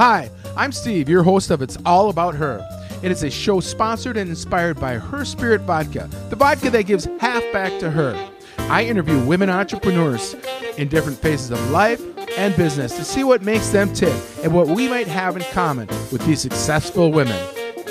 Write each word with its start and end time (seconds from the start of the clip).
Hi, 0.00 0.30
I'm 0.56 0.72
Steve, 0.72 1.10
your 1.10 1.22
host 1.22 1.50
of 1.50 1.60
It's 1.60 1.76
All 1.84 2.08
About 2.08 2.34
Her. 2.34 2.66
It 3.02 3.12
is 3.12 3.22
a 3.22 3.28
show 3.28 3.60
sponsored 3.60 4.16
and 4.16 4.30
inspired 4.30 4.80
by 4.80 4.94
Her 4.94 5.26
Spirit 5.26 5.60
Vodka, 5.60 6.08
the 6.30 6.36
vodka 6.36 6.70
that 6.70 6.84
gives 6.84 7.06
half 7.20 7.42
back 7.52 7.78
to 7.80 7.90
her. 7.90 8.16
I 8.60 8.84
interview 8.84 9.22
women 9.26 9.50
entrepreneurs 9.50 10.36
in 10.78 10.88
different 10.88 11.18
phases 11.18 11.50
of 11.50 11.70
life 11.70 12.00
and 12.38 12.56
business 12.56 12.96
to 12.96 13.04
see 13.04 13.24
what 13.24 13.42
makes 13.42 13.68
them 13.68 13.92
tick 13.92 14.14
and 14.42 14.54
what 14.54 14.68
we 14.68 14.88
might 14.88 15.06
have 15.06 15.36
in 15.36 15.42
common 15.52 15.86
with 16.10 16.24
these 16.24 16.40
successful 16.40 17.12
women. 17.12 17.36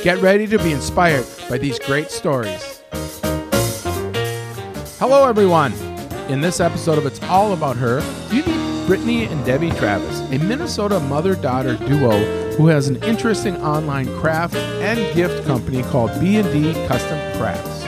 Get 0.03 0.19
ready 0.19 0.47
to 0.47 0.57
be 0.57 0.71
inspired 0.71 1.27
by 1.47 1.59
these 1.59 1.77
great 1.77 2.09
stories. 2.09 2.81
Hello, 4.97 5.29
everyone. 5.29 5.73
In 6.27 6.41
this 6.41 6.59
episode 6.59 6.97
of 6.97 7.05
It's 7.05 7.21
All 7.25 7.53
About 7.53 7.77
Her, 7.77 8.01
you 8.31 8.43
meet 8.47 8.68
Brittany 8.89 9.25
and 9.25 9.45
Debbie 9.45 9.69
Travis, 9.69 10.19
a 10.31 10.43
Minnesota 10.43 10.99
mother 10.99 11.35
daughter 11.35 11.77
duo 11.77 12.09
who 12.53 12.65
has 12.65 12.87
an 12.87 12.95
interesting 13.03 13.55
online 13.57 14.07
craft 14.17 14.55
and 14.55 15.15
gift 15.15 15.45
company 15.45 15.83
called 15.83 16.09
B&D 16.19 16.73
Custom 16.87 17.19
Crafts. 17.37 17.83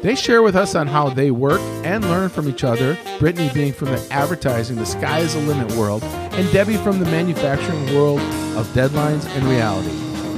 They 0.00 0.14
share 0.14 0.40
with 0.40 0.56
us 0.56 0.74
on 0.74 0.86
how 0.86 1.10
they 1.10 1.30
work 1.30 1.60
and 1.84 2.02
learn 2.08 2.30
from 2.30 2.48
each 2.48 2.64
other, 2.64 2.96
Brittany 3.18 3.50
being 3.52 3.74
from 3.74 3.88
the 3.88 4.08
advertising, 4.10 4.76
the 4.76 4.86
sky 4.86 5.18
is 5.18 5.34
the 5.34 5.40
limit 5.40 5.70
world, 5.76 6.02
and 6.02 6.50
Debbie 6.54 6.78
from 6.78 7.00
the 7.00 7.04
manufacturing 7.10 7.94
world 7.94 8.20
of 8.56 8.66
deadlines 8.68 9.26
and 9.36 9.44
reality. 9.44 9.90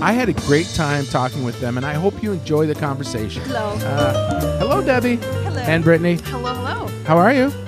I 0.02 0.14
had 0.14 0.28
a 0.28 0.32
great 0.48 0.66
time 0.74 1.04
talking 1.04 1.44
with 1.44 1.60
them, 1.60 1.76
and 1.76 1.86
I 1.86 1.94
hope 1.94 2.24
you 2.24 2.32
enjoy 2.32 2.66
the 2.66 2.74
conversation. 2.74 3.44
Hello. 3.44 3.78
Uh, 3.82 4.58
hello, 4.58 4.84
Debbie. 4.84 5.14
Hello. 5.14 5.60
And 5.60 5.84
Brittany. 5.84 6.18
Hello, 6.24 6.54
hello. 6.54 6.88
How 7.04 7.18
are 7.18 7.32
you? 7.32 7.65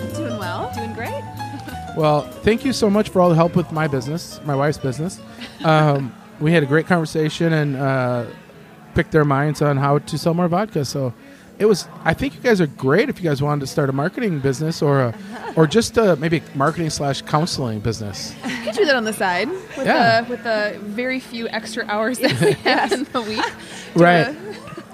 Well, 1.99 2.23
thank 2.23 2.65
you 2.65 2.73
so 2.73 2.89
much 2.89 3.09
for 3.09 3.21
all 3.21 3.29
the 3.29 3.35
help 3.35 3.57
with 3.57 3.73
my 3.73 3.89
business, 3.89 4.41
my 4.45 4.55
wife's 4.55 4.79
business. 4.79 5.21
Um, 5.65 6.15
we 6.41 6.53
had 6.53 6.63
a 6.63 6.67
great 6.67 6.87
conversation 6.87 7.53
and 7.53 7.75
uh, 7.75 8.27
picked 8.95 9.11
their 9.11 9.25
minds 9.25 9.63
on 9.63 9.77
how 9.77 9.99
to 9.99 10.17
sell 10.17 10.33
more 10.33 10.47
vodka. 10.47 10.85
So 10.85 11.13
it 11.59 11.65
was. 11.67 11.89
I 12.05 12.15
think 12.15 12.37
you 12.37 12.41
guys 12.41 12.61
are 12.61 12.69
great 12.69 13.09
if 13.09 13.21
you 13.21 13.29
guys 13.29 13.43
wanted 13.43 13.63
to 13.63 13.67
start 13.67 13.91
a 13.91 13.93
marketing 13.93 14.39
business 14.39 14.81
or 14.81 15.01
a, 15.01 15.15
or 15.57 15.67
just 15.67 15.97
a, 15.99 16.15
maybe 16.15 16.41
marketing 16.55 16.91
slash 16.91 17.23
counseling 17.23 17.81
business. 17.81 18.33
You 18.47 18.65
could 18.75 18.75
do 18.83 18.85
that 18.87 18.97
on 18.97 19.05
the 19.05 19.13
side 19.13 19.49
with 19.49 19.87
Yeah. 19.87 20.21
the 20.21 20.31
with 20.31 20.45
the 20.45 20.79
very 20.83 21.19
few 21.19 21.49
extra 21.49 21.85
hours 21.87 22.19
that 22.21 22.41
we 22.41 22.53
have 22.53 22.93
in 22.93 23.05
the 23.05 23.23
week. 23.23 23.45
Right. 23.97 24.37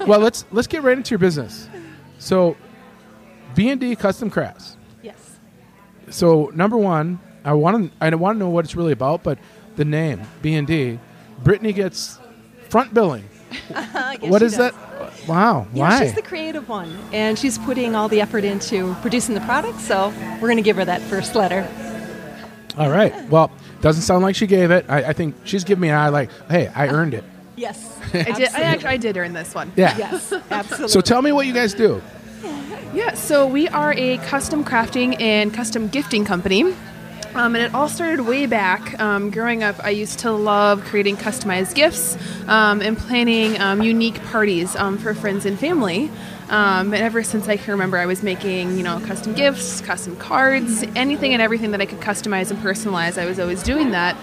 well, 0.07 0.21
let's 0.21 0.47
let's 0.53 0.69
get 0.69 0.83
right 0.83 0.97
into 0.97 1.11
your 1.11 1.19
business. 1.19 1.69
So, 2.19 2.57
B 3.55 3.69
and 3.69 3.79
D 3.81 3.95
Custom 3.95 4.31
Crafts. 4.31 4.79
Yes. 6.07 6.17
So 6.17 6.51
number 6.55 6.77
one, 6.77 7.21
I 7.45 7.53
want 7.55 7.91
to 7.93 8.05
I 8.05 8.15
want 8.15 8.37
to 8.37 8.39
know 8.39 8.49
what 8.51 8.65
it's 8.65 8.75
really 8.77 8.93
about, 8.93 9.23
but 9.23 9.39
the 9.77 9.85
name 9.85 10.21
B 10.43 10.55
and 10.55 10.67
D, 10.67 10.99
Brittany 11.43 11.73
gets 11.73 12.19
front 12.69 12.93
billing. 12.95 13.25
Yes, 13.71 14.21
What 14.31 14.41
she 14.41 14.47
is 14.47 14.57
does. 14.57 14.73
that? 14.73 15.29
Wow, 15.29 15.67
Yeah, 15.73 15.89
why? 15.89 16.05
she's 16.05 16.15
the 16.15 16.23
creative 16.23 16.69
one, 16.69 16.97
and 17.13 17.39
she's 17.39 17.57
putting 17.59 17.95
all 17.95 18.09
the 18.09 18.21
effort 18.21 18.43
into 18.45 18.95
producing 19.01 19.35
the 19.35 19.41
product. 19.43 19.81
So 19.81 20.13
we're 20.41 20.49
going 20.49 20.57
to 20.57 20.63
give 20.63 20.77
her 20.77 20.85
that 20.85 21.01
first 21.03 21.35
letter. 21.35 21.67
All 22.77 22.91
right. 22.91 23.29
Well, 23.29 23.51
doesn't 23.81 24.03
sound 24.03 24.23
like 24.25 24.35
she 24.35 24.47
gave 24.47 24.71
it. 24.71 24.87
I, 24.89 25.05
I 25.11 25.13
think 25.13 25.37
she's 25.45 25.63
giving 25.65 25.83
me 25.83 25.89
an 25.91 25.95
eye 25.95 26.09
like, 26.09 26.31
hey, 26.51 26.67
I 26.75 26.89
earned 26.89 27.15
it. 27.15 27.23
Yes. 27.57 27.97
I 28.13 28.33
did. 28.33 28.49
I 28.55 28.63
actually 28.63 28.89
I 28.89 28.97
did 28.97 29.17
earn 29.17 29.33
this 29.33 29.55
one. 29.55 29.71
Yeah. 29.77 29.97
Yes, 29.97 30.33
absolutely. 30.51 30.89
So 30.89 31.01
tell 31.01 31.23
me 31.23 31.31
what 31.33 31.47
you 31.47 31.53
guys 31.53 31.75
do. 31.75 32.03
Yeah. 32.95 33.15
So 33.15 33.47
we 33.47 33.69
are 33.69 33.93
a 33.93 34.19
custom 34.19 34.65
crafting 34.65 35.21
and 35.21 35.53
custom 35.53 35.89
gifting 35.89 36.25
company. 36.25 36.75
Um, 37.35 37.57
and 37.57 37.65
it 37.65 37.75
all 37.75 37.89
started 37.89 38.21
way 38.27 38.47
back. 38.47 38.99
Um, 39.01 39.31
growing 39.31 39.65
up, 39.65 39.85
I 39.85 39.91
used 39.91 40.21
to 40.21 40.31
love 40.31 40.85
creating 40.85 41.17
customized 41.17 41.75
gifts 41.75 42.17
um, 42.47 42.81
and 42.81 42.97
planning 42.97 43.61
um, 43.61 43.83
unique 43.83 44.23
parties 44.27 44.77
um, 44.77 44.99
for 44.99 45.15
friends 45.15 45.45
and 45.45 45.59
family. 45.59 46.11
Um, 46.49 46.95
and 46.95 47.03
ever 47.03 47.25
since 47.25 47.49
I 47.49 47.57
can 47.57 47.73
remember, 47.73 47.99
I 47.99 48.07
was 48.07 48.23
making, 48.23 48.77
you 48.77 48.85
know, 48.85 49.01
custom 49.01 49.33
gifts, 49.33 49.81
custom 49.81 50.15
cards, 50.15 50.85
anything 50.95 51.33
and 51.33 51.43
everything 51.43 51.73
that 51.73 51.81
I 51.81 51.87
could 51.87 52.01
customize 52.01 52.53
and 52.53 52.61
personalize. 52.61 53.21
I 53.21 53.27
was 53.27 53.41
always 53.41 53.65
doing 53.65 53.91
that. 53.91 54.17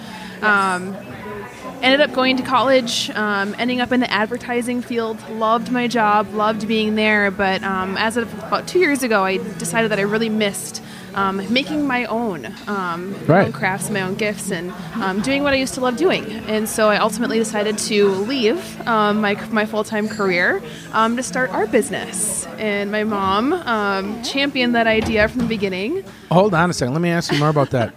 Ended 1.82 2.02
up 2.02 2.14
going 2.14 2.38
to 2.38 2.44
college, 2.44 3.10
um, 3.12 3.56
ending 3.58 3.82
up 3.82 3.92
in 3.92 4.00
the 4.00 4.12
advertising 4.12 4.82
field. 4.82 5.18
Loved 5.32 5.72
my 5.72 5.88
job, 5.88 6.34
loved 6.34 6.68
being 6.68 6.96
there. 6.96 7.32
But 7.32 7.64
um, 7.64 7.98
as 7.98 8.18
of 8.18 8.32
about 8.44 8.68
two 8.68 8.80
years 8.80 9.04
ago, 9.04 9.24
I 9.24 9.38
decided 9.38 9.92
that 9.92 10.00
I 10.00 10.04
really 10.04 10.30
missed 10.30 10.82
um, 11.14 11.42
making 11.52 11.86
my 11.86 12.06
own, 12.06 12.46
um, 12.68 13.12
my 13.12 13.18
Right. 13.28 13.46
own 13.48 13.52
crafts, 13.52 13.90
my 13.90 14.02
own 14.02 14.16
gifts, 14.16 14.50
and 14.50 14.72
um, 14.96 15.22
doing 15.22 15.44
what 15.44 15.52
I 15.54 15.58
used 15.58 15.74
to 15.74 15.82
love 15.82 15.98
doing. 15.98 16.24
And 16.48 16.70
so 16.70 16.88
I 16.88 16.98
ultimately 16.98 17.38
decided 17.38 17.78
to 17.80 18.08
leave 18.10 18.88
um, 18.88 19.20
my, 19.20 19.34
my 19.50 19.66
full 19.66 19.84
time 19.84 20.08
career 20.08 20.62
um, 20.94 21.18
to 21.18 21.24
start 21.24 21.50
our 21.50 21.68
business. 21.68 22.46
And 22.58 22.92
my 22.94 23.04
mom 23.04 23.52
um, 23.52 24.24
championed 24.24 24.76
that 24.76 24.88
idea 24.88 25.28
from 25.28 25.40
the 25.40 25.48
beginning. 25.48 26.04
Hold 26.32 26.54
on 26.54 26.70
a 26.70 26.74
second. 26.74 26.94
Let 26.94 27.02
me 27.02 27.10
ask 27.10 27.30
you 27.32 27.40
more 27.40 27.50
about 27.50 27.72
that. 27.72 27.94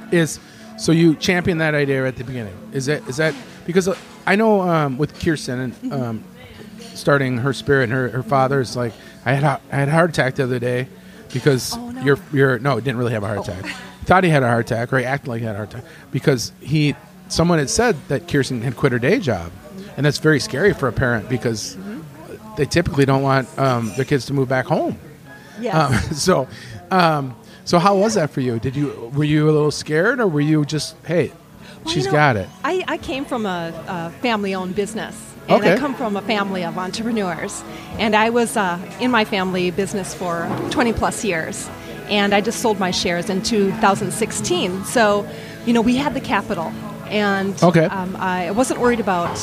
is 0.10 0.38
so 0.78 0.92
you 0.92 1.14
championed 1.16 1.60
that 1.60 1.74
idea 1.74 2.06
at 2.06 2.16
the 2.16 2.24
beginning? 2.24 2.54
Is 2.72 2.86
that 2.86 3.06
is 3.08 3.16
that 3.16 3.34
because 3.66 3.88
uh, 3.88 3.96
I 4.26 4.36
know 4.36 4.60
um, 4.62 4.98
with 4.98 5.18
Kirsten 5.22 5.58
and 5.82 5.92
um, 5.92 6.24
starting 6.94 7.38
her 7.38 7.52
spirit 7.52 7.84
and 7.84 7.92
her, 7.92 8.08
her 8.10 8.22
father's 8.22 8.76
like 8.76 8.92
I 9.24 9.32
had 9.32 9.44
a, 9.44 9.60
I 9.72 9.76
had 9.76 9.88
a 9.88 9.92
heart 9.92 10.10
attack 10.10 10.34
the 10.36 10.44
other 10.44 10.58
day 10.58 10.88
because 11.32 11.74
Oh, 11.76 11.90
no. 11.90 12.00
you're 12.02 12.18
you're 12.32 12.58
no 12.58 12.78
didn't 12.80 12.98
really 12.98 13.12
have 13.12 13.22
a 13.22 13.26
heart 13.28 13.48
attack. 13.48 13.64
Thought 14.04 14.22
he 14.24 14.30
had 14.30 14.42
a 14.42 14.48
heart 14.48 14.70
attack 14.70 14.92
or 14.92 14.98
he 14.98 15.04
acted 15.04 15.28
like 15.28 15.40
he 15.40 15.46
had 15.46 15.54
a 15.54 15.58
heart 15.58 15.74
attack 15.74 15.84
because 16.12 16.52
he 16.60 16.94
someone 17.28 17.58
had 17.58 17.68
said 17.70 17.96
that 18.08 18.28
Kirsten 18.28 18.62
had 18.62 18.76
quit 18.76 18.92
her 18.92 18.98
day 19.00 19.18
job, 19.18 19.50
and 19.96 20.06
that's 20.06 20.18
very 20.18 20.38
scary 20.38 20.72
for 20.72 20.86
a 20.88 20.92
parent 20.92 21.28
because 21.28 21.76
they 22.56 22.64
typically 22.66 23.04
don't 23.04 23.22
want 23.22 23.48
um, 23.58 23.92
their 23.96 24.04
kids 24.04 24.26
to 24.26 24.32
move 24.32 24.48
back 24.48 24.66
home. 24.66 24.96
yes. 25.60 25.74
Um, 25.74 25.92
so, 26.14 26.48
um, 26.90 27.36
so 27.66 27.78
how 27.78 27.94
was 27.96 28.14
that 28.14 28.30
for 28.30 28.40
you? 28.40 28.58
Did 28.58 28.74
you 28.76 29.10
were 29.14 29.24
you 29.24 29.44
a 29.50 29.52
little 29.52 29.70
scared, 29.70 30.18
or 30.20 30.26
were 30.26 30.40
you 30.40 30.64
just 30.64 30.96
hey, 31.06 31.32
Well, 31.84 31.92
she's 31.92 32.06
you 32.06 32.12
know, 32.12 32.16
got 32.16 32.36
it? 32.36 32.48
I, 32.64 32.82
I 32.88 32.96
came 32.96 33.24
from 33.26 33.44
a, 33.44 33.72
a 33.86 34.10
family-owned 34.22 34.74
business, 34.74 35.14
and 35.48 35.62
I 35.64 35.76
come 35.76 35.94
from 35.94 36.16
a 36.16 36.22
family 36.22 36.64
of 36.64 36.78
entrepreneurs. 36.78 37.62
And 37.98 38.14
I 38.16 38.30
was 38.30 38.56
uh, 38.56 38.78
in 39.00 39.10
my 39.10 39.24
family 39.24 39.70
business 39.70 40.14
for 40.14 40.48
20 40.70 40.92
plus 40.94 41.24
years, 41.24 41.68
and 42.08 42.34
I 42.34 42.40
just 42.40 42.60
sold 42.60 42.78
my 42.78 42.90
shares 42.90 43.28
in 43.30 43.42
2016. 43.42 44.84
So, 44.84 45.28
you 45.66 45.72
know, 45.72 45.80
we 45.82 45.96
had 45.96 46.14
the 46.14 46.20
capital, 46.20 46.72
and 47.08 47.54
Okay. 47.62 47.84
um, 47.86 48.16
I 48.16 48.50
wasn't 48.52 48.80
worried 48.80 49.00
about 49.00 49.36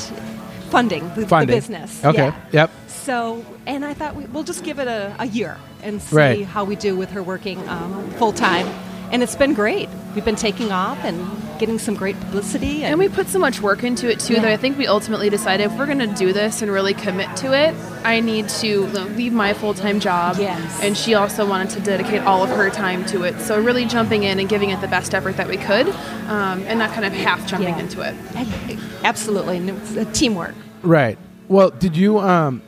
funding 0.73 1.07
the, 1.13 1.25
the 1.25 1.45
business. 1.45 2.03
Okay. 2.03 2.17
Yeah. 2.25 2.35
Yep. 2.51 2.71
So, 2.87 3.45
and 3.67 3.85
I 3.85 3.93
thought 3.93 4.15
we, 4.15 4.25
we'll 4.25 4.43
just 4.43 4.63
give 4.63 4.79
it 4.79 4.87
a, 4.87 5.15
a 5.19 5.27
year 5.27 5.57
and 5.83 6.01
see 6.01 6.15
Right. 6.15 6.45
how 6.45 6.63
we 6.65 6.75
do 6.75 6.95
with 6.95 7.11
her 7.11 7.21
working 7.21 7.59
um, 7.69 8.09
full 8.17 8.33
time. 8.33 8.67
And 9.13 9.21
it's 9.21 9.35
been 9.35 9.53
great. 9.53 9.89
We've 10.15 10.25
been 10.25 10.35
taking 10.35 10.71
off 10.71 10.97
and 11.03 11.29
getting 11.59 11.77
some 11.77 11.93
great 11.93 12.19
publicity. 12.19 12.83
And 12.83 12.97
we 12.97 13.07
put 13.09 13.27
so 13.27 13.37
much 13.37 13.61
work 13.61 13.83
into 13.83 14.09
it 14.09 14.19
too 14.19 14.33
that 14.33 14.45
I 14.45 14.57
think 14.57 14.75
we 14.75 14.87
ultimately 14.87 15.29
decided 15.29 15.65
if 15.71 15.77
we're 15.77 15.85
going 15.85 15.99
to 15.99 16.07
do 16.07 16.33
this 16.33 16.63
and 16.63 16.71
really 16.71 16.95
commit 16.95 17.37
to 17.37 17.53
it, 17.53 17.75
I 18.03 18.21
need 18.21 18.49
to 18.49 18.87
leave 18.87 19.31
my 19.31 19.53
full 19.53 19.75
time 19.75 19.99
job. 19.99 20.37
Yes. 20.39 20.81
And 20.81 20.97
she 20.97 21.13
also 21.13 21.47
wanted 21.47 21.69
to 21.77 21.79
dedicate 21.81 22.23
all 22.23 22.43
of 22.43 22.49
her 22.49 22.71
time 22.71 23.05
to 23.05 23.23
it. 23.23 23.39
So 23.39 23.61
really 23.61 23.85
jumping 23.85 24.23
in 24.23 24.39
and 24.39 24.49
giving 24.49 24.71
it 24.71 24.81
the 24.81 24.87
best 24.87 25.13
effort 25.13 25.37
that 25.37 25.47
we 25.47 25.57
could, 25.57 25.87
um, 26.27 26.63
and 26.63 26.79
not 26.79 26.91
kind 26.91 27.05
of 27.05 27.13
half 27.13 27.45
jumping 27.47 27.75
Yeah. 27.75 27.79
into 27.79 28.01
it. 28.01 28.79
Absolutely, 29.03 29.57
and 29.57 29.69
it's 29.69 29.95
a 29.95 30.05
teamwork. 30.05 30.55
Right. 30.81 31.19
Well, 31.49 31.69
did 31.69 31.95
you 31.95 32.17
um, 32.19 32.63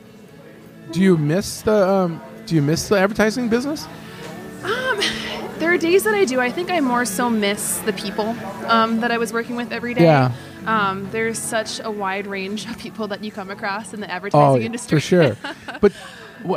do 0.92 1.00
you 1.02 1.16
miss 1.16 1.62
the 1.62 1.88
um, 1.88 2.20
do 2.46 2.54
you 2.54 2.62
miss 2.62 2.88
the 2.88 2.98
advertising 2.98 3.48
business? 3.48 3.88
There 5.58 5.72
are 5.72 5.78
days 5.78 6.04
that 6.04 6.14
I 6.14 6.24
do. 6.26 6.38
I 6.40 6.50
think 6.50 6.70
I 6.70 6.80
more 6.80 7.04
so 7.06 7.30
miss 7.30 7.78
the 7.78 7.92
people 7.94 8.36
um, 8.66 9.00
that 9.00 9.10
I 9.10 9.16
was 9.18 9.32
working 9.32 9.56
with 9.56 9.72
every 9.72 9.94
day. 9.94 10.02
Yeah. 10.04 10.32
Um, 10.66 11.08
there's 11.12 11.38
such 11.38 11.80
a 11.82 11.90
wide 11.90 12.26
range 12.26 12.66
of 12.68 12.78
people 12.78 13.08
that 13.08 13.24
you 13.24 13.30
come 13.32 13.50
across 13.50 13.94
in 13.94 14.00
the 14.00 14.10
advertising 14.10 14.62
Oh, 14.62 14.64
industry. 14.64 14.98
for 14.98 15.00
sure. 15.00 15.36
but 15.80 15.92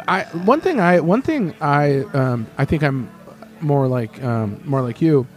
I, 0.08 0.24
one 0.24 0.60
thing 0.62 0.80
I 0.82 1.00
one 1.00 1.22
thing 1.22 1.54
I 1.62 2.02
um, 2.14 2.48
I 2.58 2.66
think 2.66 2.84
I'm 2.84 3.10
more 3.62 3.88
like 3.88 4.22
um, 4.24 4.62
more 4.66 4.82
like 4.82 5.02
you 5.02 5.28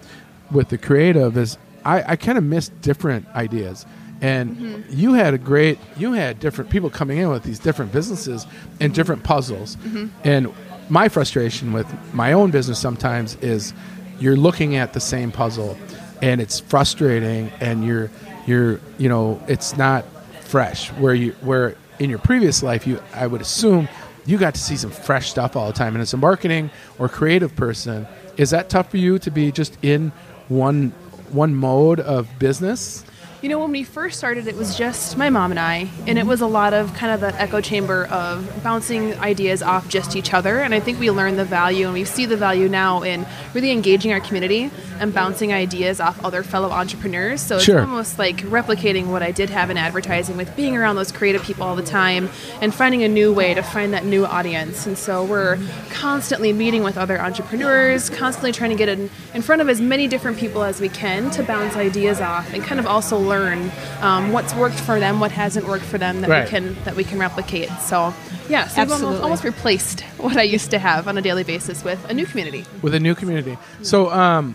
with 0.50 0.68
the 0.68 0.78
creative 0.78 1.36
is 1.36 1.56
I, 1.84 2.12
I 2.12 2.16
kind 2.16 2.38
of 2.38 2.44
miss 2.44 2.68
different 2.68 3.26
ideas. 3.34 3.86
And 4.20 4.56
Mm-hmm. 4.56 4.82
you 4.98 5.14
had 5.14 5.34
a 5.34 5.38
great 5.38 5.78
you 5.96 6.12
had 6.14 6.40
different 6.40 6.70
people 6.70 6.90
coming 6.90 7.18
in 7.18 7.28
with 7.28 7.42
these 7.44 7.58
different 7.60 7.92
businesses 7.92 8.46
and 8.80 8.92
different 8.94 9.22
puzzles. 9.22 9.76
Mm-hmm. 9.76 10.06
And 10.24 10.52
my 10.92 11.08
frustration 11.08 11.72
with 11.72 11.86
my 12.12 12.34
own 12.34 12.50
business 12.50 12.78
sometimes 12.78 13.36
is 13.36 13.72
you're 14.20 14.36
looking 14.36 14.76
at 14.76 14.92
the 14.92 15.00
same 15.00 15.32
puzzle 15.32 15.74
and 16.20 16.38
it's 16.38 16.60
frustrating 16.60 17.50
and 17.60 17.82
you're 17.82 18.10
you're 18.46 18.78
you 18.98 19.08
know 19.08 19.42
it's 19.48 19.74
not 19.74 20.04
fresh. 20.42 20.90
Where 20.92 21.14
you 21.14 21.32
where 21.40 21.76
in 21.98 22.10
your 22.10 22.18
previous 22.18 22.62
life 22.62 22.86
you 22.86 23.00
I 23.14 23.26
would 23.26 23.40
assume 23.40 23.88
you 24.26 24.36
got 24.36 24.54
to 24.54 24.60
see 24.60 24.76
some 24.76 24.90
fresh 24.90 25.30
stuff 25.30 25.56
all 25.56 25.66
the 25.66 25.72
time. 25.72 25.94
And 25.94 26.02
as 26.02 26.12
a 26.12 26.18
marketing 26.18 26.70
or 26.98 27.08
creative 27.08 27.56
person 27.56 28.06
is 28.36 28.50
that 28.50 28.68
tough 28.68 28.90
for 28.90 28.98
you 28.98 29.18
to 29.20 29.30
be 29.30 29.50
just 29.50 29.78
in 29.80 30.12
one 30.48 30.90
one 31.30 31.54
mode 31.54 32.00
of 32.00 32.28
business 32.38 33.02
You 33.42 33.48
know, 33.48 33.58
when 33.58 33.72
we 33.72 33.82
first 33.82 34.18
started, 34.18 34.46
it 34.46 34.54
was 34.56 34.78
just 34.78 35.16
my 35.16 35.28
mom 35.28 35.50
and 35.50 35.58
I, 35.58 35.88
and 36.06 36.16
it 36.16 36.26
was 36.26 36.42
a 36.42 36.46
lot 36.46 36.74
of 36.74 36.94
kind 36.94 37.12
of 37.12 37.22
that 37.22 37.34
echo 37.40 37.60
chamber 37.60 38.04
of 38.04 38.62
bouncing 38.62 39.14
ideas 39.18 39.64
off 39.64 39.88
just 39.88 40.14
each 40.14 40.32
other. 40.32 40.60
And 40.60 40.72
I 40.72 40.78
think 40.78 41.00
we 41.00 41.10
learned 41.10 41.40
the 41.40 41.44
value, 41.44 41.86
and 41.86 41.92
we 41.92 42.04
see 42.04 42.24
the 42.24 42.36
value 42.36 42.68
now 42.68 43.02
in 43.02 43.26
really 43.52 43.72
engaging 43.72 44.12
our 44.12 44.20
community 44.20 44.70
and 45.02 45.12
bouncing 45.12 45.52
ideas 45.52 46.00
off 46.00 46.24
other 46.24 46.42
fellow 46.44 46.70
entrepreneurs. 46.70 47.40
So 47.40 47.56
it's 47.56 47.64
Sure. 47.64 47.80
almost 47.80 48.18
like 48.20 48.36
replicating 48.42 49.06
what 49.06 49.20
I 49.22 49.32
did 49.32 49.50
have 49.50 49.68
in 49.68 49.76
advertising 49.76 50.36
with 50.36 50.54
being 50.54 50.76
around 50.76 50.94
those 50.94 51.10
creative 51.10 51.42
people 51.42 51.64
all 51.64 51.74
the 51.74 51.82
time 51.82 52.30
and 52.60 52.72
finding 52.72 53.02
a 53.02 53.08
new 53.08 53.32
way 53.32 53.52
to 53.52 53.62
find 53.62 53.92
that 53.94 54.04
new 54.04 54.24
audience. 54.24 54.86
And 54.86 54.96
so 54.96 55.24
we're 55.24 55.58
constantly 55.90 56.52
meeting 56.52 56.84
with 56.84 56.96
other 56.96 57.20
entrepreneurs, 57.20 58.08
constantly 58.10 58.52
trying 58.52 58.70
to 58.70 58.76
get 58.76 58.88
in, 58.88 59.10
in 59.34 59.42
front 59.42 59.60
of 59.60 59.68
as 59.68 59.80
many 59.80 60.06
different 60.06 60.38
people 60.38 60.62
as 60.62 60.80
we 60.80 60.88
can 60.88 61.30
to 61.32 61.42
bounce 61.42 61.74
ideas 61.76 62.20
off 62.20 62.52
and 62.54 62.62
kind 62.62 62.78
of 62.78 62.86
also 62.86 63.18
learn 63.18 63.70
um, 64.02 64.32
what's 64.32 64.54
worked 64.54 64.78
for 64.78 65.00
them, 65.00 65.18
what 65.18 65.32
hasn't 65.32 65.66
worked 65.66 65.84
for 65.84 65.98
them 65.98 66.20
that 66.20 66.30
Right. 66.30 66.44
we 66.44 66.50
can 66.50 66.76
that 66.84 66.94
we 66.94 67.02
can 67.04 67.18
replicate. 67.18 67.68
So 67.80 68.14
yeah, 68.48 68.68
so 68.68 68.82
we've 68.82 68.92
almost, 68.92 68.92
Absolutely. 68.92 69.22
almost 69.22 69.44
replaced 69.44 70.00
what 70.18 70.36
I 70.36 70.42
used 70.42 70.70
to 70.70 70.78
have 70.78 71.08
on 71.08 71.18
a 71.18 71.22
daily 71.22 71.42
basis 71.44 71.82
with 71.82 71.98
a 72.08 72.14
new 72.14 72.26
community. 72.26 72.64
with 72.82 72.94
a 72.94 73.00
new 73.00 73.14
community. 73.14 73.58
So, 73.82 74.10
um, 74.12 74.54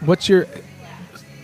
what's 0.00 0.28
your? 0.28 0.46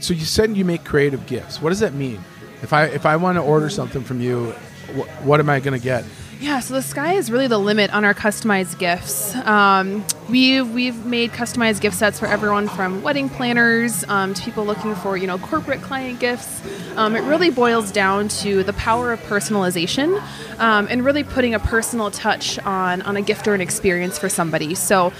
So 0.00 0.14
you 0.14 0.24
said 0.24 0.56
you 0.56 0.64
make 0.64 0.84
creative 0.84 1.26
gifts. 1.26 1.60
What 1.60 1.70
does 1.70 1.80
that 1.80 1.94
mean? 1.94 2.22
If 2.62 2.72
I 2.72 2.86
if 2.86 3.06
I 3.06 3.16
want 3.16 3.36
to 3.36 3.42
order 3.42 3.68
something 3.68 4.02
from 4.02 4.20
you, 4.20 4.52
wh- 4.96 5.26
what 5.26 5.40
am 5.40 5.50
I 5.50 5.60
going 5.60 5.78
to 5.78 5.82
get? 5.82 6.04
Yeah, 6.38 6.60
so 6.60 6.74
the 6.74 6.82
sky 6.82 7.14
is 7.14 7.30
really 7.30 7.46
the 7.46 7.58
limit 7.58 7.94
on 7.94 8.04
our 8.04 8.12
customized 8.12 8.78
gifts. 8.78 9.34
Um, 9.36 10.04
we've 10.28 10.70
we've 10.70 11.06
made 11.06 11.30
customized 11.30 11.80
gift 11.80 11.96
sets 11.96 12.18
for 12.18 12.26
everyone 12.26 12.68
from 12.68 13.02
wedding 13.02 13.30
planners 13.30 14.04
um, 14.08 14.34
to 14.34 14.42
people 14.42 14.66
looking 14.66 14.94
for 14.96 15.16
you 15.16 15.26
know 15.26 15.38
corporate 15.38 15.80
client 15.80 16.20
gifts. 16.20 16.60
Um, 16.96 17.16
it 17.16 17.22
really 17.22 17.48
boils 17.48 17.90
down 17.90 18.28
to 18.28 18.62
the 18.64 18.74
power 18.74 19.12
of 19.12 19.20
personalization 19.20 20.20
um, 20.58 20.86
and 20.90 21.04
really 21.06 21.24
putting 21.24 21.54
a 21.54 21.58
personal 21.58 22.10
touch 22.10 22.58
on 22.60 23.00
on 23.02 23.16
a 23.16 23.22
gift 23.22 23.48
or 23.48 23.54
an 23.54 23.62
experience 23.62 24.18
for 24.18 24.28
somebody. 24.28 24.74
So 24.74 25.14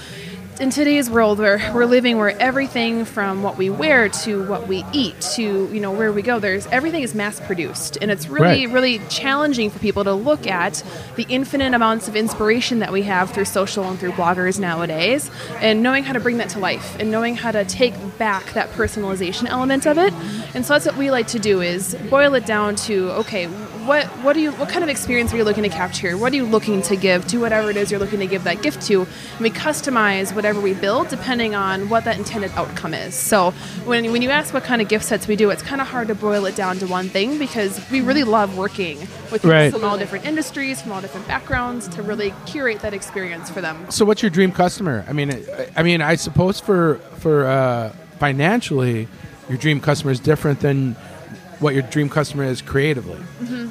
in 0.59 0.71
today's 0.71 1.07
world 1.07 1.37
where 1.37 1.57
we're 1.71 1.85
living 1.85 2.17
where 2.17 2.35
everything 2.41 3.05
from 3.05 3.43
what 3.43 3.57
we 3.57 3.69
wear 3.69 4.09
to 4.09 4.43
what 4.47 4.67
we 4.67 4.83
eat 4.91 5.19
to 5.21 5.71
you 5.71 5.79
know 5.79 5.91
where 5.91 6.11
we 6.11 6.23
go 6.23 6.39
there's 6.39 6.65
everything 6.67 7.03
is 7.03 7.13
mass 7.13 7.39
produced 7.41 7.95
and 8.01 8.09
it's 8.09 8.27
really 8.27 8.65
Right. 8.65 8.73
really 8.73 8.99
challenging 9.07 9.69
for 9.69 9.77
people 9.77 10.03
to 10.03 10.13
look 10.13 10.47
at 10.47 10.83
the 11.15 11.27
infinite 11.29 11.75
amounts 11.75 12.07
of 12.07 12.15
inspiration 12.15 12.79
that 12.79 12.91
we 12.91 13.03
have 13.03 13.29
through 13.31 13.45
social 13.45 13.83
and 13.87 13.99
through 13.99 14.13
bloggers 14.13 14.59
nowadays 14.59 15.29
and 15.59 15.83
knowing 15.83 16.03
how 16.03 16.13
to 16.13 16.19
bring 16.19 16.37
that 16.37 16.49
to 16.49 16.59
life 16.59 16.97
and 16.99 17.11
knowing 17.11 17.35
how 17.35 17.51
to 17.51 17.63
take 17.65 17.93
back 18.17 18.53
that 18.53 18.67
personalization 18.71 19.47
element 19.47 19.85
of 19.85 19.99
it 19.99 20.11
and 20.55 20.65
so 20.65 20.73
that's 20.73 20.87
what 20.87 20.97
we 20.97 21.11
like 21.11 21.27
to 21.27 21.37
do 21.39 21.61
is 21.61 21.93
boil 22.09 22.33
it 22.33 22.47
down 22.47 22.75
to 22.75 23.11
okay 23.11 23.45
what 23.87 24.05
what 24.23 24.33
do 24.33 24.41
you 24.41 24.51
what 24.53 24.67
kind 24.67 24.83
of 24.83 24.89
experience 24.89 25.33
are 25.33 25.37
you 25.37 25.43
looking 25.45 25.63
to 25.63 25.69
capture 25.69 26.17
what 26.17 26.33
are 26.33 26.35
you 26.35 26.45
looking 26.45 26.81
to 26.81 26.95
give 26.97 27.25
to 27.25 27.37
whatever 27.39 27.69
it 27.69 27.77
is 27.77 27.89
you're 27.89 27.99
looking 27.99 28.19
to 28.19 28.27
give 28.27 28.43
that 28.43 28.61
gift 28.61 28.81
to 28.81 29.01
and 29.01 29.39
we 29.39 29.49
customize 29.49 30.35
whatever 30.35 30.59
we 30.59 30.73
build 30.73 31.07
depending 31.07 31.55
on 31.55 31.87
what 31.87 32.03
that 32.03 32.17
intended 32.17 32.51
outcome 32.55 32.93
is 32.93 33.15
so 33.15 33.51
when, 33.85 34.11
when 34.11 34.21
you 34.21 34.29
ask 34.29 34.53
what 34.53 34.63
kind 34.63 34.81
of 34.81 34.89
gift 34.89 35.05
sets 35.05 35.25
we 35.27 35.35
do 35.37 35.49
it's 35.49 35.63
kind 35.63 35.79
of 35.79 35.87
hard 35.87 36.07
to 36.09 36.15
boil 36.15 36.45
it 36.45 36.55
down 36.55 36.77
to 36.77 36.85
one 36.85 37.07
thing 37.07 37.39
because 37.39 37.79
we 37.89 38.01
really 38.01 38.25
love 38.25 38.57
working 38.57 38.99
with 39.31 39.41
people 39.41 39.51
Right. 39.51 39.71
from 39.71 39.85
all 39.85 39.97
different 39.97 40.25
industries 40.25 40.81
from 40.81 40.91
all 40.91 40.99
different 40.99 41.25
backgrounds 41.27 41.87
to 41.89 42.01
really 42.01 42.33
curate 42.45 42.81
that 42.81 42.93
experience 42.93 43.49
for 43.49 43.61
them 43.61 43.89
So, 43.89 44.03
what's 44.03 44.21
your 44.21 44.29
dream 44.31 44.51
customer? 44.51 45.05
I 45.07 45.13
mean, 45.13 45.31
I, 45.31 45.69
I 45.77 45.83
mean, 45.83 46.01
I 46.01 46.15
suppose 46.15 46.59
for 46.59 46.95
for 47.19 47.45
uh, 47.45 47.93
financially, 48.19 49.07
your 49.47 49.57
dream 49.57 49.79
customer 49.79 50.11
is 50.11 50.19
different 50.19 50.59
than 50.59 50.95
what 51.59 51.73
your 51.73 51.83
dream 51.83 52.09
customer 52.09 52.43
is 52.43 52.61
creatively. 52.61 53.19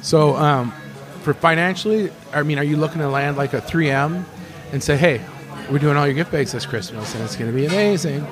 So, 0.01 0.35
um, 0.35 0.73
for 1.21 1.33
financially, 1.33 2.11
I 2.33 2.43
mean, 2.43 2.57
are 2.59 2.63
you 2.63 2.77
looking 2.77 2.99
to 2.99 3.09
land 3.09 3.37
like 3.37 3.53
a 3.53 3.61
3M 3.61 4.25
and 4.71 4.83
say, 4.83 4.97
"Hey, 4.97 5.21
we're 5.69 5.79
doing 5.79 5.97
all 5.97 6.05
your 6.05 6.15
gift 6.15 6.31
bags 6.31 6.51
this 6.51 6.65
Christmas, 6.65 7.13
and 7.13 7.23
it's 7.23 7.35
going 7.35 7.51
to 7.51 7.55
be 7.55 7.65
amazing"? 7.65 8.25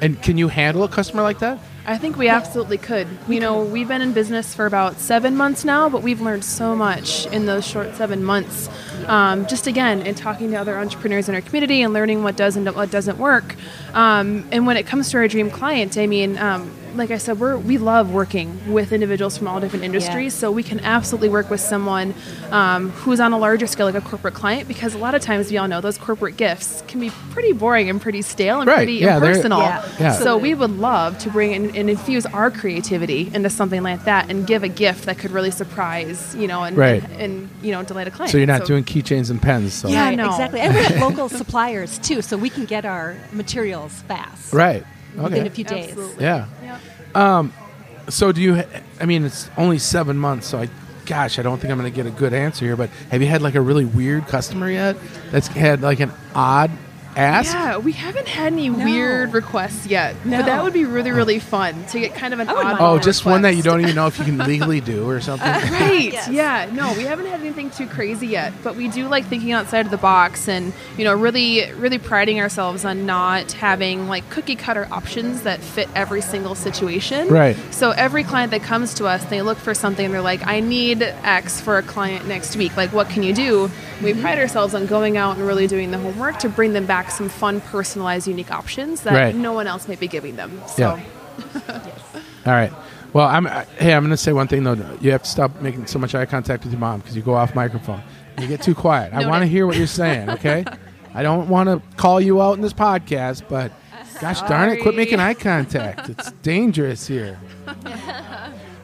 And 0.00 0.20
can 0.22 0.38
you 0.38 0.48
handle 0.48 0.82
a 0.84 0.88
customer 0.88 1.22
like 1.22 1.40
that? 1.40 1.58
I 1.86 1.98
think 1.98 2.16
we 2.16 2.28
absolutely 2.28 2.78
could. 2.78 3.06
You 3.28 3.40
know, 3.40 3.62
we've 3.62 3.88
been 3.88 4.02
in 4.02 4.12
business 4.12 4.54
for 4.54 4.66
about 4.66 5.00
seven 5.00 5.36
months 5.36 5.64
now, 5.64 5.88
but 5.88 6.02
we've 6.02 6.20
learned 6.20 6.44
so 6.44 6.76
much 6.76 7.26
in 7.26 7.46
those 7.46 7.66
short 7.66 7.96
seven 7.96 8.22
months. 8.22 8.68
Um, 9.06 9.46
just 9.46 9.66
again, 9.66 10.02
in 10.02 10.14
talking 10.14 10.50
to 10.52 10.56
other 10.56 10.76
entrepreneurs 10.78 11.28
in 11.28 11.34
our 11.34 11.40
community 11.40 11.82
and 11.82 11.92
learning 11.92 12.22
what 12.22 12.36
does 12.36 12.56
and 12.56 12.68
what 12.74 12.90
doesn't 12.90 13.18
work. 13.18 13.56
Um, 13.94 14.46
and 14.52 14.66
when 14.66 14.76
it 14.76 14.86
comes 14.86 15.10
to 15.10 15.18
our 15.18 15.28
dream 15.28 15.50
client, 15.50 15.96
I 15.98 16.06
mean, 16.06 16.38
um, 16.38 16.70
like 16.96 17.12
I 17.12 17.18
said, 17.18 17.38
we're 17.38 17.56
we 17.56 17.78
love 17.78 18.12
working 18.12 18.72
with 18.72 18.92
individuals 18.92 19.38
from 19.38 19.46
all 19.46 19.60
different 19.60 19.84
industries, 19.84 20.34
so 20.34 20.50
we 20.50 20.64
can 20.64 20.80
absolutely 20.80 21.28
work 21.28 21.48
with 21.48 21.60
someone 21.60 22.14
um, 22.50 22.90
who's 22.90 23.20
on 23.20 23.32
a 23.32 23.38
larger 23.38 23.68
scale, 23.68 23.86
like 23.86 23.94
a 23.94 24.00
corporate 24.00 24.34
client, 24.34 24.66
because 24.66 24.94
a 24.94 24.98
lot 24.98 25.14
of 25.14 25.22
times 25.22 25.52
we 25.52 25.56
all 25.56 25.68
know 25.68 25.80
those 25.80 25.96
corporate 25.98 26.36
gifts 26.36 26.82
can 26.88 26.98
be 26.98 27.10
pretty 27.30 27.52
boring 27.52 27.88
and 27.88 28.00
pretty 28.02 28.22
stale 28.22 28.60
and 28.60 28.66
Right, 28.66 28.78
pretty 28.78 28.94
yeah, 28.94 29.16
impersonal. 29.18 29.60
Yeah, 29.60 29.88
Yeah. 30.00 30.12
So 30.14 30.36
we 30.36 30.52
would 30.52 30.72
love 30.78 31.16
to 31.18 31.30
bring 31.30 31.52
in 31.52 31.76
and 31.76 31.88
infuse 31.88 32.26
our 32.26 32.50
creativity 32.50 33.30
into 33.32 33.50
something 33.50 33.84
like 33.84 34.04
that 34.04 34.28
and 34.28 34.44
give 34.44 34.64
a 34.64 34.68
gift 34.68 35.04
that 35.06 35.16
could 35.16 35.30
really 35.30 35.52
surprise, 35.52 36.34
you 36.34 36.48
know, 36.48 36.64
and 36.64 36.76
Right. 36.76 37.04
and, 37.18 37.48
you 37.62 37.70
know, 37.70 37.84
delight 37.84 38.08
a 38.08 38.10
client. 38.10 38.32
So 38.32 38.38
you're 38.38 38.48
not 38.48 38.64
doing 38.64 38.82
keychains 38.90 39.30
and 39.30 39.40
pens. 39.40 39.72
So. 39.74 39.88
Yeah, 39.88 40.06
Right, 40.06 40.16
no. 40.16 40.30
exactly. 40.30 40.60
And 40.60 40.74
we 40.74 40.82
have 40.82 41.00
local 41.00 41.28
suppliers 41.28 41.98
too, 41.98 42.22
so 42.22 42.36
we 42.36 42.50
can 42.50 42.64
get 42.64 42.84
our 42.84 43.16
materials 43.32 43.92
fast. 44.08 44.52
Right. 44.52 44.84
Within 45.16 45.32
Okay. 45.40 45.46
a 45.46 45.50
few 45.50 45.64
days. 45.64 45.88
Absolutely. 45.90 46.24
Yeah. 46.24 46.46
Yeah. 46.62 46.78
Um, 47.14 47.52
so 48.08 48.32
do 48.32 48.40
you? 48.40 48.56
ha- 48.56 48.80
I 49.00 49.04
mean, 49.06 49.24
it's 49.24 49.48
only 49.56 49.78
seven 49.78 50.16
months, 50.16 50.46
so 50.46 50.58
I, 50.60 50.68
gosh, 51.06 51.38
I 51.38 51.42
don't 51.42 51.58
think 51.60 51.72
I'm 51.72 51.78
going 51.78 51.90
to 51.90 51.94
get 51.96 52.06
a 52.06 52.10
good 52.10 52.32
answer 52.32 52.64
here. 52.64 52.76
But 52.76 52.90
have 53.10 53.20
you 53.22 53.28
had 53.28 53.42
like 53.42 53.54
a 53.54 53.60
really 53.60 53.84
weird 53.84 54.26
customer 54.26 54.70
yet? 54.70 54.96
That's 55.30 55.46
had 55.48 55.82
like 55.82 56.00
an 56.00 56.12
odd 56.34 56.70
ask. 57.16 57.52
Yeah, 57.52 57.78
we 57.78 57.92
haven't 57.92 58.28
had 58.28 58.52
any 58.52 58.70
weird 58.70 59.32
requests 59.32 59.86
yet, 59.86 60.14
No. 60.24 60.38
but 60.38 60.46
that 60.46 60.62
would 60.62 60.72
be 60.72 60.84
really, 60.84 61.10
really 61.10 61.38
fun 61.38 61.84
to 61.86 62.00
get 62.00 62.14
kind 62.14 62.32
of 62.34 62.40
an 62.40 62.48
odd. 62.48 62.76
Oh, 62.80 62.96
a 62.96 63.00
just 63.00 63.24
one 63.24 63.42
that 63.42 63.54
you 63.56 63.62
don't 63.62 63.80
even 63.80 63.94
know 63.94 64.06
if 64.06 64.18
you 64.18 64.24
can 64.24 64.38
legally 64.46 64.80
do 64.80 65.08
or 65.08 65.20
something. 65.20 65.48
Right. 65.70 66.12
Yes. 66.12 66.28
Yeah. 66.28 66.68
No, 66.72 66.92
we 66.94 67.04
haven't 67.04 67.26
had 67.26 67.40
anything 67.40 67.70
too 67.70 67.86
crazy 67.86 68.26
yet, 68.26 68.52
but 68.62 68.76
we 68.76 68.88
do 68.88 69.08
like 69.08 69.24
thinking 69.26 69.52
outside 69.52 69.84
of 69.84 69.90
the 69.90 69.96
box 69.98 70.48
and, 70.48 70.72
you 70.96 71.04
know, 71.04 71.14
really 71.14 71.70
really 71.72 71.98
priding 71.98 72.40
ourselves 72.40 72.84
on 72.84 73.06
not 73.06 73.52
having 73.52 74.08
like 74.08 74.28
cookie 74.30 74.56
cutter 74.56 74.86
options 74.90 75.42
that 75.42 75.60
fit 75.60 75.88
every 75.94 76.20
single 76.20 76.54
situation. 76.54 77.28
Right. 77.28 77.56
So 77.70 77.90
every 77.90 78.24
client 78.24 78.50
that 78.50 78.62
comes 78.62 78.94
to 78.94 79.06
us, 79.06 79.24
they 79.26 79.42
look 79.42 79.58
for 79.58 79.74
something 79.74 80.04
and 80.06 80.14
they're 80.14 80.20
like, 80.22 80.46
"I 80.46 80.60
need 80.60 81.02
X 81.02 81.60
for 81.60 81.78
a 81.78 81.82
client 81.82 82.26
next 82.26 82.56
week. 82.56 82.76
Like, 82.76 82.92
what 82.92 83.08
can 83.08 83.22
you 83.22 83.32
do?" 83.34 83.70
We 84.02 84.14
pride 84.14 84.38
ourselves 84.38 84.74
on 84.74 84.86
going 84.86 85.16
out 85.18 85.36
and 85.36 85.46
really 85.46 85.66
doing 85.66 85.90
the 85.90 85.98
homework 85.98 86.38
to 86.40 86.48
bring 86.48 86.72
them 86.72 86.86
back 86.86 86.99
some 87.08 87.28
fun, 87.28 87.60
personalized, 87.62 88.26
unique 88.26 88.50
options 88.50 89.02
that 89.02 89.14
Right. 89.14 89.34
no 89.34 89.52
one 89.52 89.66
else 89.68 89.86
might 89.88 90.00
be 90.00 90.08
giving 90.08 90.34
them. 90.36 90.60
So 90.66 90.96
Yeah. 90.96 91.02
All 92.46 92.52
right. 92.52 92.72
Well, 93.12 93.26
I'm. 93.26 93.46
I, 93.46 93.64
hey, 93.78 93.94
I'm 93.94 94.02
going 94.02 94.10
to 94.10 94.16
say 94.16 94.32
one 94.32 94.46
thing 94.48 94.62
though. 94.64 94.74
You 95.00 95.10
have 95.12 95.22
to 95.22 95.28
stop 95.28 95.60
making 95.60 95.86
so 95.86 95.98
much 95.98 96.14
eye 96.14 96.26
contact 96.26 96.64
with 96.64 96.72
your 96.72 96.80
mom 96.80 97.00
because 97.00 97.16
you 97.16 97.22
go 97.22 97.34
off 97.34 97.54
microphone. 97.54 98.02
You 98.40 98.46
get 98.46 98.62
too 98.62 98.74
quiet. 98.74 99.12
I 99.12 99.26
want 99.26 99.42
to 99.42 99.46
hear 99.48 99.66
what 99.66 99.76
you're 99.76 99.86
saying. 99.86 100.30
Okay. 100.30 100.64
I 101.14 101.22
don't 101.22 101.48
want 101.48 101.68
to 101.68 101.82
call 101.96 102.20
you 102.20 102.40
out 102.40 102.54
in 102.56 102.60
this 102.62 102.72
podcast, 102.72 103.42
but 103.48 103.72
gosh 104.20 104.40
darn 104.42 104.68
it, 104.68 104.80
quit 104.80 104.94
making 104.94 105.18
eye 105.18 105.34
contact. 105.34 106.08
It's 106.08 106.30
dangerous 106.42 107.06
here. 107.08 107.38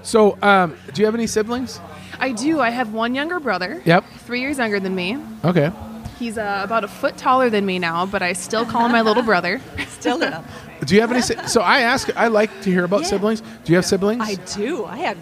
So, 0.02 0.36
um, 0.42 0.76
do 0.92 1.02
you 1.02 1.06
have 1.06 1.14
any 1.14 1.26
siblings? 1.28 1.80
I 2.18 2.32
do. 2.32 2.60
I 2.60 2.70
have 2.70 2.92
one 2.92 3.14
younger 3.14 3.38
brother. 3.40 3.80
Yep. 3.84 4.04
Three 4.20 4.40
years 4.40 4.58
younger 4.58 4.80
than 4.80 4.94
me. 4.94 5.18
Okay. 5.44 5.70
He's 6.18 6.38
uh, 6.38 6.60
about 6.64 6.82
a 6.84 6.88
foot 6.88 7.16
taller 7.16 7.50
than 7.50 7.66
me 7.66 7.78
now, 7.78 8.06
but 8.06 8.22
I 8.22 8.32
still 8.32 8.64
call 8.64 8.86
him 8.86 8.92
my 8.92 9.02
little 9.02 9.22
brother. 9.32 9.60
Still 9.88 10.18
little. 10.18 10.42
Do 10.84 10.94
you 10.94 11.00
have 11.00 11.12
any? 11.12 11.20
si- 11.22 11.34
So 11.46 11.60
I 11.60 11.80
ask. 11.80 12.14
I 12.16 12.28
like 12.28 12.62
to 12.62 12.70
hear 12.70 12.84
about 12.84 13.02
Yeah. 13.02 13.06
siblings. 13.08 13.40
Do 13.40 13.72
you 13.72 13.76
have 13.76 13.84
siblings? 13.84 14.22
I 14.22 14.34
do. 14.56 14.84
I 14.84 14.96
have 14.98 15.18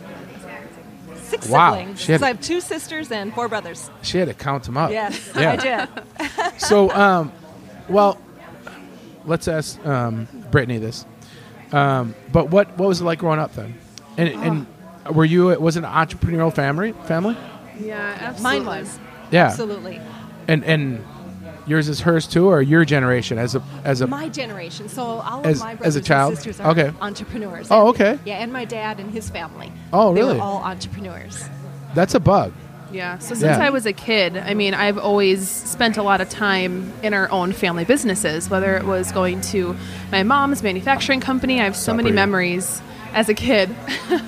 six 1.16 1.48
Wow. 1.48 1.72
siblings. 1.74 2.00
She 2.00 2.12
had- 2.12 2.20
so 2.20 2.26
I 2.26 2.28
have 2.28 2.40
two 2.40 2.60
sisters 2.60 3.10
and 3.10 3.34
four 3.34 3.48
brothers. 3.48 3.90
she 4.02 4.18
had 4.18 4.28
to 4.28 4.34
count 4.34 4.64
them 4.64 4.76
up. 4.76 4.90
Yes, 4.90 5.30
Yeah. 5.36 5.86
I 6.18 6.26
did. 6.26 6.30
So, 6.60 6.90
um, 6.92 7.32
well, 7.88 8.18
let's 9.24 9.48
ask 9.48 9.84
um, 9.86 10.28
Brittany 10.50 10.78
this. 10.78 11.04
Um, 11.72 12.14
but 12.32 12.50
what 12.50 12.76
what 12.78 12.88
was 12.88 13.00
it 13.00 13.04
like 13.04 13.18
growing 13.18 13.40
up 13.40 13.54
then? 13.54 13.74
And, 14.16 14.28
and 14.28 14.66
were 15.16 15.24
you 15.24 15.46
was 15.60 15.76
it 15.76 15.82
an 15.84 15.90
entrepreneurial 15.90 16.54
family? 16.54 16.92
Family? 17.06 17.36
Yeah, 17.80 18.16
absolutely. 18.20 18.60
Mine 18.64 18.66
was. 18.82 18.98
Yeah. 19.32 19.46
Absolutely. 19.46 20.00
And 20.48 20.64
and 20.64 21.04
yours 21.66 21.88
is 21.88 22.00
hers 22.00 22.26
too, 22.26 22.46
or 22.48 22.60
your 22.60 22.84
generation 22.84 23.38
as 23.38 23.54
a 23.54 23.62
as 23.84 24.00
a 24.00 24.06
My 24.06 24.28
generation. 24.28 24.88
So 24.88 25.02
all 25.02 25.46
As- 25.46 25.56
of 25.60 25.64
my 25.64 25.76
as 25.82 25.96
a 25.96 26.00
child? 26.00 26.30
and 26.30 26.38
sisters 26.38 26.60
are 26.60 26.70
Okay. 26.72 26.92
entrepreneurs. 27.00 27.68
Oh, 27.70 27.88
okay. 27.88 28.18
Yeah, 28.24 28.34
and 28.36 28.52
my 28.52 28.64
dad 28.64 29.00
and 29.00 29.10
his 29.10 29.30
family. 29.30 29.72
Oh, 29.92 30.12
They 30.14 30.20
really? 30.20 30.36
were 30.36 30.42
all 30.42 30.62
entrepreneurs. 30.62 31.42
that's 31.94 32.14
a 32.14 32.20
bug. 32.20 32.52
Yeah. 32.92 33.18
So 33.18 33.28
since 33.34 33.42
Yeah. 33.58 33.58
I 33.66 33.70
was 33.70 33.86
a 33.86 33.92
kid, 33.92 34.36
I 34.36 34.54
mean, 34.54 34.72
I've 34.74 34.98
always 34.98 35.48
spent 35.48 35.96
a 35.96 36.02
lot 36.02 36.20
of 36.20 36.28
time 36.28 36.92
in 37.02 37.12
our 37.14 37.28
own 37.32 37.52
family 37.52 37.84
businesses, 37.84 38.48
whether 38.50 38.76
it 38.76 38.84
was 38.84 39.10
going 39.10 39.40
to 39.52 39.74
my 40.12 40.22
mom's 40.22 40.62
manufacturing 40.62 41.20
company. 41.20 41.60
I 41.60 41.64
have 41.64 41.74
so 41.76 41.92
many 41.94 42.10
Supper. 42.10 42.14
memories 42.14 42.82
as 43.14 43.28
a 43.28 43.34
kid. 43.34 43.74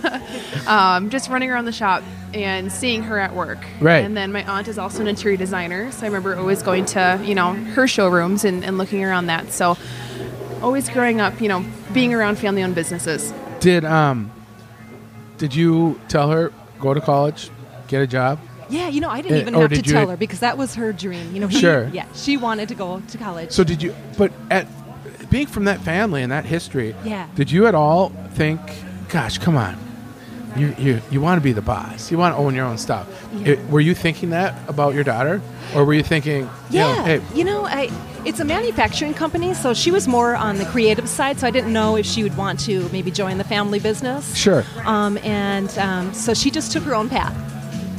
um, 0.67 1.11
just 1.11 1.29
running 1.29 1.51
around 1.51 1.65
the 1.67 1.73
shop 1.73 2.03
and 2.35 2.71
seeing 2.73 3.03
her 3.05 3.19
at 3.19 3.35
work. 3.35 3.59
Right. 3.81 4.05
And 4.05 4.17
then 4.17 4.33
my 4.33 4.45
aunt 4.45 4.69
is 4.69 4.79
also 4.79 5.01
an 5.01 5.09
interior 5.09 5.37
designer, 5.37 5.91
so 5.93 6.03
I 6.03 6.07
remember 6.07 6.37
always 6.37 6.63
going 6.63 6.85
to 6.87 7.21
you 7.25 7.35
know 7.35 7.53
her 7.55 7.87
showrooms 7.87 8.45
and, 8.45 8.65
and 8.65 8.79
looking 8.79 9.05
around 9.05 9.27
that. 9.27 9.53
So 9.53 9.77
always 10.63 10.89
growing 10.89 11.21
up, 11.21 11.41
you 11.41 11.49
know, 11.49 11.65
being 11.93 12.15
around 12.15 12.37
family-owned 12.39 12.75
businesses. 12.75 13.33
Did 13.61 13.85
um, 13.85 14.31
did 15.39 15.55
you 15.55 16.01
tell 16.09 16.31
her 16.31 16.53
go 16.81 16.95
to 16.95 17.01
college, 17.01 17.51
get 17.89 18.03
a 18.03 18.07
job? 18.07 18.39
Yeah, 18.69 18.89
you 18.89 19.01
know, 19.01 19.09
I 19.11 19.23
didn't 19.23 19.39
Uh, 19.39 19.41
even 19.43 19.55
or 19.55 19.61
have 19.63 19.71
to 19.71 19.77
did 19.77 19.87
you- 19.87 19.93
tell 19.93 20.09
her 20.09 20.17
because 20.17 20.41
that 20.41 20.59
was 20.59 20.75
her 20.75 20.93
dream. 20.93 21.33
You 21.33 21.41
know, 21.41 21.47
he- 21.47 21.61
Sure. 21.61 21.89
Yeah, 21.93 22.07
she 22.15 22.37
wanted 22.37 22.69
to 22.69 22.75
go 22.75 23.01
to 23.01 23.19
college. 23.19 23.53
So 23.53 23.63
did 23.63 23.81
you? 23.81 23.95
But 24.19 24.33
at 24.51 24.67
being 25.31 25.47
from 25.47 25.65
that 25.65 25.81
family 25.81 26.23
and 26.23 26.33
that 26.33 26.45
history, 26.45 26.95
Yeah. 27.05 27.27
Did 27.35 27.51
you 27.51 27.67
at 27.67 27.75
all 27.75 28.13
think, 28.35 28.61
"Gosh, 29.09 29.39
come 29.39 29.57
on, 29.57 29.77
you 30.57 30.75
you 30.79 31.01
you 31.11 31.21
want 31.21 31.39
to 31.39 31.43
be 31.43 31.53
the 31.53 31.63
boss, 31.63 32.11
you 32.11 32.19
want 32.19 32.35
to 32.35 32.39
own 32.39 32.55
your 32.55 32.65
own 32.67 32.79
stuff"? 32.79 33.07
Yeah. 33.35 33.53
It- 33.53 33.71
were 33.71 33.81
you 33.81 33.95
thinking 33.95 34.31
that 34.31 34.55
about 34.69 34.95
your 34.95 35.05
daughter, 35.05 35.41
or 35.75 35.85
were 35.85 35.95
you 35.95 36.03
thinking, 36.03 36.49
you 36.71 36.81
know, 36.81 36.95
yeah, 36.95 37.05
hey, 37.05 37.21
you 37.35 37.45
know, 37.45 37.67
I, 37.67 37.91
it's 38.25 38.41
a 38.41 38.45
manufacturing 38.45 39.15
company, 39.15 39.55
so 39.55 39.75
she 39.75 39.91
was 39.91 40.09
more 40.09 40.35
on 40.35 40.57
the 40.59 40.65
creative 40.67 41.09
side. 41.09 41.39
So 41.41 41.47
I 41.47 41.51
didn't 41.51 41.73
know 41.73 41.97
if 41.97 42.07
she 42.07 42.23
would 42.23 42.37
want 42.37 42.59
to 42.61 42.89
maybe 42.93 43.11
join 43.11 43.39
the 43.39 43.45
family 43.45 43.79
business. 43.79 44.35
sure, 44.35 44.65
Um, 44.85 45.19
and 45.23 45.71
um, 45.79 46.13
so 46.15 46.35
she 46.35 46.51
just 46.51 46.73
took 46.73 46.83
her 46.85 46.95
own 46.95 47.09
path 47.09 47.35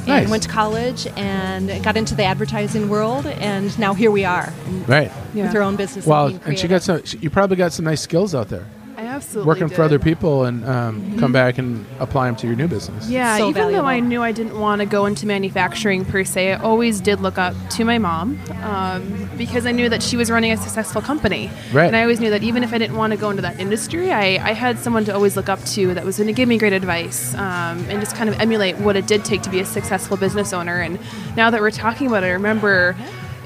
and 0.07 0.23
Nice. 0.23 0.29
went 0.29 0.43
to 0.43 0.49
college 0.49 1.05
and 1.17 1.83
got 1.83 1.97
into 1.97 2.15
the 2.15 2.23
advertising 2.23 2.87
world, 2.89 3.25
and 3.25 3.77
now 3.77 3.93
here 3.93 4.09
we 4.11 4.23
are 4.25 4.51
right? 4.87 5.11
Yeah. 5.33 5.43
with 5.43 5.53
her 5.53 5.61
own 5.61 5.75
business. 5.75 6.05
Well, 6.05 6.29
being 6.29 6.41
and 6.45 6.57
she 6.59 6.67
got 6.67 6.81
some. 6.81 7.03
she- 7.03 7.17
You 7.19 7.29
probably 7.29 7.57
got 7.57 7.73
some 7.73 7.85
nice 7.85 8.01
skills 8.01 8.33
out 8.33 8.47
there, 8.49 8.65
I 8.97 9.05
absolutely 9.05 9.47
working 9.47 9.69
for 9.69 9.83
other 9.83 9.99
people, 9.99 10.45
and 10.45 10.65
um, 10.65 11.19
come 11.19 11.31
back 11.31 11.59
and 11.59 11.85
apply 11.99 12.25
them 12.25 12.35
to 12.37 12.47
your 12.47 12.55
new 12.55 12.67
business. 12.67 13.07
Yeah, 13.07 13.37
So 13.37 13.47
even 13.47 13.71
though 13.71 13.85
I 13.85 13.99
knew 13.99 14.23
I 14.23 14.31
didn't 14.31 14.59
want 14.59 14.79
to 14.79 14.87
go 14.87 15.05
into 15.05 15.27
manufacturing 15.27 16.03
per 16.03 16.23
se, 16.23 16.53
I 16.53 16.55
always 16.57 16.99
did 16.99 17.21
look 17.21 17.37
up 17.37 17.53
to 17.71 17.85
my 17.85 17.99
mom 17.99 18.39
um, 18.63 19.29
because 19.37 19.67
I 19.67 19.71
knew 19.71 19.87
that 19.87 20.01
she 20.01 20.17
was 20.17 20.31
running 20.31 20.51
a 20.51 20.57
successful 20.57 20.99
company. 20.99 21.51
Right. 21.71 21.85
And 21.85 21.95
I 21.95 22.01
always 22.01 22.19
knew 22.19 22.31
that 22.31 22.41
even 22.41 22.63
if 22.63 22.73
I 22.73 22.79
didn't 22.79 22.97
want 22.97 23.11
to 23.11 23.17
go 23.17 23.29
into 23.29 23.43
that 23.43 23.59
industry, 23.59 24.11
I, 24.11 24.43
I 24.43 24.53
had 24.53 24.79
someone 24.79 25.05
to 25.05 25.13
always 25.13 25.35
look 25.35 25.47
up 25.47 25.63
to 25.65 25.93
that 25.93 26.03
was 26.03 26.17
going 26.17 26.25
to 26.25 26.33
give 26.33 26.49
me 26.49 26.57
great 26.57 26.73
advice 26.73 27.35
um, 27.35 27.85
and 27.89 27.99
just 27.99 28.15
kind 28.15 28.31
of 28.31 28.39
emulate 28.39 28.77
what 28.77 28.95
it 28.95 29.05
did 29.05 29.23
take 29.23 29.43
to 29.43 29.51
be 29.51 29.59
a 29.59 29.65
successful 29.65 30.17
business 30.17 30.53
owner. 30.53 30.79
And 30.81 30.99
now 31.35 31.51
that 31.51 31.61
we're 31.61 31.69
talking 31.69 32.07
about 32.07 32.23
it, 32.23 32.27
I 32.27 32.31
remember 32.31 32.95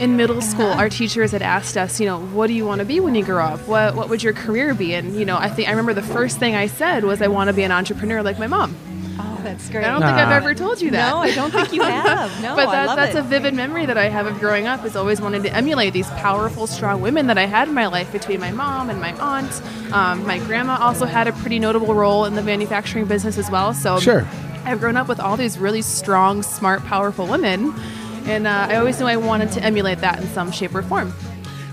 in 0.02 0.18
middle 0.18 0.42
school, 0.42 0.66
our 0.68 0.90
teachers 0.90 1.32
had 1.32 1.42
asked 1.42 1.78
us, 1.78 2.00
you 2.00 2.06
know, 2.08 2.20
what 2.20 2.48
do 2.48 2.54
you 2.54 2.66
want 2.66 2.80
to 2.80 2.86
be 2.86 3.00
when 3.00 3.16
you 3.16 3.24
grow 3.24 3.46
up? 3.46 3.60
What 3.68 3.96
what 3.96 4.10
would 4.10 4.22
your 4.24 4.34
career 4.34 4.74
be? 4.74 4.94
And 4.96 5.16
you 5.16 5.26
know, 5.26 5.38
I 5.38 5.50
think 5.50 5.68
I 5.68 5.72
remember 5.72 5.94
the 5.94 6.02
first 6.02 6.40
thing 6.40 6.56
I 6.56 6.68
said 6.68 7.04
was 7.04 7.22
I 7.22 7.28
want 7.28 7.48
to 7.50 7.54
be 7.54 7.64
an 7.64 7.72
entrepreneur 7.72 8.22
like 8.24 8.40
my 8.40 8.48
mom. 8.48 8.76
Oh, 9.20 9.40
that's 9.44 9.70
great. 9.70 9.84
I 9.86 9.90
don't 9.90 10.02
think 10.02 10.14
I've 10.18 10.32
ever 10.32 10.56
told 10.56 10.82
you 10.82 10.90
that. 10.92 11.10
No, 11.10 11.18
I 11.18 11.32
don't 11.36 11.52
think 11.52 11.72
you 11.74 11.82
have. 12.00 12.42
No, 12.42 12.56
but 12.56 12.68
I 12.70 12.72
that, 12.72 12.86
love 12.88 12.96
that's 12.98 13.16
it. 13.16 13.20
a 13.20 13.24
vivid 13.24 13.54
memory 13.54 13.86
that 13.86 13.98
I 13.98 14.10
have 14.10 14.26
of 14.26 14.40
growing 14.40 14.66
up. 14.68 14.84
Is 14.86 14.96
always 14.96 15.22
wanting 15.22 15.44
to 15.44 15.54
emulate 15.54 15.94
these 15.94 16.10
powerful, 16.12 16.66
strong 16.66 17.02
women 17.02 17.28
that 17.28 17.38
I 17.38 17.46
had 17.46 17.68
in 17.68 17.74
my 17.76 17.88
life 17.88 18.12
between 18.12 18.40
my 18.40 18.52
mom 18.52 18.90
and 18.90 19.00
my 19.00 19.14
aunt. 19.20 19.62
Um, 19.94 20.26
my 20.26 20.40
grandma 20.40 20.78
also 20.80 21.06
had 21.06 21.28
a 21.28 21.34
pretty 21.34 21.60
notable 21.60 21.94
role 21.94 22.26
in 22.26 22.34
the 22.36 22.42
manufacturing 22.42 23.06
business 23.06 23.38
as 23.38 23.52
well. 23.52 23.74
So 23.74 24.00
Sure. 24.00 24.26
I've 24.64 24.80
grown 24.80 24.96
up 24.98 25.08
with 25.08 25.20
all 25.20 25.38
these 25.38 25.58
really 25.60 25.82
strong, 25.82 26.42
smart, 26.44 26.84
powerful 26.86 27.26
women, 27.28 27.74
and 28.26 28.48
uh, 28.48 28.68
I 28.70 28.76
always 28.76 29.00
knew 29.00 29.06
I 29.06 29.18
wanted 29.18 29.52
to 29.54 29.64
emulate 29.64 30.00
that 30.00 30.20
in 30.22 30.28
some 30.30 30.52
shape 30.52 30.74
or 30.76 30.82
form. 30.82 31.14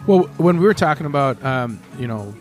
Well, 0.07 0.25
when 0.39 0.59
we 0.59 0.65
were 0.65 0.75
talking 0.75 1.07
about, 1.07 1.43
um, 1.45 1.81
you 1.99 2.07
know, 2.07 2.35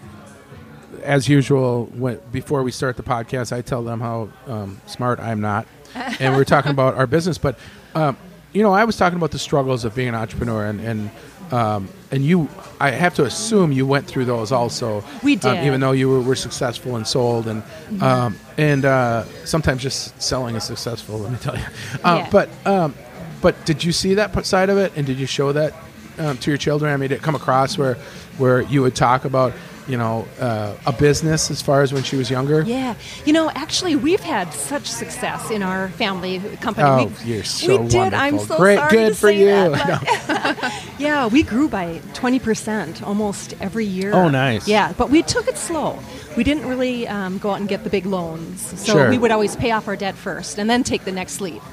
as 1.04 1.28
usual, 1.28 1.86
when, 1.94 2.20
before 2.32 2.64
we 2.64 2.72
start 2.72 2.98
the 2.98 3.04
podcast, 3.04 3.56
I 3.56 3.62
tell 3.62 3.84
them 3.84 4.00
how 4.00 4.30
um, 4.48 4.82
smart 4.86 5.20
I'm 5.20 5.42
not, 5.42 5.68
and 5.96 6.36
we 6.36 6.42
are 6.42 6.46
talking 6.46 6.72
about 6.72 6.96
our 6.96 7.08
business. 7.08 7.38
But 7.38 7.60
um, 7.96 8.18
you 8.54 8.64
know, 8.64 8.74
I 8.74 8.86
was 8.86 8.98
talking 8.98 9.18
about 9.18 9.32
the 9.32 9.40
struggles 9.40 9.86
of 9.86 9.96
being 9.96 10.10
an 10.10 10.16
entrepreneur, 10.16 10.66
and 10.66 10.80
and 10.80 11.12
um, 11.52 11.90
and 12.12 12.24
you, 12.26 12.50
I 12.80 12.92
have 12.92 13.16
to 13.16 13.24
assume 13.24 13.72
you 13.72 13.86
went 13.86 14.08
through 14.08 14.26
those 14.26 14.52
also. 14.52 15.04
We 15.24 15.34
um, 15.34 15.40
did. 15.40 15.66
even 15.66 15.80
though 15.80 15.94
you 15.94 16.10
were, 16.10 16.22
were 16.22 16.36
successful 16.36 16.96
and 16.96 17.08
sold, 17.08 17.48
and 17.48 17.64
um, 18.02 18.38
and 18.58 18.86
uh, 18.86 19.24
sometimes 19.46 19.82
just 19.82 20.22
selling 20.22 20.56
is 20.56 20.64
successful. 20.64 21.20
Let 21.20 21.32
me 21.32 21.38
tell 21.38 21.58
you. 21.58 21.66
Uh, 22.04 22.24
Yeah. 22.24 22.30
But 22.32 22.50
um, 22.66 22.96
but 23.42 23.66
did 23.66 23.84
you 23.84 23.92
see 23.92 24.16
that 24.16 24.46
side 24.46 24.70
of 24.70 24.78
it, 24.78 24.94
and 24.96 25.06
did 25.06 25.18
you 25.18 25.26
show 25.26 25.52
that 25.54 25.74
um, 26.18 26.38
to 26.40 26.52
your 26.52 26.58
children? 26.58 26.92
I 26.94 26.98
mean, 26.98 27.10
did 27.10 27.16
it 27.18 27.22
come 27.22 27.36
across 27.36 27.78
where 27.78 27.96
where 28.38 28.62
you 28.62 28.82
would 28.82 28.96
talk 28.96 29.26
about 29.26 29.54
you 29.88 29.98
know 29.98 30.28
uh, 30.40 30.76
a 30.86 30.92
business 30.92 31.50
as 31.50 31.62
far 31.62 31.82
as 31.82 31.94
when 31.94 32.04
she 32.04 32.16
was 32.18 32.30
younger? 32.30 32.62
Yeah, 32.64 32.96
you 33.26 33.34
know, 33.34 33.50
actually, 33.52 33.96
we've 33.96 34.20
had 34.20 34.52
such 34.54 34.86
success 34.86 35.50
in 35.52 35.64
our 35.64 35.90
family 35.90 36.40
company. 36.62 36.88
Oh, 36.88 37.12
we, 37.26 37.34
you're 37.34 37.44
so 37.44 37.82
we 37.84 37.88
did. 37.88 38.14
I'm 38.14 38.40
so 38.40 38.58
Great, 38.58 38.78
sorry 38.80 38.92
good 38.92 39.10
to 39.10 39.16
for 39.16 39.28
say 39.28 39.40
you. 39.40 39.46
that, 39.46 40.04
but- 40.28 40.74
yeah, 41.00 41.28
we 41.28 41.44
grew 41.44 41.70
by 41.70 42.02
20 42.14 42.40
percent 42.40 43.04
almost 43.04 43.54
every 43.62 43.86
year. 43.86 44.14
Oh, 44.14 44.30
nice. 44.30 44.68
Yeah, 44.68 44.94
but 44.98 45.10
we 45.10 45.22
took 45.24 45.48
it 45.48 45.58
slow. 45.58 46.00
We 46.36 46.44
didn't 46.44 46.68
really 46.68 47.08
um, 47.08 47.38
go 47.40 47.50
out 47.52 47.60
and 47.60 47.68
get 47.70 47.84
the 47.84 47.90
big 47.90 48.06
loans, 48.06 48.62
so 48.80 48.94
Sure. 48.94 49.10
we 49.10 49.18
would 49.18 49.32
always 49.32 49.56
pay 49.56 49.72
off 49.72 49.88
our 49.88 49.96
debt 49.96 50.16
first 50.16 50.60
and 50.60 50.70
then 50.70 50.84
take 50.84 51.04
the 51.06 51.12
next 51.12 51.42
leap. 51.42 51.64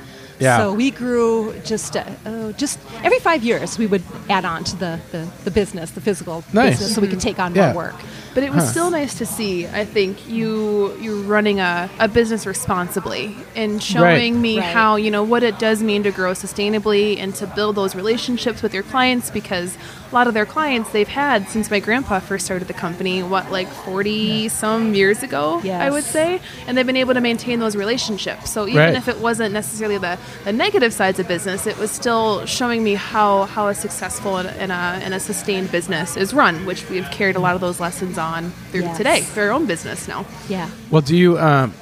Yeah. 0.41 0.59
So 0.59 0.75
we 0.75 0.91
grew 0.91 1.55
just 1.65 1.97
uh, 1.97 2.05
uh, 2.27 2.53
just 2.53 2.79
every 3.03 3.19
five 3.21 3.43
years. 3.45 3.79
We 3.79 3.87
would 3.87 4.03
add 4.29 4.45
on 4.45 4.65
to 4.65 4.77
the, 4.77 5.01
the, 5.13 5.29
the 5.45 5.51
business, 5.51 5.93
the 5.93 6.01
physical 6.01 6.43
Nice. 6.53 6.73
business, 6.79 6.95
so 6.95 7.01
we 7.01 7.09
could 7.09 7.21
take 7.21 7.39
on 7.39 7.55
Yeah. 7.55 7.73
more 7.73 7.85
work. 7.85 7.95
But 8.35 8.43
it 8.43 8.51
was 8.53 8.65
Huh. 8.65 8.71
still 8.71 8.91
nice 8.91 9.15
to 9.19 9.27
see. 9.27 9.67
I 9.69 9.85
think 9.85 10.29
you 10.29 10.97
you 11.01 11.23
running 11.23 11.61
a, 11.61 11.89
a 12.01 12.09
business 12.09 12.47
responsibly 12.47 13.37
and 13.55 13.81
showing 13.81 14.41
me 14.43 14.59
Right. 14.59 14.65
how 14.75 14.97
you 14.97 15.11
know 15.11 15.23
what 15.23 15.43
it 15.45 15.59
does 15.61 15.83
mean 15.85 16.03
to 16.03 16.11
grow 16.11 16.33
sustainably 16.33 17.17
and 17.23 17.33
to 17.37 17.47
build 17.47 17.77
those 17.77 17.95
relationships 17.95 18.61
with 18.61 18.75
your 18.75 18.83
clients 18.83 19.31
because 19.31 19.77
a 19.77 20.04
lot 20.15 20.27
of 20.29 20.35
their 20.35 20.47
clients 20.47 20.91
they've 20.91 21.09
had 21.09 21.49
since 21.49 21.71
my 21.71 21.81
grandpa 21.81 22.21
first 22.21 22.45
started 22.47 22.69
the 22.69 22.75
company. 22.75 23.23
What 23.23 23.51
like 23.51 23.69
forty 23.69 24.49
some 24.49 24.95
years 24.95 25.23
ago, 25.23 25.61
I 25.65 25.91
would 25.91 26.05
say, 26.05 26.41
and 26.67 26.79
they've 26.79 26.87
been 26.87 26.97
able 26.97 27.15
to 27.15 27.21
maintain 27.21 27.59
those 27.61 27.77
relationships. 27.77 28.51
So 28.51 28.67
even 28.67 28.79
Right. 28.81 28.95
if 28.95 29.09
it 29.09 29.19
wasn't 29.19 29.53
necessarily 29.53 29.99
the, 29.99 30.19
the 30.45 30.53
negative 30.53 30.93
sides 30.93 31.19
of 31.19 31.29
business, 31.29 31.67
it 31.67 31.77
was 31.79 31.91
still 31.91 32.47
showing 32.47 32.83
me 32.85 32.95
how 32.95 33.45
how 33.45 33.69
a 33.69 33.75
successful 33.75 34.39
and, 34.39 34.49
and, 34.49 34.73
a, 34.73 34.75
and 35.05 35.13
a 35.15 35.21
sustained 35.21 35.71
business 35.73 36.17
is 36.17 36.33
run, 36.33 36.65
which 36.65 36.89
we've 36.89 37.11
carried 37.11 37.37
a 37.37 37.41
lot 37.41 37.55
of 37.55 37.61
those 37.61 37.81
lessons 37.81 38.17
on 38.19 38.51
through 38.71 38.83
Yes. 38.83 38.97
today 38.97 39.21
through 39.21 39.45
our 39.45 39.51
own 39.53 39.67
business 39.67 40.07
now. 40.09 40.25
Yeah. 40.49 40.69
Well, 40.91 41.03
do 41.03 41.17
you 41.17 41.39
um, 41.39 41.75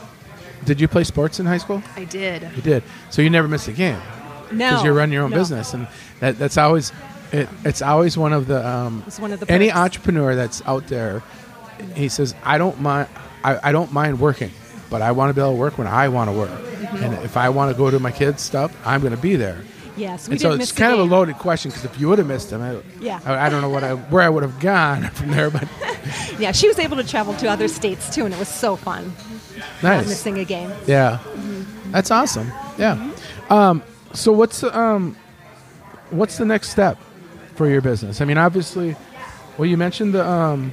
did 0.65 0.81
you 0.81 0.89
play 0.89 1.05
sports 1.05 1.39
in 1.41 1.47
high 1.47 1.59
school? 1.59 1.83
I 1.97 2.05
did. 2.05 2.43
You 2.57 2.63
did. 2.63 2.83
So 3.11 3.21
you 3.21 3.31
never 3.31 3.49
missed 3.49 3.69
a 3.69 3.73
game 3.73 4.01
No. 4.53 4.71
because 4.71 4.85
you're 4.85 4.95
running 4.95 5.13
your 5.13 5.25
own 5.25 5.31
no. 5.31 5.37
business, 5.39 5.75
and 5.75 5.87
that, 6.21 6.39
that's 6.39 6.57
always 6.57 6.93
it, 7.33 7.49
it's 7.65 7.83
always 7.83 8.17
one 8.17 8.33
of 8.33 8.47
the 8.47 8.67
um, 8.67 9.03
It's 9.07 9.19
one 9.19 9.33
of 9.33 9.41
the 9.41 9.51
any 9.51 9.69
perks. 9.69 9.79
entrepreneur 9.79 10.35
that's 10.35 10.63
out 10.67 10.87
there. 10.89 11.23
He 11.95 12.09
says, 12.09 12.35
"I 12.45 12.59
don't 12.59 12.81
mind. 12.81 13.09
I, 13.43 13.69
I 13.69 13.73
don't 13.73 13.93
mind 13.93 14.21
working, 14.21 14.51
but 14.91 15.03
I 15.03 15.13
want 15.13 15.31
to 15.31 15.35
be 15.35 15.41
able 15.41 15.53
to 15.55 15.59
work 15.59 15.79
when 15.79 15.87
I 15.87 16.09
want 16.09 16.31
to 16.31 16.37
work. 16.37 16.51
Mm-hmm. 16.51 17.05
And 17.05 17.15
if 17.25 17.37
I 17.37 17.49
want 17.49 17.73
to 17.73 17.77
go 17.79 17.91
to 17.91 17.99
my 17.99 18.13
kids' 18.13 18.43
stuff, 18.43 18.75
I'm 18.87 19.01
going 19.01 19.15
to 19.15 19.21
be 19.21 19.37
there." 19.37 19.63
Yes, 19.95 20.27
we 20.27 20.33
and 20.33 20.41
so 20.41 20.53
it's 20.53 20.73
kind 20.73 20.95
of 20.95 21.01
a 21.01 21.03
loaded 21.03 21.37
question 21.37 21.71
because 21.71 21.85
if 21.85 22.01
you 22.01 22.09
would 22.09 22.17
have 22.19 22.27
missed 22.27 22.49
them, 22.49 22.63
I, 22.63 22.81
Yeah. 22.99 23.21
I, 23.27 23.47
I 23.47 23.49
don't 23.51 23.61
know 23.61 23.69
what 23.69 23.85
I 23.85 23.93
where 23.95 24.23
I 24.23 24.29
would 24.31 24.43
have 24.43 24.59
gone 24.59 25.03
from 25.15 25.31
there. 25.31 25.51
But 25.51 25.69
Yeah, 26.39 26.53
she 26.53 26.67
was 26.67 26.79
able 26.79 26.97
to 26.97 27.05
travel 27.05 27.35
to 27.37 27.47
other 27.49 27.69
states 27.69 28.09
too, 28.15 28.25
and 28.25 28.33
it 28.33 28.39
was 28.39 28.49
so 28.49 28.75
fun. 28.77 29.13
Not 29.83 29.99
nice, 29.99 30.09
missing 30.09 30.39
a 30.39 30.45
game. 30.47 30.73
yeah, 30.87 31.19
that's 31.91 32.11
awesome. 32.11 32.51
Yeah. 32.79 33.13
Um, 33.51 33.83
so 34.15 34.33
what's 34.33 34.63
um, 34.65 35.15
what's 36.11 36.39
the 36.39 36.47
next 36.47 36.71
step 36.71 36.97
for 37.63 37.69
your 37.69 37.81
business? 37.81 38.21
I 38.21 38.25
mean, 38.25 38.39
obviously, 38.39 38.97
well, 39.57 39.67
you 39.67 39.77
mentioned 39.77 40.15
the 40.15 40.29
um, 40.29 40.73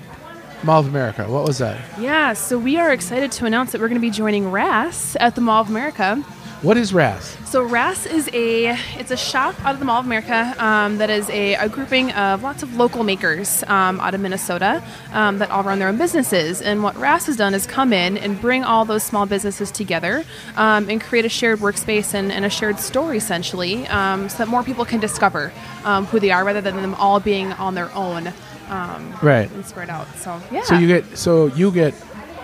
Mall 0.64 0.80
of 0.80 0.88
America. 0.88 1.30
What 1.30 1.46
was 1.46 1.60
that? 1.60 1.80
Yeah, 2.00 2.34
so 2.34 2.58
we 2.58 2.78
are 2.78 2.92
excited 2.92 3.32
to 3.34 3.46
announce 3.46 3.74
that 3.74 3.82
we're 3.82 3.90
going 3.90 4.02
to 4.02 4.08
be 4.08 4.10
joining 4.10 4.50
RAS 4.50 5.16
at 5.20 5.36
the 5.36 5.42
Mall 5.42 5.62
of 5.62 5.70
America. 5.70 6.24
What 6.62 6.76
is 6.76 6.94
RAS? 6.94 7.38
So 7.50 7.64
RAS 7.64 8.06
is 8.06 8.28
a 8.34 8.76
it's 8.98 9.12
a 9.12 9.18
shop 9.18 9.56
out 9.64 9.74
of 9.76 9.80
the 9.80 9.86
Mall 9.86 10.02
of 10.02 10.06
America 10.06 10.54
um, 10.58 10.98
that 10.98 11.10
is 11.10 11.30
a, 11.30 11.54
a 11.54 11.70
grouping 11.70 12.12
of 12.12 12.44
lots 12.44 12.64
of 12.64 12.76
local 12.76 13.06
makers 13.06 13.64
um, 13.68 13.98
out 14.02 14.14
of 14.14 14.20
Minnesota 14.20 14.84
um, 15.14 15.38
that 15.38 15.50
all 15.52 15.64
run 15.64 15.80
their 15.80 15.88
own 15.88 15.98
businesses. 15.98 16.62
And 16.62 16.84
what 16.84 16.98
RAS 16.98 17.28
has 17.28 17.38
done 17.38 17.54
is 17.54 17.66
come 17.66 17.94
in 17.94 18.18
and 18.18 18.40
bring 18.42 18.66
all 18.66 18.84
those 18.84 19.04
small 19.04 19.26
businesses 19.26 19.72
together 19.72 20.26
um, 20.58 20.90
and 20.90 21.00
create 21.00 21.24
a 21.24 21.30
shared 21.30 21.60
workspace 21.60 22.14
and, 22.14 22.30
and 22.30 22.44
a 22.44 22.50
shared 22.50 22.78
story 22.78 23.16
essentially, 23.18 23.88
um, 23.88 24.28
so 24.28 24.40
that 24.40 24.50
more 24.50 24.62
people 24.64 24.84
can 24.84 25.00
discover 25.00 25.54
um, 25.86 26.06
who 26.08 26.20
they 26.20 26.30
are 26.32 26.44
rather 26.44 26.60
than 26.60 26.76
them 26.82 26.94
all 26.96 27.22
being 27.22 27.54
on 27.54 27.74
their 27.74 27.90
own 27.96 28.34
um, 28.70 29.14
Right. 29.22 29.50
and 29.52 29.66
spread 29.66 29.90
out. 29.90 30.08
So 30.18 30.40
yeah. 30.52 30.64
So 30.64 30.78
you 30.78 30.88
get 30.88 31.18
so 31.18 31.46
you 31.48 31.72
get 31.72 31.94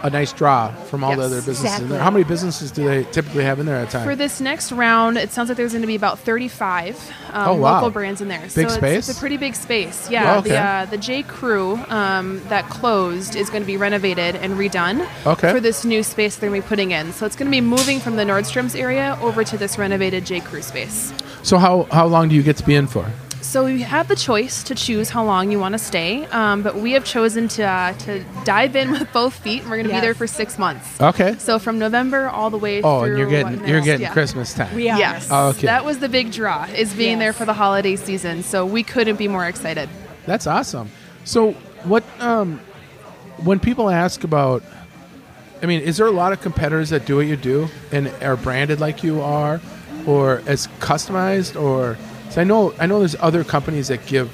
a 0.06 0.10
nice 0.12 0.32
draw 0.34 0.70
from 0.90 1.04
all 1.04 1.16
the 1.16 1.24
other 1.24 1.42
businesses 1.42 1.80
in 1.82 1.90
there. 1.90 2.00
How 2.00 2.12
many 2.12 2.24
businesses 2.24 2.70
do 2.72 2.86
they 2.86 3.04
typically 3.12 3.44
have 3.44 3.60
in 3.60 3.66
there 3.66 3.78
at 3.78 3.88
a 3.88 3.92
time? 3.92 4.06
For 4.06 4.16
this 4.16 4.40
next 4.40 4.72
round, 4.72 5.18
it 5.18 5.32
sounds 5.32 5.50
like 5.50 5.58
there's 5.58 5.72
going 5.72 5.82
to 5.82 5.88
be 5.88 5.96
about 5.96 6.20
35 6.20 7.12
um, 7.34 7.48
Oh, 7.50 7.56
wow. 7.56 7.76
local 7.76 7.90
brands 7.90 8.22
in 8.22 8.28
there. 8.28 8.48
so 8.50 8.56
Big 8.62 8.66
it's, 8.66 8.76
space? 8.76 9.10
it's 9.10 9.18
a 9.18 9.20
pretty 9.20 9.38
big 9.38 9.56
space. 9.56 10.10
Yeah. 10.10 10.36
Oh, 10.36 10.40
okay. 10.40 10.50
The 10.50 10.60
uh, 10.60 10.86
the 10.86 10.98
J 10.98 11.24
Crew 11.24 11.78
um, 11.90 12.42
that 12.50 12.70
closed 12.70 13.36
is 13.36 13.50
going 13.50 13.64
to 13.64 13.68
be 13.68 13.78
renovated 13.78 14.36
and 14.36 14.54
redone 14.54 15.08
Okay. 15.26 15.52
for 15.52 15.60
this 15.60 15.84
new 15.86 16.04
space 16.04 16.36
they're 16.36 16.50
going 16.50 16.62
to 16.62 16.66
be 16.66 16.70
putting 16.70 16.92
in. 16.92 17.12
So 17.12 17.26
it's 17.26 17.36
going 17.36 17.48
to 17.48 17.56
be 17.56 17.62
moving 17.62 18.00
from 18.00 18.16
the 18.16 18.24
Nordstrom's 18.24 18.76
area 18.76 19.18
over 19.22 19.44
to 19.44 19.58
this 19.58 19.78
renovated 19.80 20.26
J 20.26 20.40
Crew 20.40 20.62
space. 20.62 21.12
so 21.42 21.58
how 21.58 21.84
how 21.92 22.06
long 22.06 22.30
do 22.30 22.36
you 22.36 22.44
get 22.44 22.58
to 22.58 22.66
be 22.66 22.76
in 22.76 22.86
for? 22.88 23.10
So 23.56 23.68
you 23.68 23.86
have 23.86 24.10
the 24.10 24.18
choice 24.18 24.64
to 24.64 24.76
choose 24.76 25.10
how 25.10 25.24
long 25.24 25.50
you 25.50 25.62
want 25.62 25.76
to 25.76 25.80
stay, 25.80 26.26
um, 26.26 26.62
but 26.62 26.76
we 26.76 26.92
have 26.92 27.06
chosen 27.06 27.48
to 27.48 27.64
uh, 27.64 27.94
to 28.00 28.22
dive 28.44 28.76
in 28.76 28.92
with 29.00 29.14
both 29.14 29.34
feet, 29.34 29.62
and 29.62 29.70
we're 29.70 29.78
going 29.78 29.88
to 29.88 29.94
Yes. 29.94 30.02
be 30.02 30.08
there 30.08 30.14
for 30.14 30.28
six 30.28 30.60
months. 30.60 31.00
Okay. 31.00 31.38
So 31.38 31.58
from 31.58 31.80
November 31.80 32.28
all 32.28 32.50
the 32.50 32.58
way 32.58 32.82
Oh, 32.82 33.00
through. 33.00 33.12
and 33.12 33.18
you're 33.18 33.30
getting 33.30 33.60
what 33.62 33.70
you're 33.70 33.80
getting 33.80 34.02
Yeah. 34.02 34.12
Christmas 34.12 34.54
time. 34.54 34.76
We 34.76 34.90
are. 34.90 35.00
Yes. 35.00 35.30
Oh, 35.32 35.52
okay. 35.52 35.68
That 35.68 35.86
was 35.86 36.00
the 36.00 36.10
big 36.10 36.34
draw, 36.34 36.66
is 36.66 36.94
being 36.94 37.18
there 37.18 37.32
for 37.32 37.46
the 37.46 37.54
holiday 37.54 37.96
season. 37.96 38.44
So 38.44 38.66
we 38.66 38.84
couldn't 38.84 39.16
be 39.16 39.30
more 39.30 39.46
excited. 39.48 39.88
That's 40.26 40.48
awesome. 40.48 40.90
So 41.24 41.54
what 41.86 42.04
um 42.20 42.60
when 43.46 43.62
people 43.62 43.90
ask 43.90 44.26
about 44.26 44.64
I 45.64 45.66
mean, 45.66 45.80
is 45.80 45.96
there 45.96 46.08
a 46.08 46.12
lot 46.12 46.34
of 46.34 46.42
competitors 46.42 46.90
that 46.90 47.06
do 47.06 47.16
what 47.16 47.28
you 47.28 47.38
do 47.38 47.70
and 47.94 48.10
are 48.22 48.36
branded 48.36 48.82
like 48.82 49.02
you 49.02 49.22
are 49.22 49.62
or 50.06 50.42
as 50.46 50.68
customized 50.82 51.56
or 51.58 51.98
'cause 52.36 52.42
I 52.42 52.44
know 52.44 52.74
I 52.80 52.86
know 52.86 53.00
there's 53.00 53.15
other 53.20 53.44
companies 53.44 53.88
that 53.88 54.06
give 54.06 54.30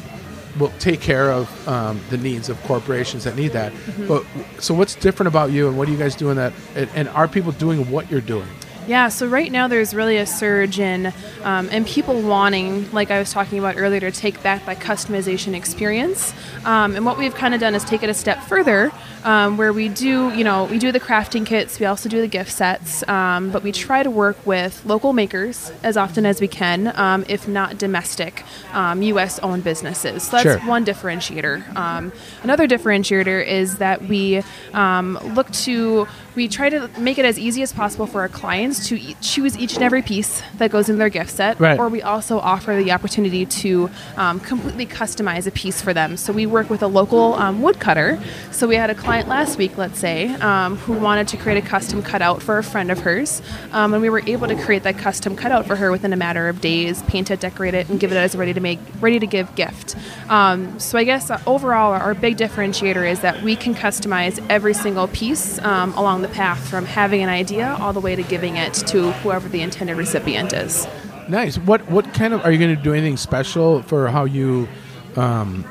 will 0.59 0.73
take 0.79 0.99
care 0.99 1.31
of 1.31 1.67
um, 1.67 2.01
the 2.09 2.17
needs 2.17 2.49
of 2.49 2.61
corporations 2.63 3.23
that 3.23 3.35
need 3.35 3.53
that. 3.53 3.71
Mm-hmm. 3.71 4.07
But 4.07 4.25
so 4.59 4.73
what's 4.73 4.95
different 4.95 5.27
about 5.27 5.51
you 5.51 5.69
and 5.69 5.77
what 5.77 5.87
are 5.87 5.91
you 5.91 5.97
guys 5.97 6.15
doing 6.15 6.35
that 6.35 6.51
and, 6.75 6.89
and 6.93 7.07
are 7.09 7.27
people 7.27 7.53
doing 7.53 7.89
what 7.89 8.11
you're 8.11 8.19
doing? 8.19 8.47
Yeah, 8.87 9.09
so 9.09 9.27
right 9.27 9.51
now 9.51 9.67
there's 9.67 9.93
really 9.93 10.17
a 10.17 10.25
surge 10.25 10.79
in 10.79 11.13
um, 11.43 11.69
and 11.71 11.85
people 11.85 12.19
wanting, 12.21 12.91
like 12.91 13.11
I 13.11 13.19
was 13.19 13.31
talking 13.31 13.59
about 13.59 13.77
earlier, 13.77 13.99
to 13.99 14.11
take 14.11 14.41
back 14.41 14.65
that 14.65 14.79
customization 14.79 15.53
experience. 15.53 16.33
Um, 16.65 16.95
and 16.95 17.05
what 17.05 17.17
we've 17.17 17.35
kind 17.35 17.53
of 17.53 17.61
done 17.61 17.75
is 17.75 17.85
take 17.85 18.01
it 18.01 18.09
a 18.09 18.13
step 18.13 18.43
further, 18.43 18.91
um, 19.23 19.57
where 19.57 19.73
we 19.73 19.89
do, 19.89 20.29
you 20.33 20.43
know, 20.43 20.65
we 20.65 20.79
do 20.79 20.91
the 20.91 20.99
crafting 20.99 21.45
kits, 21.45 21.79
we 21.79 21.85
also 21.85 22.09
do 22.09 22.21
the 22.21 22.27
gift 22.27 22.51
sets, 22.51 23.07
um, 23.07 23.51
but 23.51 23.63
we 23.63 23.71
try 23.71 24.03
to 24.03 24.09
work 24.11 24.45
with 24.45 24.83
local 24.85 25.13
makers 25.13 25.71
as 25.83 25.97
often 25.97 26.25
as 26.25 26.41
we 26.41 26.47
can, 26.47 26.87
um, 26.99 27.25
if 27.27 27.47
not 27.47 27.77
domestic, 27.77 28.43
um, 28.73 29.01
U.S.-owned 29.01 29.63
businesses. 29.63 30.23
So 30.23 30.31
that's 30.37 30.43
Sure. 30.43 30.57
one 30.67 30.85
differentiator. 30.85 31.75
Um, 31.75 32.11
another 32.43 32.67
differentiator 32.67 33.45
is 33.45 33.77
that 33.77 34.01
we 34.03 34.43
um, 34.73 35.19
look 35.35 35.49
to 35.51 36.07
we 36.33 36.47
try 36.47 36.69
to 36.69 36.89
make 36.97 37.17
it 37.17 37.25
as 37.25 37.37
easy 37.37 37.61
as 37.61 37.73
possible 37.73 38.07
for 38.07 38.21
our 38.21 38.29
clients 38.29 38.87
to 38.87 38.97
e- 38.97 39.17
choose 39.21 39.57
each 39.57 39.73
and 39.73 39.83
every 39.83 40.01
piece 40.01 40.41
that 40.57 40.71
goes 40.71 40.87
in 40.87 40.97
their 40.97 41.09
gift 41.09 41.29
set. 41.31 41.59
Right. 41.59 41.77
Or 41.77 41.89
we 41.89 42.01
also 42.01 42.39
offer 42.39 42.73
the 42.75 42.93
opportunity 42.93 43.45
to 43.45 43.89
um, 44.15 44.39
completely 44.39 44.85
customize 44.85 45.45
a 45.45 45.51
piece 45.51 45.81
for 45.81 45.93
them. 45.93 46.15
So 46.15 46.31
we 46.31 46.45
work 46.45 46.69
with 46.69 46.83
a 46.83 46.87
local 46.87 47.33
um, 47.33 47.61
woodcutter. 47.61 48.17
So 48.51 48.65
we 48.65 48.77
had 48.77 48.89
a 48.89 48.95
client 48.95 49.10
last 49.19 49.57
week, 49.57 49.77
let's 49.77 49.99
say, 49.99 50.27
um, 50.35 50.77
who 50.77 50.93
wanted 50.93 51.27
to 51.27 51.37
create 51.37 51.57
a 51.57 51.67
custom 51.67 52.01
cutout 52.01 52.41
for 52.41 52.57
a 52.57 52.63
friend 52.63 52.89
of 52.89 52.99
hers, 52.99 53.41
um, 53.73 53.93
and 53.93 54.01
we 54.01 54.09
were 54.09 54.21
able 54.25 54.47
to 54.47 54.55
create 54.55 54.83
that 54.83 54.97
custom 54.97 55.35
cutout 55.35 55.67
for 55.67 55.75
her 55.75 55.91
within 55.91 56.13
a 56.13 56.15
matter 56.15 56.47
of 56.47 56.61
days, 56.61 57.03
paint 57.03 57.29
it, 57.29 57.41
decorate 57.41 57.73
it, 57.73 57.89
and 57.89 57.99
give 57.99 58.13
it 58.13 58.15
as 58.15 58.35
a 58.35 58.37
ready 58.37 58.53
to 58.53 58.61
make, 58.61 58.79
ready 59.01 59.19
to 59.19 59.27
give 59.27 59.53
gift. 59.55 59.97
Um, 60.29 60.79
so 60.79 60.97
I 60.97 61.03
guess 61.03 61.29
uh, 61.29 61.41
overall, 61.45 61.91
our 61.91 62.13
big 62.13 62.37
differentiator 62.37 63.09
is 63.09 63.19
that 63.19 63.43
we 63.43 63.55
can 63.57 63.75
customize 63.75 64.43
every 64.49 64.73
single 64.73 65.09
piece 65.09 65.59
um, 65.59 65.93
along 65.95 66.21
the 66.21 66.29
path 66.29 66.69
from 66.69 66.85
having 66.85 67.21
an 67.21 67.29
idea 67.29 67.75
all 67.81 67.91
the 67.91 67.99
way 67.99 68.15
to 68.15 68.23
giving 68.23 68.55
it 68.55 68.73
to 68.73 69.11
whoever 69.11 69.49
the 69.49 69.61
intended 69.61 69.97
recipient 69.97 70.53
is. 70.53 70.87
Nice. 71.27 71.57
What 71.57 71.89
what 71.89 72.13
kind 72.13 72.33
of 72.33 72.43
are 72.45 72.51
you 72.51 72.57
going 72.57 72.75
to 72.75 72.81
do 72.81 72.93
anything 72.93 73.17
special 73.17 73.81
for 73.83 74.07
how 74.07 74.23
you 74.25 74.67
um, 75.15 75.65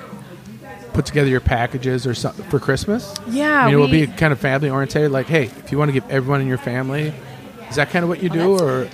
put 0.92 1.06
together 1.06 1.28
your 1.28 1.40
packages 1.40 2.06
or 2.06 2.14
something 2.14 2.44
for 2.46 2.58
Christmas? 2.58 3.14
Yeah, 3.28 3.62
I 3.62 3.66
mean, 3.66 3.74
it 3.74 3.76
will 3.78 3.88
be 3.88 4.06
kind 4.06 4.32
of 4.32 4.40
family 4.40 4.70
oriented. 4.70 5.10
Like, 5.10 5.26
hey, 5.26 5.44
if 5.44 5.72
you 5.72 5.78
want 5.78 5.88
to 5.88 5.92
give 5.92 6.08
everyone 6.10 6.40
in 6.40 6.46
your 6.46 6.58
family, 6.58 7.14
is 7.68 7.76
that 7.76 7.90
kind 7.90 8.02
of 8.02 8.08
what 8.08 8.22
you 8.22 8.28
do, 8.28 8.58
or 8.58 8.88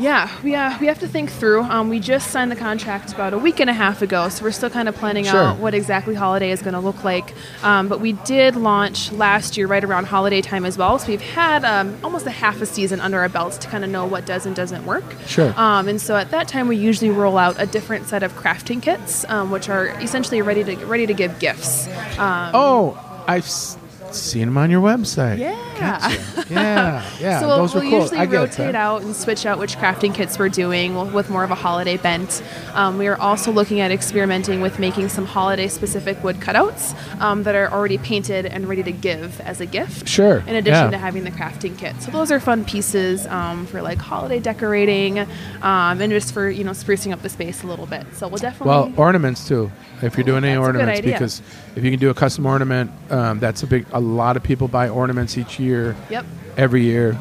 Yeah, 0.00 0.30
we, 0.42 0.54
uh, 0.54 0.78
we 0.80 0.86
have 0.86 0.98
to 1.00 1.08
think 1.08 1.30
through. 1.30 1.60
Um, 1.62 1.90
we 1.90 2.00
just 2.00 2.30
signed 2.30 2.50
the 2.50 2.56
contract 2.56 3.12
about 3.12 3.34
a 3.34 3.38
week 3.38 3.60
and 3.60 3.68
a 3.68 3.74
half 3.74 4.00
ago, 4.00 4.30
so 4.30 4.42
we're 4.44 4.50
still 4.50 4.70
kind 4.70 4.88
of 4.88 4.94
planning 4.96 5.24
Sure. 5.26 5.38
out 5.42 5.58
what 5.58 5.74
exactly 5.74 6.14
holiday 6.14 6.50
is 6.52 6.62
going 6.62 6.72
to 6.72 6.80
look 6.80 7.04
like. 7.04 7.34
Um, 7.62 7.86
but 7.88 8.00
we 8.00 8.12
did 8.12 8.56
launch 8.56 9.12
last 9.12 9.58
year 9.58 9.66
right 9.66 9.84
around 9.84 10.06
holiday 10.06 10.40
time 10.40 10.64
as 10.64 10.78
well, 10.78 10.98
so 10.98 11.06
we've 11.08 11.20
had 11.20 11.66
um, 11.66 11.98
almost 12.02 12.24
a 12.26 12.30
half 12.30 12.62
a 12.62 12.66
season 12.66 12.98
under 12.98 13.20
our 13.20 13.28
belts 13.28 13.58
to 13.58 13.68
kind 13.68 13.84
of 13.84 13.90
know 13.90 14.06
what 14.06 14.24
does 14.24 14.46
and 14.46 14.56
doesn't 14.56 14.86
work. 14.86 15.04
Sure. 15.26 15.52
Um, 15.58 15.86
and 15.86 16.00
so 16.00 16.16
at 16.16 16.30
that 16.30 16.48
time, 16.48 16.66
we 16.66 16.76
usually 16.76 17.10
roll 17.10 17.36
out 17.36 17.56
a 17.58 17.66
different 17.66 18.06
set 18.06 18.22
of 18.22 18.32
crafting 18.34 18.80
kits, 18.80 19.26
um, 19.28 19.50
which 19.50 19.68
are 19.68 19.88
essentially 20.00 20.40
ready 20.40 20.64
to 20.64 20.76
ready 20.86 21.06
to 21.06 21.12
give 21.14 21.38
gifts. 21.38 21.88
Um, 22.18 22.52
oh, 22.54 23.22
I've 23.28 23.44
s- 23.44 23.76
seen 24.14 24.46
them 24.46 24.58
on 24.58 24.70
your 24.70 24.80
website. 24.80 25.38
Yeah. 25.38 25.70
Gotcha. 25.80 26.44
yeah, 26.50 27.10
yeah. 27.18 27.40
so 27.40 27.48
we'll, 27.48 27.56
those 27.58 27.74
were 27.74 27.80
we'll 27.80 27.90
cool. 27.90 28.00
usually 28.02 28.26
rotate 28.26 28.74
out 28.74 29.02
and 29.02 29.16
switch 29.16 29.46
out 29.46 29.58
which 29.58 29.76
crafting 29.76 30.14
kits 30.14 30.38
we're 30.38 30.50
doing 30.50 31.12
with 31.12 31.30
more 31.30 31.42
of 31.42 31.50
a 31.50 31.54
holiday 31.54 31.96
bent. 31.96 32.42
Um, 32.74 32.98
we 32.98 33.06
are 33.06 33.18
also 33.18 33.50
looking 33.50 33.80
at 33.80 33.90
experimenting 33.90 34.60
with 34.60 34.78
making 34.78 35.08
some 35.08 35.24
holiday 35.24 35.68
specific 35.68 36.22
wood 36.22 36.36
cutouts 36.36 36.94
um, 37.20 37.44
that 37.44 37.54
are 37.54 37.72
already 37.72 37.98
painted 37.98 38.44
and 38.46 38.68
ready 38.68 38.82
to 38.82 38.92
give 38.92 39.40
as 39.40 39.60
a 39.60 39.66
gift. 39.66 40.06
Sure, 40.06 40.38
In 40.46 40.54
addition 40.54 40.84
yeah. 40.84 40.90
to 40.90 40.98
having 40.98 41.24
the 41.24 41.30
crafting 41.30 41.76
kit. 41.78 42.00
So 42.02 42.10
those 42.10 42.30
are 42.30 42.40
fun 42.40 42.64
pieces 42.64 43.26
um, 43.26 43.66
for 43.66 43.80
like 43.80 43.98
holiday 43.98 44.38
decorating 44.38 45.20
um, 45.62 46.00
and 46.00 46.12
just 46.12 46.34
for, 46.34 46.50
you 46.50 46.64
know, 46.64 46.72
sprucing 46.72 47.12
up 47.12 47.22
the 47.22 47.28
space 47.28 47.62
a 47.62 47.66
little 47.66 47.86
bit. 47.86 48.06
So 48.14 48.28
we'll 48.28 48.38
definitely. 48.38 48.68
Well, 48.68 48.92
ornaments 48.96 49.48
too. 49.48 49.72
If 50.02 50.16
you're 50.16 50.24
doing 50.24 50.44
any 50.44 50.54
That's 50.54 50.68
a 50.68 50.72
good 50.72 50.80
ornaments, 50.80 51.00
because 51.00 51.42
if 51.76 51.84
you 51.84 51.90
can 51.90 52.00
do 52.00 52.10
a 52.10 52.14
custom 52.14 52.46
ornament, 52.46 52.90
um, 53.10 53.38
that's 53.38 53.62
a 53.62 53.66
big. 53.66 53.86
A 53.92 53.99
lot 54.00 54.36
of 54.36 54.42
people 54.42 54.68
buy 54.68 54.88
ornaments 54.88 55.38
each 55.38 55.58
year. 55.58 55.96
Yep. 56.10 56.26
Every 56.56 56.82
year, 56.82 57.18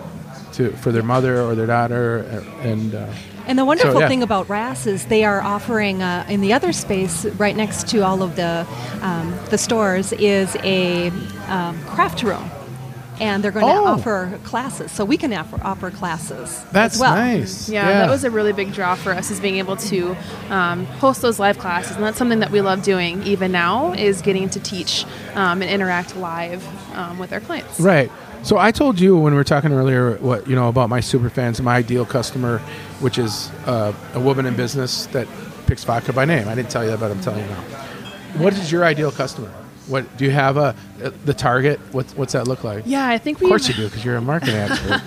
to 0.54 0.72
for 0.72 0.92
their 0.92 1.04
mother 1.04 1.42
or 1.42 1.56
their 1.56 1.68
daughter, 1.68 2.44
and 2.62 2.96
uh, 2.96 3.08
And 3.46 3.58
the 3.58 3.66
wonderful 3.66 4.02
yeah. 4.02 4.08
thing 4.08 4.22
about 4.22 4.50
RAS 4.50 4.86
is 4.86 5.06
they 5.06 5.24
are 5.24 5.42
offering 5.42 6.02
uh, 6.04 6.26
in 6.30 6.42
the 6.42 6.54
other 6.54 6.72
space 6.74 7.26
right 7.26 7.56
next 7.56 7.88
to 7.90 8.02
all 8.02 8.22
of 8.22 8.36
the 8.36 8.68
um, 9.02 9.34
the 9.50 9.58
stores 9.58 10.12
is 10.14 10.56
a 10.58 11.10
um, 11.48 11.82
craft 11.86 12.22
room, 12.24 12.50
and 13.20 13.44
they're 13.44 13.52
going 13.52 13.66
to 13.66 13.72
Oh. 13.72 13.86
offer 13.88 14.40
classes. 14.44 14.92
So 14.92 15.06
we 15.06 15.18
can 15.18 15.34
offer, 15.34 15.60
offer 15.64 15.92
classes 15.92 16.64
that's 16.72 16.96
as 16.96 17.02
well. 17.02 17.16
nice. 17.16 17.70
Yeah, 17.70 17.86
that 17.86 18.10
was 18.10 18.24
a 18.24 18.32
really 18.32 18.54
big 18.54 18.74
draw 18.74 18.96
for 18.96 19.12
us 19.12 19.30
is 19.32 19.40
being 19.40 19.58
able 19.58 19.76
to 19.78 20.16
um, 20.50 20.86
host 20.86 21.22
those 21.22 21.40
live 21.40 21.58
classes, 21.58 21.96
and 21.96 22.04
that's 22.06 22.18
something 22.18 22.40
that 22.40 22.52
we 22.52 22.62
love 22.62 22.84
doing 22.84 23.22
even 23.24 23.52
now 23.52 23.94
is 23.94 24.22
getting 24.22 24.50
to 24.50 24.60
teach 24.60 25.06
um, 25.36 25.62
and 25.62 25.70
interact 25.70 26.16
live 26.16 26.66
um, 26.98 27.20
with 27.20 27.34
our 27.34 27.40
clients. 27.40 27.80
Right. 27.80 28.12
So 28.42 28.58
I 28.58 28.72
told 28.72 29.02
you 29.02 29.18
when 29.18 29.34
we 29.34 29.38
were 29.38 29.44
talking 29.44 29.74
earlier, 29.74 30.16
what 30.20 30.48
you 30.48 30.56
know 30.56 30.70
about 30.70 30.88
my 30.90 31.02
super 31.02 31.30
fans, 31.30 31.62
my 31.62 31.76
ideal 31.76 32.06
customer, 32.06 32.60
which 33.02 33.18
is 33.18 33.50
uh, 33.66 33.92
a 34.14 34.20
woman 34.20 34.46
in 34.46 34.56
business 34.56 35.08
that 35.08 35.28
picks 35.68 35.84
vodka 35.84 36.14
by 36.14 36.24
name. 36.24 36.48
I 36.48 36.56
didn't 36.56 36.70
tell 36.72 36.84
you 36.86 36.90
that, 36.92 37.00
but 37.02 37.12
I'm 37.12 37.20
telling 37.20 37.42
you 37.42 37.50
now. 37.50 37.62
What 38.38 38.54
is 38.54 38.72
your 38.72 38.86
ideal 38.86 39.12
customer? 39.12 39.52
What 39.90 40.18
do 40.18 40.26
you 40.26 40.32
have 40.32 40.56
a 40.58 40.76
the 41.26 41.34
target? 41.34 41.80
What, 41.92 42.06
what's 42.12 42.34
that 42.34 42.48
look 42.48 42.64
like? 42.64 42.84
Yeah, 42.86 43.08
I 43.08 43.18
think 43.18 43.40
we. 43.40 43.48
Of 43.48 43.50
course 43.50 43.68
you 43.68 43.74
do, 43.74 43.86
because 43.86 44.06
you're 44.06 44.18
a 44.18 44.22
marketing 44.22 44.56
expert. 44.58 45.02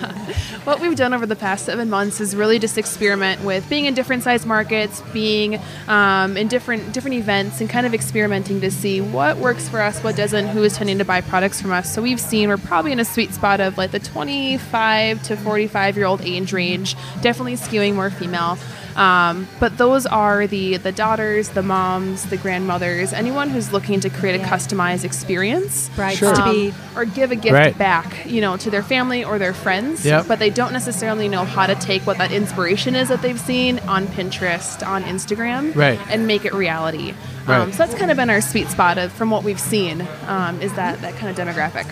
What 0.65 0.79
we've 0.81 0.95
done 0.95 1.13
over 1.13 1.25
the 1.25 1.35
past 1.35 1.65
seven 1.65 1.89
months 1.89 2.19
is 2.19 2.35
really 2.35 2.59
just 2.59 2.77
experiment 2.77 3.43
with 3.43 3.67
being 3.69 3.85
in 3.85 3.93
different 3.93 4.23
size 4.23 4.45
markets, 4.45 5.01
being 5.13 5.59
um, 5.87 6.35
in 6.35 6.47
different 6.47 6.93
different 6.93 7.15
events, 7.15 7.61
and 7.61 7.69
kind 7.69 7.85
of 7.85 7.93
experimenting 7.93 8.59
to 8.61 8.71
see 8.71 8.99
what 8.99 9.37
works 9.37 9.69
for 9.69 9.81
us, 9.81 10.03
what 10.03 10.15
doesn't, 10.15 10.47
who 10.47 10.63
is 10.63 10.75
tending 10.75 10.97
to 10.97 11.05
buy 11.05 11.21
products 11.21 11.61
from 11.61 11.71
us. 11.71 11.93
So 11.93 12.01
we've 12.01 12.19
seen 12.19 12.49
we're 12.49 12.57
probably 12.57 12.91
in 12.91 12.99
a 12.99 13.05
sweet 13.05 13.33
spot 13.33 13.61
of 13.61 13.77
like 13.77 13.91
the 13.91 13.99
25 13.99 15.23
to 15.23 15.37
45 15.37 15.95
year 15.95 16.05
old 16.05 16.21
age 16.21 16.51
range, 16.51 16.95
definitely 17.21 17.55
skewing 17.55 17.95
more 17.95 18.09
female. 18.09 18.57
Um, 18.95 19.47
but 19.59 19.77
those 19.77 20.05
are 20.05 20.45
the 20.47 20.77
the 20.77 20.91
daughters, 20.91 21.49
the 21.49 21.63
moms, 21.63 22.25
the 22.25 22.37
grandmothers, 22.37 23.11
anyone 23.13 23.49
who's 23.49 23.73
looking 23.73 23.99
to 24.01 24.09
create 24.09 24.35
a 24.35 24.39
Yeah. 24.39 24.49
customized 24.49 25.03
experience, 25.03 25.89
Brides 25.95 26.17
Sure. 26.19 26.33
to 26.35 26.43
be. 26.51 26.69
um, 26.69 26.75
or 26.95 27.05
give 27.05 27.31
a 27.31 27.35
gift 27.35 27.53
Right. 27.53 27.77
back, 27.77 28.25
you 28.27 28.39
know, 28.39 28.55
to 28.57 28.69
their 28.69 28.83
family 28.83 29.23
or 29.23 29.39
their 29.39 29.53
friends. 29.53 30.05
Yep. 30.05 30.27
But 30.27 30.37
they 30.39 30.51
don't 30.51 30.73
necessarily 30.73 31.27
know 31.27 31.43
how 31.43 31.65
to 31.65 31.73
take 31.75 32.05
what 32.05 32.17
that 32.19 32.31
inspiration 32.31 32.93
is 32.95 33.07
that 33.09 33.21
they've 33.23 33.39
seen 33.39 33.79
on 33.87 34.05
Pinterest, 34.07 34.85
on 34.87 35.03
Instagram, 35.05 35.75
Right. 35.75 35.99
and 36.09 36.27
make 36.27 36.45
it 36.45 36.53
reality. 36.53 37.13
Right. 37.47 37.57
Um, 37.59 37.71
so 37.71 37.79
that's 37.79 37.95
kind 37.95 38.11
of 38.11 38.17
been 38.17 38.29
our 38.29 38.41
sweet 38.41 38.69
spot 38.69 38.97
of 38.99 39.11
from 39.11 39.29
what 39.31 39.43
we've 39.43 39.59
seen 39.59 40.07
um, 40.27 40.61
is 40.61 40.71
that 40.73 41.01
that 41.01 41.17
kind 41.17 41.29
of 41.29 41.35
demographic. 41.47 41.85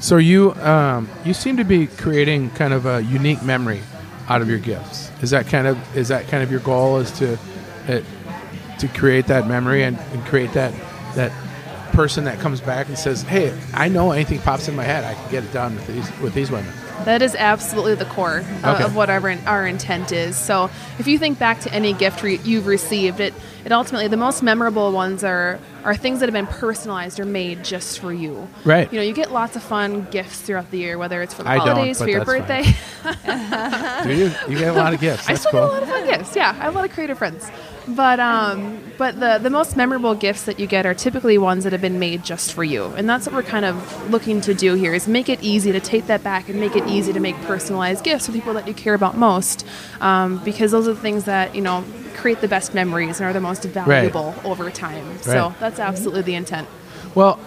so 0.00 0.16
you 0.16 0.54
um, 0.62 1.08
you 1.24 1.34
seem 1.34 1.56
to 1.56 1.64
be 1.64 1.86
creating 1.86 2.50
kind 2.50 2.72
of 2.72 2.86
a 2.86 3.02
unique 3.02 3.42
memory 3.42 3.80
out 4.30 4.40
of 4.40 4.48
your 4.48 4.58
gifts. 4.60 5.10
Is 5.22 5.30
that 5.30 5.46
kind 5.48 5.66
of 5.66 5.96
is 5.96 6.08
that 6.08 6.28
kind 6.28 6.42
of 6.42 6.50
your 6.50 6.60
goal? 6.60 6.98
Is 6.98 7.10
to 7.18 7.34
uh, 7.88 8.00
to 8.78 8.88
create 8.88 9.26
that 9.26 9.46
memory 9.46 9.82
and, 9.82 9.98
and 9.98 10.24
create 10.24 10.52
that 10.54 10.72
that 11.16 11.32
person 11.92 12.24
that 12.24 12.38
comes 12.38 12.60
back 12.60 12.86
and 12.88 12.96
says, 12.96 13.22
"Hey, 13.22 13.52
I 13.74 13.88
know 13.88 14.12
anything 14.12 14.38
pops 14.38 14.68
in 14.68 14.76
my 14.76 14.84
head, 14.84 15.04
I 15.04 15.14
can 15.14 15.30
get 15.30 15.44
it 15.44 15.52
done 15.52 15.74
with 15.74 15.86
these 15.88 16.20
with 16.20 16.32
these 16.32 16.50
women." 16.50 16.72
That 17.04 17.22
is 17.22 17.34
absolutely 17.34 17.94
the 17.94 18.04
core 18.04 18.44
uh, 18.62 18.74
Okay. 18.74 18.84
of 18.84 18.94
what 18.94 19.08
our, 19.08 19.26
our 19.46 19.66
intent 19.66 20.12
is. 20.12 20.36
So, 20.36 20.70
if 20.98 21.06
you 21.06 21.18
think 21.18 21.38
back 21.38 21.60
to 21.60 21.72
any 21.72 21.94
gift 21.94 22.22
re- 22.22 22.38
you've 22.44 22.66
received, 22.66 23.20
it, 23.20 23.32
it 23.64 23.72
ultimately 23.72 24.06
the 24.08 24.18
most 24.18 24.42
memorable 24.42 24.92
ones 24.92 25.24
are 25.24 25.58
are 25.84 25.94
things 25.94 26.20
that 26.20 26.26
have 26.26 26.34
been 26.34 26.46
personalized 26.46 27.20
or 27.20 27.24
made 27.24 27.64
just 27.64 27.98
for 27.98 28.12
you. 28.12 28.48
Right. 28.64 28.90
You 28.92 28.98
know, 28.98 29.04
you 29.04 29.12
get 29.12 29.32
lots 29.32 29.56
of 29.56 29.62
fun 29.62 30.06
gifts 30.10 30.40
throughout 30.40 30.70
the 30.70 30.78
year, 30.78 30.98
whether 30.98 31.22
it's 31.22 31.34
for 31.34 31.42
the 31.42 31.50
I 31.50 31.58
holidays, 31.58 31.98
for 31.98 32.08
your 32.08 32.24
birthday. 32.24 32.62
Do 34.04 34.14
you? 34.14 34.30
You 34.48 34.58
get 34.58 34.68
a 34.68 34.78
lot 34.78 34.94
of 34.94 35.00
gifts. 35.00 35.28
I 35.28 35.34
still 35.34 35.52
cool. 35.52 35.60
get 35.60 35.68
a 35.68 35.72
lot 35.72 35.82
of 35.82 35.88
fun 35.88 36.04
gifts. 36.06 36.36
Yeah, 36.36 36.50
I 36.50 36.64
have 36.64 36.74
a 36.74 36.78
lot 36.78 36.84
of 36.84 36.92
creative 36.92 37.18
friends. 37.18 37.50
But 37.88 38.20
um, 38.20 38.80
but 38.98 39.18
the 39.18 39.38
the 39.38 39.50
most 39.50 39.76
memorable 39.76 40.14
gifts 40.14 40.44
that 40.44 40.60
you 40.60 40.66
get 40.66 40.86
are 40.86 40.94
typically 40.94 41.38
ones 41.38 41.64
that 41.64 41.72
have 41.72 41.80
been 41.80 41.98
made 41.98 42.24
just 42.24 42.52
for 42.52 42.62
you, 42.62 42.84
and 42.96 43.08
that's 43.08 43.26
what 43.26 43.34
we're 43.34 43.42
kind 43.42 43.64
of 43.64 44.10
looking 44.10 44.40
to 44.42 44.54
do 44.54 44.74
here 44.74 44.94
is 44.94 45.08
make 45.08 45.28
it 45.28 45.42
easy 45.42 45.72
to 45.72 45.80
take 45.80 46.06
that 46.06 46.22
back 46.22 46.48
and 46.48 46.60
make 46.60 46.76
it 46.76 46.86
easy 46.86 47.12
to 47.12 47.20
make 47.20 47.36
personalized 47.42 48.04
gifts 48.04 48.26
for 48.26 48.32
people 48.32 48.54
that 48.54 48.68
you 48.68 48.74
care 48.74 48.94
about 48.94 49.16
most, 49.16 49.66
um, 50.00 50.42
because 50.44 50.70
those 50.70 50.86
are 50.86 50.94
the 50.94 51.00
things 51.00 51.24
that 51.24 51.54
you 51.54 51.62
know 51.62 51.84
create 52.14 52.40
the 52.40 52.48
best 52.48 52.74
memories 52.74 53.20
and 53.20 53.28
are 53.28 53.32
the 53.32 53.40
most 53.40 53.64
valuable 53.64 54.34
over 54.44 54.70
time. 54.70 55.18
So 55.18 55.54
that's 55.60 55.78
absolutely 55.78 56.22
the 56.22 56.34
intent. 56.34 56.68
Well, 57.14 57.38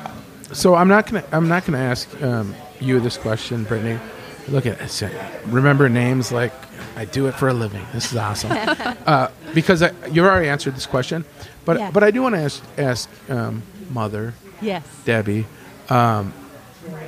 so 0.52 0.76
I'm 0.76 0.88
not 0.88 1.10
gonna 1.10 1.24
I'm 1.32 1.48
not 1.48 1.66
gonna 1.66 1.78
ask 1.80 2.22
um, 2.22 2.54
you 2.80 3.00
this 3.00 3.18
question, 3.18 3.64
Brittany. 3.64 4.00
Look 4.50 4.66
at 4.66 4.82
it. 4.82 5.12
Remember 5.46 5.88
names 5.90 6.32
like 6.32 6.54
I 6.96 7.06
do 7.06 7.28
it 7.28 7.34
for 7.36 7.48
a 7.48 7.54
living. 7.54 7.86
This 7.94 8.12
is 8.12 8.18
awesome. 8.18 8.52
uh, 9.06 9.30
because 9.54 9.82
I, 9.82 9.92
you 10.12 10.24
already 10.26 10.50
answered 10.50 10.76
this 10.76 10.86
question, 10.86 11.24
but 11.66 11.80
Yeah. 11.80 11.92
but 11.92 12.04
I 12.04 12.12
do 12.12 12.22
want 12.22 12.36
to 12.36 12.42
ask 12.42 12.64
ask 12.78 13.10
um, 13.30 13.64
Mother 13.90 14.34
Yes. 14.62 14.84
Debbie. 15.06 15.46
Um, 15.90 16.34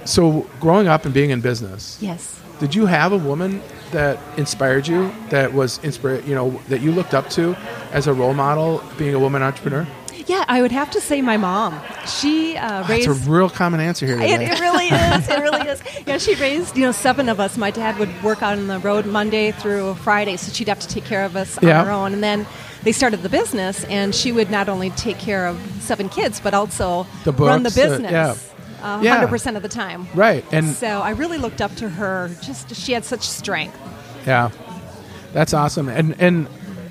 so 0.06 0.48
growing 0.60 0.88
up 0.88 1.06
and 1.06 1.13
being 1.13 1.30
in 1.32 1.41
business, 1.41 1.98
Yes. 2.02 2.39
did 2.60 2.74
you 2.76 2.86
have 2.86 3.12
a 3.12 3.18
woman 3.18 3.62
that 3.91 4.19
inspired 4.38 4.88
you? 4.88 5.12
That 5.30 5.54
was 5.54 5.80
inspire 5.84 6.19
you 6.21 6.36
know 6.36 6.52
that 6.69 6.82
you 6.82 6.91
looked 6.91 7.13
up 7.13 7.30
to 7.32 7.56
as 7.91 8.08
a 8.08 8.13
role 8.13 8.34
model, 8.34 8.84
being 8.98 9.13
a 9.15 9.19
woman 9.19 9.41
entrepreneur. 9.41 9.88
Yeah, 10.28 10.43
I 10.48 10.62
would 10.63 10.71
have 10.71 10.89
to 10.91 11.00
say 11.02 11.21
my 11.21 11.38
mom. 11.38 11.80
She 12.08 12.58
uh, 12.58 12.80
That's 12.88 13.06
raised. 13.08 13.28
a 13.28 13.30
real 13.30 13.48
common 13.48 13.80
answer 13.80 14.08
here 14.08 14.19
It, 14.19 14.41
it 14.41 14.60
really 14.60 14.88
is. 14.88 15.30
It 15.30 15.39
really 15.39 15.67
is. 15.69 15.84
Yeah, 16.08 16.17
she 16.17 16.34
raised 16.36 16.76
you 16.76 16.84
know 16.86 16.91
seven 16.91 17.30
of 17.30 17.39
us. 17.39 17.58
My 17.58 17.69
dad 17.69 18.00
would 18.00 18.24
work 18.24 18.41
out 18.41 18.58
on 18.58 18.65
the 18.67 18.80
road 18.80 19.06
Monday 19.06 19.52
through 19.52 19.93
Friday, 19.95 20.36
so 20.38 20.52
she'd 20.52 20.67
have 20.67 20.80
to 20.80 20.88
take 20.88 21.06
care 21.06 21.26
of 21.26 21.36
us 21.36 21.60
Yeah. 21.62 21.80
on 21.82 21.86
her 21.86 21.91
own. 21.91 22.13
And 22.13 22.24
then 22.24 22.48
they 22.82 22.91
started 22.91 23.21
the 23.21 23.30
business, 23.30 23.84
and 23.86 24.15
she 24.15 24.32
would 24.32 24.50
not 24.50 24.67
only 24.67 24.89
take 24.91 25.19
care 25.19 25.45
of 25.45 25.60
seven 25.80 26.10
kids, 26.10 26.39
but 26.39 26.54
also 26.56 27.06
The 27.24 27.32
run 27.32 27.62
the 27.63 27.69
books, 27.69 27.78
uh, 27.78 27.89
business. 27.89 28.12
yeah. 28.12 28.36
Uh, 28.86 29.00
Yeah. 29.02 29.26
100% 29.28 29.56
of 29.56 29.62
the 29.63 29.69
time. 29.69 30.08
Right, 30.13 30.45
and 30.52 30.65
So 30.67 31.02
I 31.02 31.12
really 31.12 31.38
looked 31.38 31.62
up 31.62 31.76
to 31.78 31.89
her. 31.89 32.30
Just 32.41 32.76
she 32.76 32.93
had 32.93 33.04
such 33.04 33.28
strength. 33.28 33.78
Yeah, 34.28 34.50
that's 35.34 35.54
awesome. 35.54 35.89
And 35.89 36.15
and 36.19 36.48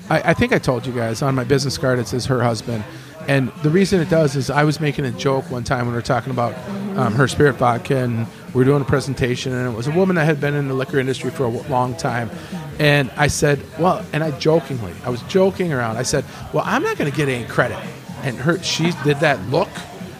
I, 0.09 0.31
I 0.31 0.33
think 0.33 0.53
I 0.53 0.59
told 0.59 0.85
you 0.85 0.93
guys 0.93 1.21
on 1.21 1.33
my 1.35 1.43
business 1.43 1.77
card 1.77 1.99
it 1.99 2.07
says 2.07 2.25
her 2.27 2.43
husband. 2.43 2.83
And 3.27 3.51
the 3.63 3.71
reason 3.71 3.99
it 4.01 4.09
does 4.09 4.35
is 4.35 4.51
I 4.51 4.63
was 4.65 4.79
making 4.79 5.05
a 5.05 5.11
joke 5.11 5.49
one 5.49 5.63
time 5.63 5.79
when 5.85 5.87
we 5.87 5.93
were 5.95 6.01
talking 6.03 6.29
about 6.31 6.53
um, 6.95 7.13
her 7.15 7.27
spirit 7.27 7.55
vodka, 7.55 7.97
and 7.97 8.27
we 8.53 8.59
were 8.59 8.65
doing 8.65 8.83
a 8.83 8.85
presentation, 8.85 9.51
and 9.51 9.67
it 9.67 9.75
was 9.75 9.87
a 9.87 9.91
woman 9.91 10.15
that 10.17 10.25
had 10.25 10.39
been 10.39 10.53
in 10.53 10.67
the 10.67 10.75
liquor 10.75 10.99
industry 10.99 11.31
for 11.31 11.45
a 11.47 11.51
w- 11.51 11.67
long 11.71 11.95
time. 11.95 12.29
And 12.77 13.09
I 13.17 13.25
said, 13.27 13.59
well, 13.79 14.05
and 14.13 14.23
I 14.23 14.29
jokingly, 14.37 14.93
I 15.03 15.09
was 15.09 15.23
joking 15.23 15.73
around. 15.73 15.97
I 15.97 16.03
said, 16.03 16.23
well, 16.53 16.63
I'm 16.67 16.83
not 16.83 16.97
going 16.99 17.09
to 17.09 17.17
get 17.17 17.27
any 17.27 17.45
credit. 17.47 17.79
And 18.21 18.37
her, 18.37 18.61
she 18.61 18.91
did 19.03 19.17
that 19.21 19.39
look, 19.49 19.69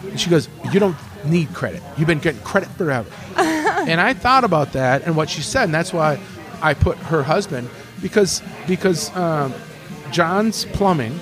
and 0.02 0.18
she 0.20 0.28
goes, 0.28 0.48
you 0.72 0.80
don't 0.80 0.96
need 1.26 1.52
credit. 1.54 1.82
You've 1.96 2.06
been 2.08 2.18
getting 2.18 2.40
credit 2.42 2.68
forever. 2.70 3.08
and 3.36 4.00
I 4.00 4.14
thought 4.14 4.44
about 4.44 4.72
that 4.72 5.02
and 5.04 5.16
what 5.16 5.28
she 5.30 5.42
said, 5.42 5.64
and 5.64 5.74
that's 5.74 5.92
why 5.92 6.18
I 6.62 6.74
put 6.74 6.96
her 6.98 7.22
husband 7.22 7.68
because 8.02 8.42
because 8.66 9.14
um, 9.16 9.52
John's 10.10 10.64
plumbing, 10.66 11.18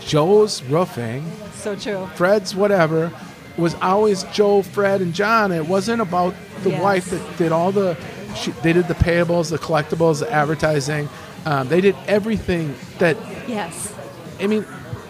Joe's 0.00 0.62
roofing, 0.64 1.24
So 1.54 1.76
true. 1.76 2.06
Fred's 2.14 2.54
whatever 2.54 3.12
was 3.56 3.74
always 3.76 4.24
Joe, 4.24 4.62
Fred, 4.62 5.00
and 5.00 5.12
John. 5.14 5.52
It 5.52 5.66
wasn't 5.66 6.00
about 6.02 6.34
the 6.62 6.70
Yes. 6.70 6.82
wife 6.82 7.10
that 7.10 7.36
did 7.38 7.52
all 7.52 7.70
the. 7.72 7.96
She, 8.36 8.50
they 8.62 8.72
did 8.72 8.88
the 8.88 8.94
payables, 8.94 9.50
the 9.50 9.58
collectibles, 9.58 10.20
the 10.20 10.30
advertising. 10.32 11.08
Um, 11.44 11.68
they 11.68 11.80
did 11.80 11.94
everything 12.06 12.74
that. 12.98 13.16
Yes. 13.46 13.92
I 14.40 14.46
mean, 14.46 14.64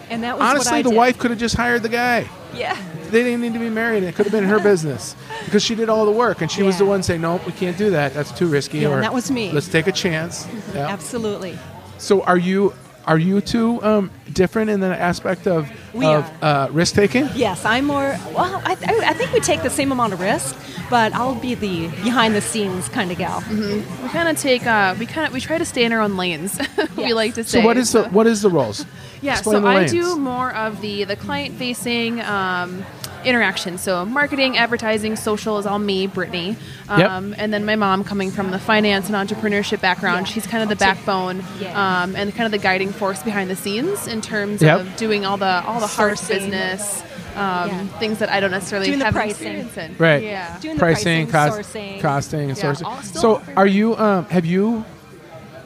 And 0.09 0.23
that 0.23 0.33
was 0.37 0.41
what 0.41 0.49
honestly, 0.55 0.81
the 0.81 0.89
did. 0.89 0.97
wife 0.97 1.17
could 1.17 1.31
have 1.31 1.39
just 1.39 1.55
hired 1.55 1.83
the 1.83 1.89
guy. 1.89 2.27
Yeah. 2.53 2.77
They 3.13 3.21
didn't 3.21 3.41
need 3.41 3.53
to 3.53 3.59
be 3.59 3.69
married. 3.69 4.01
It 4.01 4.15
could 4.15 4.25
have 4.25 4.33
been 4.33 4.45
her 4.45 4.59
business 4.59 5.15
because 5.45 5.63
she 5.63 5.75
did 5.75 5.87
all 5.87 6.03
the 6.03 6.11
work, 6.11 6.41
and 6.41 6.49
she 6.49 6.63
was 6.63 6.79
the 6.79 6.85
one 6.85 7.03
saying, 7.03 7.21
"Nope, 7.21 7.45
we 7.45 7.51
can't 7.51 7.77
do 7.77 7.91
that. 7.91 8.15
That's 8.15 8.31
too 8.31 8.47
risky." 8.47 8.79
Yeah, 8.79 8.89
or 8.89 9.01
that 9.01 9.13
was 9.13 9.29
me. 9.29 9.51
Let's 9.51 9.67
take 9.67 9.85
a 9.85 9.91
chance. 9.91 10.47
Yeah. 10.73 10.87
Absolutely. 10.87 11.59
So, 11.99 12.23
are 12.23 12.39
you 12.39 12.73
are 13.05 13.19
you 13.19 13.39
two 13.39 13.83
um, 13.83 14.09
different 14.31 14.69
in 14.71 14.79
the 14.79 14.99
aspect 14.99 15.45
of 15.45 15.69
We 15.93 16.07
of 16.07 16.25
uh, 16.41 16.69
risk 16.71 16.95
taking? 16.95 17.29
Yes, 17.35 17.65
I'm 17.65 17.85
more. 17.85 18.17
Well, 18.33 18.61
I, 18.65 18.71
I, 18.71 19.09
I 19.09 19.13
think 19.13 19.31
we 19.31 19.41
take 19.41 19.61
the 19.61 19.69
same 19.69 19.91
amount 19.91 20.13
of 20.13 20.19
risk, 20.19 20.55
but 20.89 21.13
I'll 21.13 21.35
be 21.35 21.53
the 21.53 21.89
behind 22.03 22.33
the 22.33 22.41
scenes 22.41 22.89
kind 22.89 23.11
of 23.11 23.17
gal. 23.19 23.43
We 23.51 23.83
kind 24.09 24.27
of 24.27 24.37
take 24.39 24.65
uh, 24.65 24.95
we 24.97 25.05
kind 25.05 25.27
of 25.27 25.33
we 25.33 25.39
try 25.39 25.57
to 25.57 25.65
stay 25.65 25.83
in 25.83 25.91
our 25.91 26.01
own 26.01 26.17
lanes. 26.17 26.59
we 26.97 27.13
like 27.13 27.35
to 27.35 27.43
say. 27.43 27.59
So, 27.59 27.65
what 27.65 27.77
is 27.77 27.91
the 27.91 28.05
what 28.05 28.25
is 28.25 28.41
the 28.41 28.49
roles? 28.49 28.85
Yeah, 29.21 29.33
Explain 29.33 29.61
so 29.61 29.67
I 29.67 29.87
do 29.87 30.17
more 30.17 30.53
of 30.53 30.81
the 30.81 31.03
the 31.03 31.15
client 31.15 31.55
facing 31.55 32.19
um, 32.21 32.83
interaction. 33.25 33.77
So 33.77 34.05
marketing, 34.05 34.57
advertising, 34.57 35.15
social 35.15 35.57
is 35.57 35.65
all 35.65 35.79
me, 35.79 36.07
Brittany, 36.07 36.55
Yep. 36.89 37.09
um, 37.09 37.35
and 37.37 37.53
then 37.53 37.65
my 37.65 37.75
mom 37.75 38.03
coming 38.03 38.31
from 38.31 38.51
the 38.51 38.59
finance 38.59 39.09
and 39.09 39.15
entrepreneurship 39.15 39.81
background. 39.81 40.27
Yeah. 40.27 40.33
She's 40.33 40.47
kind 40.47 40.63
of 40.63 40.69
the 40.69 40.75
backbone 40.75 41.43
Yeah. 41.59 42.01
um, 42.03 42.15
and 42.15 42.33
kind 42.35 42.45
of 42.45 42.51
the 42.51 42.57
guiding 42.57 42.91
force 42.91 43.23
behind 43.23 43.49
the 43.49 43.55
scenes 43.55 44.07
in 44.07 44.21
terms 44.21 44.61
Yep. 44.61 44.79
of 44.81 44.95
doing 44.97 45.25
all 45.25 45.37
the 45.37 45.63
all 45.65 45.79
the 45.79 45.87
hard 45.87 46.13
Sourcing. 46.17 46.27
business. 46.27 47.03
Um, 47.35 47.69
Yeah. 47.69 47.83
Things 47.99 48.19
that 48.19 48.29
I 48.29 48.39
don't 48.39 48.51
necessarily 48.51 48.87
Doing 48.87 48.99
the 48.99 49.05
have 49.05 49.13
pricing. 49.15 49.31
experience 49.57 49.77
in. 49.77 49.95
Right. 49.97 50.21
Yeah. 50.23 50.59
Doing 50.59 50.75
the 50.75 50.79
pricing, 50.79 51.27
pricing, 51.27 51.55
cost, 51.57 51.73
sourcing. 51.73 51.99
costing, 52.01 52.49
and 52.51 52.57
Yeah, 52.57 52.63
sourcing. 52.73 53.03
So, 53.05 53.35
all 53.35 53.41
are 53.55 53.65
you? 53.65 53.97
Um, 53.97 54.25
have 54.25 54.45
you? 54.45 54.85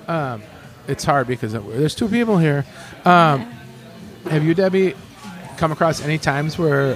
Um, 0.08 0.42
it's 0.88 1.04
hard 1.04 1.28
because 1.28 1.52
there's 1.52 1.94
two 1.96 2.08
people 2.08 2.38
here. 2.38 2.64
Um, 3.04 3.46
have 4.32 4.44
you, 4.46 4.54
Debbie, 4.54 4.96
come 5.58 5.72
across 5.74 6.02
any 6.02 6.18
times 6.18 6.58
where 6.58 6.96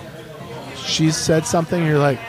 she's 0.86 1.15
said 1.17 1.46
something 1.46 1.80
and 1.80 1.88
you're 1.89 2.00
like, 2.00 2.20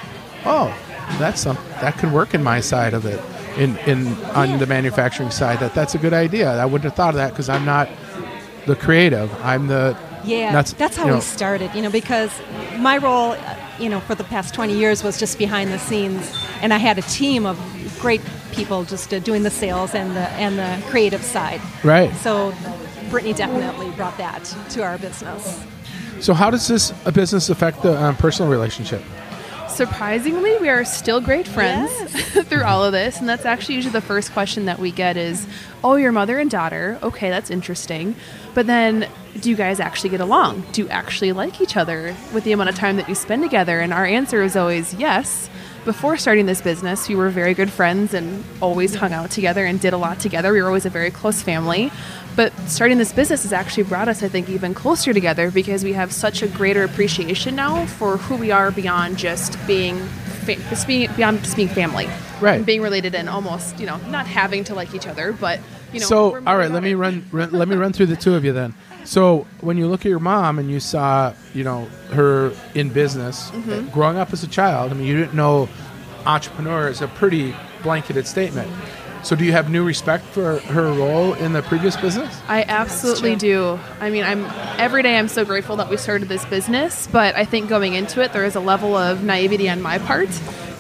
"Oh, 0.44 0.74
that's 1.18 1.40
some 1.40 1.56
that 1.80 1.98
could 1.98 2.12
work 2.12 2.34
in 2.34 2.42
my 2.42 2.60
side 2.60 2.94
of 2.94 3.04
it." 3.06 3.20
In, 3.58 3.76
in 3.86 4.06
on 4.34 4.58
the 4.58 4.66
manufacturing 4.66 5.30
side, 5.30 5.60
that 5.60 5.74
that's 5.74 5.94
a 5.94 5.98
good 5.98 6.14
idea. 6.14 6.50
I 6.50 6.64
wouldn't 6.64 6.84
have 6.84 6.94
thought 6.94 7.10
of 7.10 7.16
that 7.16 7.30
because 7.30 7.48
I'm 7.50 7.66
not 7.66 7.88
the 8.66 8.74
creative. 8.76 9.30
I'm 9.44 9.66
the 9.66 9.94
Yeah, 10.24 10.52
That's- 10.52 10.72
that's, 10.74 10.96
how 10.96 11.04
you 11.04 11.10
know- 11.10 11.16
we 11.16 11.20
started. 11.22 11.74
You 11.74 11.82
know, 11.82 11.90
because 11.90 12.30
my 12.78 12.96
role, 12.96 13.36
you 13.78 13.88
know, 13.90 14.00
for 14.00 14.14
the 14.14 14.24
past 14.24 14.54
20 14.54 14.72
years 14.72 15.02
was 15.04 15.18
just 15.18 15.36
behind 15.36 15.70
the 15.72 15.78
scenes, 15.78 16.32
and 16.62 16.72
I 16.72 16.78
had 16.78 16.96
a 16.96 17.02
team 17.02 17.44
of 17.44 17.58
great 18.00 18.20
people 18.52 18.84
just 18.84 19.12
uh, 19.12 19.18
doing 19.18 19.42
the 19.42 19.50
sales 19.50 19.94
and 19.94 20.14
the 20.16 20.28
and 20.40 20.58
the 20.58 20.90
creative 20.90 21.22
side. 21.22 21.60
right. 21.84 22.14
So, 22.16 22.54
Brittany 23.10 23.34
definitely 23.34 23.90
brought 23.96 24.16
that 24.16 24.44
to 24.70 24.82
our 24.82 24.96
business. 24.96 25.60
So 26.22 26.34
how 26.34 26.50
does 26.50 26.68
this 26.68 26.92
a 27.04 27.10
business 27.10 27.50
affect 27.50 27.82
the 27.82 28.00
um, 28.00 28.14
personal 28.14 28.48
relationship? 28.48 29.02
Surprisingly, 29.68 30.56
we 30.58 30.68
are 30.68 30.84
still 30.84 31.20
great 31.20 31.48
friends 31.48 31.90
through 32.46 32.62
all 32.62 32.84
of 32.84 32.92
this, 32.92 33.18
and 33.18 33.28
that's 33.28 33.44
actually 33.44 33.74
usually 33.74 33.92
the 33.92 34.00
first 34.00 34.32
question 34.32 34.66
that 34.66 34.78
we 34.78 34.92
get 34.92 35.16
is, 35.16 35.48
"Oh, 35.82 35.96
your 35.96 36.12
mother 36.12 36.38
and 36.38 36.48
daughter. 36.48 36.96
Okay, 37.02 37.28
that's 37.28 37.50
interesting." 37.50 38.14
But 38.54 38.68
then, 38.68 39.08
do 39.40 39.50
you 39.50 39.56
guys 39.56 39.80
actually 39.80 40.10
get 40.10 40.20
along? 40.20 40.62
Do 40.70 40.82
you 40.82 40.88
actually 40.90 41.32
like 41.32 41.60
each 41.60 41.76
other 41.76 42.14
with 42.32 42.44
the 42.44 42.52
amount 42.52 42.68
of 42.68 42.76
time 42.76 42.98
that 42.98 43.08
you 43.08 43.16
spend 43.16 43.42
together? 43.42 43.80
And 43.80 43.92
our 43.92 44.06
answer 44.06 44.42
is 44.42 44.54
always 44.54 44.94
yes. 44.94 45.50
Before 45.84 46.16
starting 46.16 46.46
this 46.46 46.60
business, 46.60 47.08
we 47.08 47.16
were 47.16 47.30
very 47.30 47.54
good 47.54 47.68
friends 47.72 48.14
and 48.14 48.44
always 48.60 48.94
hung 48.94 49.12
out 49.12 49.32
together 49.32 49.64
and 49.64 49.80
did 49.80 49.92
a 49.92 49.96
lot 49.96 50.20
together. 50.20 50.52
We 50.52 50.62
were 50.62 50.68
always 50.68 50.86
a 50.86 50.90
very 50.90 51.10
close 51.10 51.42
family. 51.42 51.90
But 52.34 52.52
starting 52.66 52.96
this 52.98 53.12
business 53.12 53.42
has 53.42 53.52
actually 53.52 53.82
brought 53.84 54.08
us, 54.08 54.22
I 54.22 54.28
think, 54.28 54.48
even 54.48 54.72
closer 54.74 55.12
together 55.12 55.50
because 55.50 55.84
we 55.84 55.92
have 55.92 56.12
such 56.12 56.42
a 56.42 56.48
greater 56.48 56.82
appreciation 56.82 57.54
now 57.54 57.84
for 57.86 58.16
who 58.16 58.36
we 58.36 58.50
are 58.50 58.70
beyond 58.70 59.18
just 59.18 59.58
being, 59.66 59.98
fa- 59.98 60.56
just 60.70 60.86
being 60.86 61.12
beyond 61.14 61.40
just 61.44 61.56
being 61.56 61.68
family, 61.68 62.08
Right. 62.40 62.56
And 62.56 62.66
being 62.66 62.80
related 62.82 63.14
and 63.14 63.28
almost, 63.28 63.78
you 63.78 63.86
know, 63.86 63.98
not 64.08 64.26
having 64.26 64.64
to 64.64 64.74
like 64.74 64.94
each 64.94 65.06
other, 65.06 65.32
but 65.32 65.60
you 65.92 66.00
know. 66.00 66.06
so 66.06 66.36
all 66.46 66.56
right, 66.56 66.70
let 66.70 66.82
me 66.82 66.94
run, 66.94 67.24
run. 67.30 67.50
Let 67.52 67.68
me 67.68 67.76
run 67.76 67.92
through 67.92 68.06
the 68.06 68.16
two 68.16 68.34
of 68.34 68.44
you 68.44 68.52
then. 68.52 68.74
So 69.04 69.46
when 69.60 69.76
you 69.76 69.86
look 69.86 70.00
at 70.06 70.08
your 70.08 70.18
mom 70.18 70.58
and 70.58 70.70
you 70.70 70.80
saw, 70.80 71.34
you 71.54 71.64
know, 71.64 71.84
her 72.12 72.52
in 72.74 72.88
business, 72.88 73.50
Mm-hmm. 73.50 73.90
growing 73.90 74.16
up 74.16 74.32
as 74.32 74.42
a 74.42 74.48
child. 74.48 74.90
I 74.90 74.94
mean, 74.94 75.06
you 75.06 75.16
didn't 75.16 75.34
know 75.34 75.68
entrepreneur 76.24 76.88
is 76.88 77.00
a 77.02 77.08
pretty 77.08 77.54
blanketed 77.82 78.26
statement. 78.26 78.70
So, 79.22 79.36
do 79.36 79.44
you 79.44 79.52
have 79.52 79.70
new 79.70 79.84
respect 79.84 80.24
for 80.24 80.58
her 80.58 80.92
role 80.92 81.34
in 81.34 81.52
the 81.52 81.62
previous 81.62 81.96
business? 81.96 82.36
I 82.48 82.64
absolutely 82.66 83.36
do. 83.36 83.78
I 84.00 84.10
mean, 84.10 84.24
I'm 84.24 84.44
every 84.80 85.02
day 85.04 85.16
I'm 85.16 85.28
so 85.28 85.44
grateful 85.44 85.76
that 85.76 85.88
we 85.88 85.96
started 85.96 86.28
this 86.28 86.44
business, 86.46 87.06
but 87.06 87.36
I 87.36 87.44
think 87.44 87.68
going 87.68 87.94
into 87.94 88.20
it 88.20 88.32
there 88.32 88.44
is 88.44 88.56
a 88.56 88.60
level 88.60 88.96
of 88.96 89.22
naivety 89.22 89.68
on 89.70 89.80
my 89.80 89.98
part, 89.98 90.28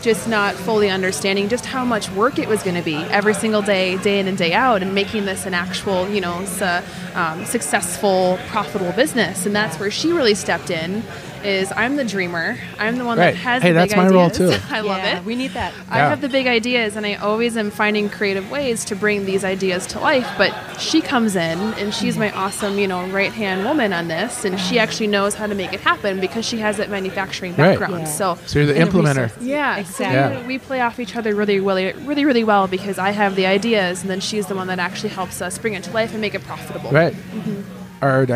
just 0.02 0.28
not 0.28 0.54
fully 0.56 0.90
understanding 0.90 1.48
just 1.48 1.66
how 1.66 1.84
much 1.84 2.10
work 2.10 2.40
it 2.40 2.48
was 2.48 2.64
going 2.64 2.74
to 2.74 2.82
be 2.82 2.96
every 2.96 3.34
single 3.34 3.62
day, 3.62 3.96
day 3.98 4.18
in 4.18 4.26
and 4.26 4.36
day 4.36 4.52
out, 4.52 4.82
and 4.82 4.92
making 4.92 5.24
this 5.24 5.46
an 5.46 5.54
actual, 5.54 6.08
you 6.08 6.20
know, 6.20 6.40
s- 6.42 6.60
uh, 6.60 6.82
um, 7.14 7.44
successful, 7.44 8.40
profitable 8.48 8.90
business. 8.92 9.46
And 9.46 9.54
that's 9.54 9.78
where 9.78 9.90
she 9.92 10.12
really 10.12 10.34
stepped 10.34 10.70
in. 10.70 11.04
Is 11.44 11.72
I'm 11.76 11.96
the 11.96 12.04
dreamer. 12.04 12.56
I'm 12.78 12.98
the 12.98 13.04
one 13.04 13.18
Right. 13.18 13.34
that 13.34 13.40
has 13.40 13.62
Hey, 13.62 13.70
the 13.70 13.74
that's 13.74 13.92
big 13.92 13.96
my 13.98 14.06
ideas. 14.08 14.38
role, 14.40 14.50
too. 14.50 14.58
I 14.70 14.80
love 14.80 15.02
it. 15.04 15.24
We 15.24 15.34
need 15.34 15.52
that. 15.54 15.72
I 15.90 15.98
Yeah. 15.98 16.08
have 16.10 16.20
the 16.20 16.28
big 16.28 16.46
ideas, 16.46 16.94
and 16.96 17.04
I 17.04 17.14
always 17.14 17.56
am 17.56 17.70
finding 17.70 18.08
creative 18.08 18.50
ways 18.50 18.84
to 18.86 18.94
bring 18.96 19.24
these 19.24 19.44
ideas 19.44 19.86
to 19.88 19.98
life. 19.98 20.28
But 20.38 20.54
she 20.78 21.00
comes 21.00 21.34
in, 21.34 21.58
and 21.74 21.92
she's 21.92 22.16
my 22.16 22.30
awesome, 22.30 22.78
you 22.78 22.86
know, 22.86 23.04
right 23.06 23.32
hand 23.32 23.64
woman 23.64 23.92
on 23.92 24.08
this, 24.08 24.44
and 24.44 24.58
she 24.60 24.78
actually 24.78 25.08
knows 25.08 25.34
how 25.34 25.46
to 25.46 25.54
make 25.54 25.72
it 25.72 25.80
happen 25.80 26.20
because 26.20 26.44
she 26.44 26.58
has 26.58 26.76
that 26.76 26.90
manufacturing 26.90 27.52
Right. 27.56 27.78
background. 27.78 28.04
Yeah. 28.04 28.04
So. 28.04 28.38
So, 28.46 28.58
you're 28.60 28.66
the 28.72 28.80
And 28.80 28.90
the 28.90 28.98
implementer. 28.98 29.30
Yeah, 29.40 29.76
Exactly. 29.78 30.04
So 30.06 30.10
Yeah. 30.12 30.40
we, 30.42 30.46
we 30.46 30.58
play 30.58 30.80
off 30.80 31.00
each 31.00 31.16
other 31.16 31.34
really, 31.34 31.58
really, 31.60 31.92
really, 32.04 32.24
really 32.24 32.44
well 32.44 32.66
because 32.68 32.98
I 32.98 33.10
have 33.10 33.34
the 33.36 33.46
ideas, 33.46 34.02
and 34.02 34.10
then 34.10 34.20
she's 34.20 34.46
the 34.46 34.54
one 34.54 34.68
that 34.68 34.78
actually 34.78 35.10
helps 35.10 35.42
us 35.42 35.58
bring 35.58 35.74
it 35.74 35.82
to 35.84 35.90
life 35.92 36.12
and 36.12 36.20
make 36.20 36.34
it 36.34 36.44
profitable. 36.44 36.90
Right. 36.90 37.14
Mm-hmm. 37.14 37.60
Are, 38.02 38.26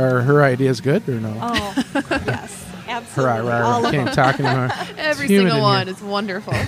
are 0.00 0.20
her 0.20 0.44
ideas 0.44 0.80
good 0.80 1.08
or 1.08 1.14
no? 1.18 1.34
Oh, 1.42 1.74
yes, 2.26 2.45
Absolutely. 3.16 3.50
hurrah, 3.50 3.66
All 3.66 3.84
of 3.86 3.92
can't 3.92 4.12
talk 4.12 4.40
anymore. 4.40 4.70
Every 4.96 5.28
single 5.28 5.60
one 5.60 5.88
is 5.88 6.00
wonderful. 6.00 6.54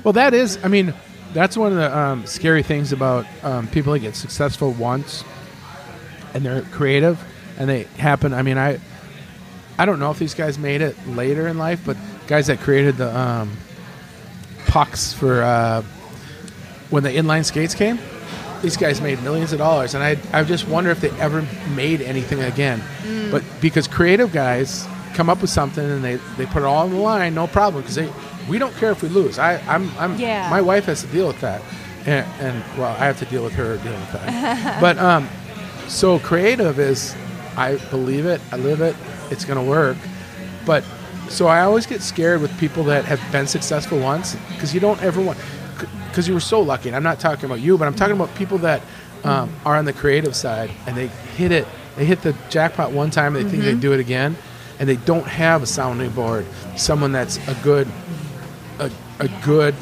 Well, 0.04 0.12
that 0.12 0.34
is, 0.34 0.58
I 0.62 0.68
mean, 0.68 0.94
that's 1.32 1.56
one 1.56 1.72
of 1.72 1.78
the 1.78 1.96
um, 1.96 2.26
scary 2.26 2.62
things 2.62 2.92
about 2.92 3.26
um, 3.42 3.66
people 3.68 3.92
that 3.92 3.98
get 4.00 4.14
successful 4.14 4.70
once 4.72 5.24
and 6.32 6.44
they're 6.44 6.62
creative 6.62 7.22
and 7.58 7.68
they 7.68 7.84
happen. 7.98 8.32
I 8.32 8.42
mean, 8.42 8.58
I 8.58 8.78
I 9.78 9.84
don't 9.84 9.98
know 9.98 10.10
if 10.10 10.18
these 10.18 10.34
guys 10.34 10.58
made 10.58 10.80
it 10.80 10.96
later 11.08 11.48
in 11.48 11.58
life, 11.58 11.82
but 11.84 11.96
guys 12.26 12.46
that 12.46 12.60
created 12.60 12.96
the 12.96 13.16
um, 13.16 13.56
pucks 14.66 15.12
for 15.12 15.42
uh, 15.42 15.82
when 16.90 17.02
the 17.02 17.10
inline 17.10 17.44
skates 17.44 17.74
came, 17.74 17.98
these 18.62 18.76
guys 18.76 19.00
made 19.00 19.22
millions 19.22 19.52
of 19.52 19.58
dollars. 19.58 19.94
And 19.94 20.02
I, 20.02 20.16
I 20.32 20.44
just 20.44 20.66
wonder 20.66 20.90
if 20.90 21.00
they 21.00 21.10
ever 21.20 21.46
made 21.74 22.00
anything 22.00 22.40
again. 22.42 22.82
But 23.30 23.42
because 23.60 23.86
creative 23.88 24.32
guys 24.32 24.86
come 25.16 25.28
up 25.30 25.40
with 25.40 25.50
something 25.50 25.84
and 25.84 26.04
they, 26.04 26.16
they 26.36 26.46
put 26.46 26.58
it 26.62 26.66
all 26.66 26.84
on 26.84 26.90
the 26.90 26.96
line, 26.96 27.34
no 27.34 27.46
problem, 27.46 27.82
because 27.82 27.96
they 27.96 28.12
we 28.48 28.58
don't 28.58 28.74
care 28.76 28.92
if 28.92 29.02
we 29.02 29.08
lose. 29.08 29.38
I, 29.40 29.56
I'm, 29.66 29.90
I'm 29.98 30.16
Yeah. 30.20 30.48
my 30.50 30.60
wife 30.60 30.84
has 30.84 31.00
to 31.00 31.08
deal 31.08 31.26
with 31.26 31.40
that. 31.40 31.60
And, 32.06 32.24
and 32.38 32.78
well, 32.78 32.92
I 32.92 33.06
have 33.06 33.18
to 33.18 33.24
deal 33.24 33.42
with 33.42 33.54
her 33.54 33.76
dealing 33.78 33.98
with 33.98 34.12
that. 34.12 34.80
but 34.80 34.98
um, 34.98 35.28
so 35.88 36.20
creative 36.20 36.78
is, 36.78 37.16
I 37.56 37.76
believe 37.90 38.24
it, 38.26 38.40
I 38.52 38.56
live 38.56 38.80
it, 38.82 38.94
it's 39.32 39.44
going 39.44 39.58
to 39.58 39.68
work. 39.68 39.96
But 40.64 40.84
so 41.28 41.48
I 41.48 41.62
always 41.62 41.86
get 41.86 42.02
scared 42.02 42.40
with 42.40 42.56
people 42.60 42.84
that 42.84 43.04
have 43.06 43.20
been 43.32 43.48
successful 43.48 43.98
once 43.98 44.36
because 44.50 44.72
you 44.72 44.78
don't 44.78 45.02
ever 45.02 45.20
want, 45.20 45.38
because 46.08 46.28
you 46.28 46.34
were 46.34 46.38
so 46.40 46.60
lucky. 46.60 46.88
And 46.88 46.94
I'm 46.94 47.02
not 47.02 47.18
talking 47.18 47.46
about 47.46 47.58
you, 47.60 47.76
but 47.76 47.88
I'm 47.88 47.94
talking 47.94 48.14
about 48.14 48.32
people 48.36 48.58
that 48.58 48.80
um, 49.24 49.52
are 49.64 49.74
on 49.74 49.86
the 49.86 49.92
creative 49.92 50.36
side 50.36 50.70
and 50.86 50.96
they 50.96 51.08
hit 51.36 51.50
it, 51.50 51.66
they 51.96 52.04
hit 52.04 52.22
the 52.22 52.36
jackpot 52.48 52.92
one 52.92 53.10
time, 53.10 53.34
and 53.34 53.44
they 53.44 53.50
think 53.50 53.64
they 53.64 53.74
do 53.74 53.92
it 53.92 53.98
again, 53.98 54.36
and 54.78 54.88
they 54.88 54.96
don't 54.96 55.26
have 55.26 55.62
a 55.62 55.66
sounding 55.66 56.10
board, 56.10 56.46
someone 56.76 57.12
that's 57.12 57.36
a 57.48 57.54
good, 57.62 57.88
a, 58.78 58.90
a 59.20 59.28
good 59.44 59.74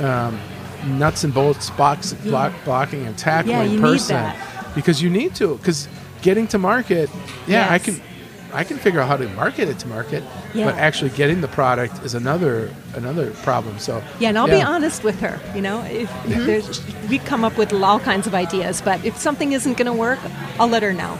um, 0.00 0.38
nuts 0.86 1.24
and 1.24 1.32
bolts 1.32 1.70
box 1.70 2.12
block, 2.12 2.52
blocking 2.64 3.06
and 3.06 3.16
tackling 3.16 3.56
Yeah, 3.56 3.62
you 3.64 3.70
need 3.76 3.80
person 3.80 4.16
that. 4.16 4.74
because 4.74 5.00
you 5.02 5.08
need 5.08 5.34
to 5.36 5.56
because 5.56 5.88
getting 6.20 6.46
to 6.48 6.58
market 6.58 7.08
yeah 7.46 7.68
i 7.70 7.78
can 7.78 8.00
i 8.54 8.64
can 8.64 8.78
figure 8.78 9.00
out 9.00 9.08
how 9.08 9.16
to 9.16 9.28
market 9.30 9.68
it 9.68 9.78
to 9.80 9.86
market 9.88 10.22
Yeah. 10.54 10.66
but 10.66 10.74
actually 10.76 11.10
getting 11.10 11.40
the 11.40 11.48
product 11.48 12.02
is 12.04 12.14
another 12.14 12.70
another 12.94 13.30
problem 13.42 13.78
so 13.78 14.02
Yeah, 14.20 14.28
and 14.30 14.38
I'll 14.38 14.46
be 14.46 14.62
honest 14.62 15.02
with 15.04 15.18
her. 15.20 15.40
You 15.54 15.62
know, 15.62 15.82
if, 15.82 16.08
if 16.26 16.46
there's, 16.46 17.08
we 17.10 17.18
come 17.18 17.44
up 17.44 17.58
with 17.58 17.72
all 17.72 17.98
kinds 17.98 18.26
of 18.28 18.34
ideas, 18.34 18.80
but 18.80 19.04
if 19.04 19.16
something 19.18 19.50
isn't 19.52 19.76
going 19.76 19.86
to 19.86 19.92
work, 19.92 20.20
I'll 20.60 20.68
let 20.68 20.82
her 20.84 20.92
know. 20.92 21.14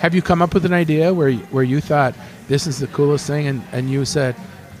have 0.00 0.14
you 0.14 0.22
come 0.22 0.40
up 0.40 0.54
with 0.54 0.64
an 0.64 0.72
idea 0.72 1.12
where 1.12 1.28
you, 1.28 1.40
where 1.52 1.62
you 1.64 1.80
thought 1.82 2.14
this 2.48 2.66
is 2.66 2.78
the 2.78 2.86
coolest 2.88 3.26
thing 3.26 3.46
and, 3.46 3.62
and 3.72 3.90
you 3.90 4.04
said 4.06 4.34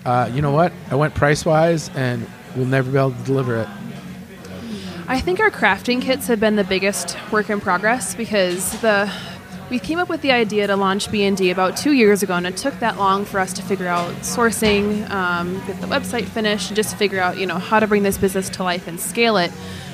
uh, 0.06 0.30
you 0.34 0.40
know 0.42 0.50
what 0.52 0.72
i 0.90 0.94
went 0.94 1.14
price 1.14 1.44
wise 1.44 1.90
and 1.94 2.26
we'll 2.56 2.66
never 2.66 2.90
be 2.90 2.98
able 2.98 3.10
to 3.12 3.22
deliver 3.24 3.56
it 3.56 3.68
I 5.06 5.20
think 5.20 5.38
our 5.40 5.50
crafting 5.50 6.00
kits 6.00 6.28
have 6.28 6.40
been 6.40 6.56
the 6.56 6.64
biggest 6.64 7.16
work 7.30 7.50
in 7.50 7.60
progress 7.60 8.14
because 8.14 8.80
the 8.80 9.12
we 9.70 9.78
came 9.78 9.98
up 9.98 10.08
with 10.08 10.20
the 10.20 10.32
idea 10.32 10.66
to 10.66 10.76
launch 10.76 11.10
B&D 11.10 11.50
about 11.50 11.76
two 11.76 11.92
years 11.92 12.22
ago, 12.22 12.34
and 12.34 12.46
it 12.46 12.56
took 12.56 12.78
that 12.80 12.98
long 12.98 13.24
for 13.24 13.40
us 13.40 13.52
to 13.54 13.62
figure 13.62 13.86
out 13.86 14.12
sourcing, 14.16 15.08
um, 15.10 15.54
get 15.66 15.80
the 15.80 15.86
website 15.86 16.24
finished, 16.24 16.68
and 16.68 16.76
just 16.76 16.96
figure 16.96 17.20
out 17.20 17.38
you 17.38 17.46
know 17.46 17.58
how 17.58 17.80
to 17.80 17.86
bring 17.86 18.02
this 18.02 18.18
business 18.18 18.48
to 18.50 18.62
life 18.62 18.86
and 18.86 19.00
scale 19.00 19.36
it. 19.36 19.50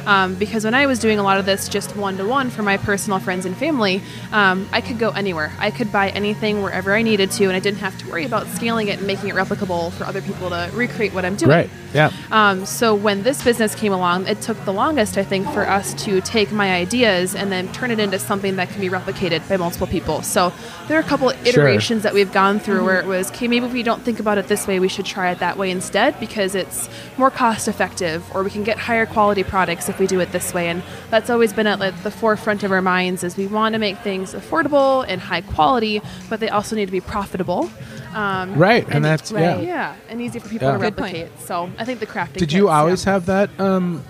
Um, 0.07 0.35
because 0.35 0.65
when 0.65 0.75
I 0.75 0.87
was 0.87 0.99
doing 0.99 1.19
a 1.19 1.23
lot 1.23 1.39
of 1.39 1.47
this 1.47 1.69
just 1.69 1.97
one 1.97 2.17
to 2.19 2.27
one 2.27 2.51
for 2.51 2.63
my 2.63 2.77
personal 2.77 3.19
friends 3.19 3.47
and 3.47 3.57
family, 3.57 4.03
um, 4.33 4.69
I 4.73 4.81
could 4.81 4.99
go 4.99 5.11
anywhere. 5.11 5.53
I 5.59 5.71
could 5.71 5.93
buy 5.93 6.11
anything 6.11 6.63
wherever 6.63 6.95
I 6.95 7.03
needed 7.03 7.31
to, 7.33 7.45
and 7.45 7.57
I 7.57 7.61
didn't 7.61 7.81
have 7.81 7.97
to 7.99 8.09
worry 8.09 8.25
about 8.25 8.47
scaling 8.49 8.89
it 8.89 8.99
and 8.99 9.07
making 9.07 9.29
it 9.29 9.35
replicable 9.35 9.93
for 9.93 10.05
other 10.05 10.23
people 10.23 10.51
to 10.51 10.71
recreate 10.75 11.13
what 11.13 11.25
I'm 11.25 11.37
doing. 11.37 11.51
right 11.51 11.71
yeah 11.93 12.11
Um, 12.31 12.65
so 12.67 12.95
when 12.95 13.23
this 13.23 13.43
business 13.43 13.75
came 13.75 13.93
along, 13.93 14.27
it 14.27 14.41
took 14.41 14.65
the 14.65 14.73
longest, 14.73 15.19
I 15.19 15.25
think, 15.25 15.49
for 15.51 15.69
us 15.69 15.93
to 16.05 16.21
take 16.21 16.53
my 16.53 16.73
ideas 16.73 17.35
and 17.35 17.51
then 17.51 17.71
turn 17.73 17.91
it 17.91 17.99
into 17.99 18.19
something 18.19 18.57
that 18.57 18.71
can 18.71 18.81
be 18.81 18.89
replicated 18.89 19.47
by 19.49 19.57
multiple 19.57 19.87
people. 19.87 20.23
So 20.23 20.53
there 20.87 20.97
are 20.97 21.01
a 21.01 21.05
couple 21.05 21.31
of 21.31 21.47
iterations 21.47 22.03
that 22.05 22.15
we've 22.15 22.33
gone 22.33 22.61
through 22.61 22.85
where 22.85 23.01
it 23.01 23.07
was, 23.07 23.31
okay, 23.31 23.49
maybe 23.49 23.67
if 23.67 23.73
we 23.73 23.83
don't 23.83 24.03
think 24.03 24.21
about 24.21 24.39
it 24.39 24.47
this 24.49 24.67
way, 24.67 24.79
we 24.79 24.89
should 24.89 25.05
try 25.05 25.31
it 25.31 25.41
that 25.41 25.57
way 25.57 25.71
instead 25.71 26.19
because 26.21 26.55
it's 26.55 26.89
more 27.19 27.31
cost 27.31 27.69
effective, 27.69 28.25
or 28.35 28.43
we 28.43 28.51
can 28.51 28.65
get 28.65 28.79
higher 28.79 29.05
quality 29.07 29.43
products 29.43 29.89
if 29.91 29.99
we 29.99 30.07
do 30.07 30.21
it 30.21 30.33
this 30.33 30.55
way. 30.55 30.69
And 30.69 30.83
that's 31.11 31.29
always 31.29 31.53
been 31.53 31.67
at 31.67 31.79
like, 31.79 32.03
the 32.03 32.11
forefront 32.11 32.63
of 32.63 32.73
our 32.73 32.81
minds 32.83 33.23
is 33.23 33.37
we 33.37 33.47
want 33.47 33.75
to 33.75 33.79
make 33.79 33.99
things 33.99 34.33
affordable 34.33 35.05
and 35.07 35.21
high 35.21 35.43
quality, 35.43 36.01
but 36.31 36.41
they 36.41 36.49
also 36.49 36.75
need 36.77 36.87
to 36.87 36.93
be 36.93 37.01
profitable. 37.03 37.71
Um, 38.15 38.57
right 38.57 38.85
and, 38.91 39.05
that's 39.05 39.31
yeah 39.31 39.55
right. 39.55 39.65
yeah, 39.65 39.95
and 40.09 40.21
easy 40.21 40.41
for 40.41 40.49
people 40.49 40.67
Yeah. 40.67 40.73
to 40.79 40.81
Good 40.81 40.97
point. 40.97 41.13
replicate. 41.15 41.41
So 41.41 41.71
I 41.79 41.85
think 41.85 42.01
the 42.01 42.07
crafting. 42.09 42.39
Did 42.39 42.53
you 42.53 42.63
kits, 42.65 42.73
always 42.73 43.05
yeah. 43.07 43.13
have 43.13 43.27
that 43.27 43.61
um, 43.61 44.03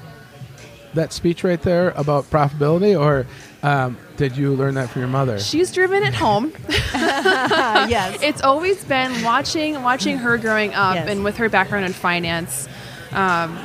that 0.95 1.13
speech 1.13 1.45
right 1.45 1.61
there 1.61 1.91
about 1.91 2.25
profitability, 2.31 2.99
or 2.99 3.27
um, 3.63 3.99
did 4.17 4.39
you 4.39 4.55
learn 4.55 4.75
that 4.77 4.89
from 4.89 5.01
your 5.03 5.09
mother? 5.11 5.39
She's 5.39 5.71
driven 5.71 6.03
at 6.03 6.15
home. 6.15 6.53
Yes. 7.91 8.19
It's 8.23 8.41
always 8.43 8.83
been 8.85 9.23
watching 9.23 9.83
watching 9.83 10.17
her 10.19 10.39
growing 10.39 10.73
up, 10.75 10.95
Yes. 10.95 11.09
and 11.09 11.23
with 11.25 11.37
her 11.37 11.49
background 11.51 11.85
in 11.85 11.93
finance. 11.93 12.69
Um, 13.13 13.59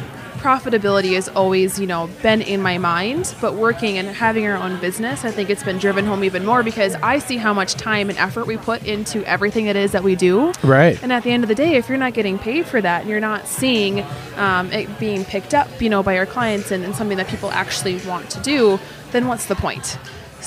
profitability 0.45 1.15
has 1.15 1.27
always, 1.29 1.79
you 1.79 1.87
know, 1.87 2.07
been 2.21 2.39
in 2.39 2.61
my 2.61 2.77
mind, 2.77 3.33
but 3.41 3.55
working 3.55 3.97
and 3.97 4.07
having 4.07 4.45
our 4.45 4.55
own 4.55 4.79
business, 4.79 5.25
I 5.25 5.31
think 5.31 5.49
it's 5.49 5.63
been 5.63 5.79
driven 5.79 6.05
home 6.05 6.23
even 6.23 6.45
more 6.45 6.61
because 6.61 6.93
I 7.01 7.17
see 7.17 7.37
how 7.37 7.51
much 7.51 7.73
time 7.73 8.11
and 8.11 8.19
effort 8.19 8.45
we 8.45 8.55
put 8.55 8.85
into 8.85 9.27
everything 9.27 9.65
it 9.65 9.75
is 9.75 9.93
that 9.93 10.03
we 10.03 10.15
do. 10.15 10.53
Right. 10.61 11.01
And 11.01 11.11
at 11.11 11.23
the 11.23 11.31
end 11.31 11.43
of 11.43 11.47
the 11.47 11.55
day, 11.55 11.77
if 11.77 11.89
you're 11.89 11.97
not 11.97 12.13
getting 12.13 12.37
paid 12.37 12.67
for 12.67 12.79
that 12.79 13.01
and 13.01 13.09
you're 13.09 13.19
not 13.19 13.47
seeing 13.47 14.05
um, 14.35 14.71
it 14.71 14.99
being 14.99 15.25
picked 15.25 15.55
up, 15.55 15.81
you 15.81 15.89
know, 15.89 16.03
by 16.03 16.15
our 16.19 16.27
clients 16.27 16.69
and, 16.69 16.85
and 16.85 16.95
something 16.95 17.17
that 17.17 17.27
people 17.27 17.49
actually 17.49 17.97
want 18.05 18.29
to 18.29 18.39
do, 18.41 18.79
then 19.13 19.25
what's 19.25 19.47
the 19.47 19.55
point? 19.55 19.97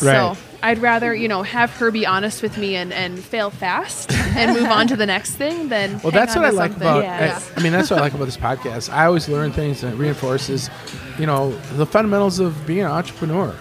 Right. 0.01 0.37
So 0.37 0.37
I'd 0.63 0.79
rather, 0.79 1.13
you 1.13 1.27
know, 1.27 1.43
have 1.43 1.73
her 1.79 1.91
be 1.91 2.07
honest 2.07 2.41
with 2.41 2.57
me 2.57 2.77
and, 2.77 2.93
and 2.93 3.19
fail 3.19 3.51
fast 3.51 4.13
and 4.37 4.55
move 4.59 4.71
on 4.71 4.87
to 4.88 4.97
the 4.97 5.07
next 5.07 5.35
thing 5.37 5.69
then 5.69 5.93
Well, 6.03 6.11
hang 6.11 6.12
that's 6.12 6.37
on 6.37 6.43
what 6.43 6.49
I 6.49 6.51
to 6.51 6.57
like 6.57 6.71
something. 6.73 6.88
about. 6.88 7.03
Yeah. 7.05 7.41
I, 7.57 7.61
I 7.61 7.62
mean, 7.62 7.73
that's 7.73 7.91
what 7.91 7.99
I 7.99 8.03
like 8.03 8.14
about 8.14 8.25
this 8.27 8.37
podcast. 8.37 8.91
I 8.93 9.07
always 9.07 9.29
learn 9.29 9.53
things 9.53 9.83
and 9.83 9.93
it 9.93 9.97
reinforces, 9.97 10.71
you 11.19 11.27
know, 11.27 11.51
the 11.77 11.87
fundamentals 11.87 12.38
of 12.38 12.67
being 12.67 12.81
an 12.81 12.87
entrepreneur. 12.91 13.55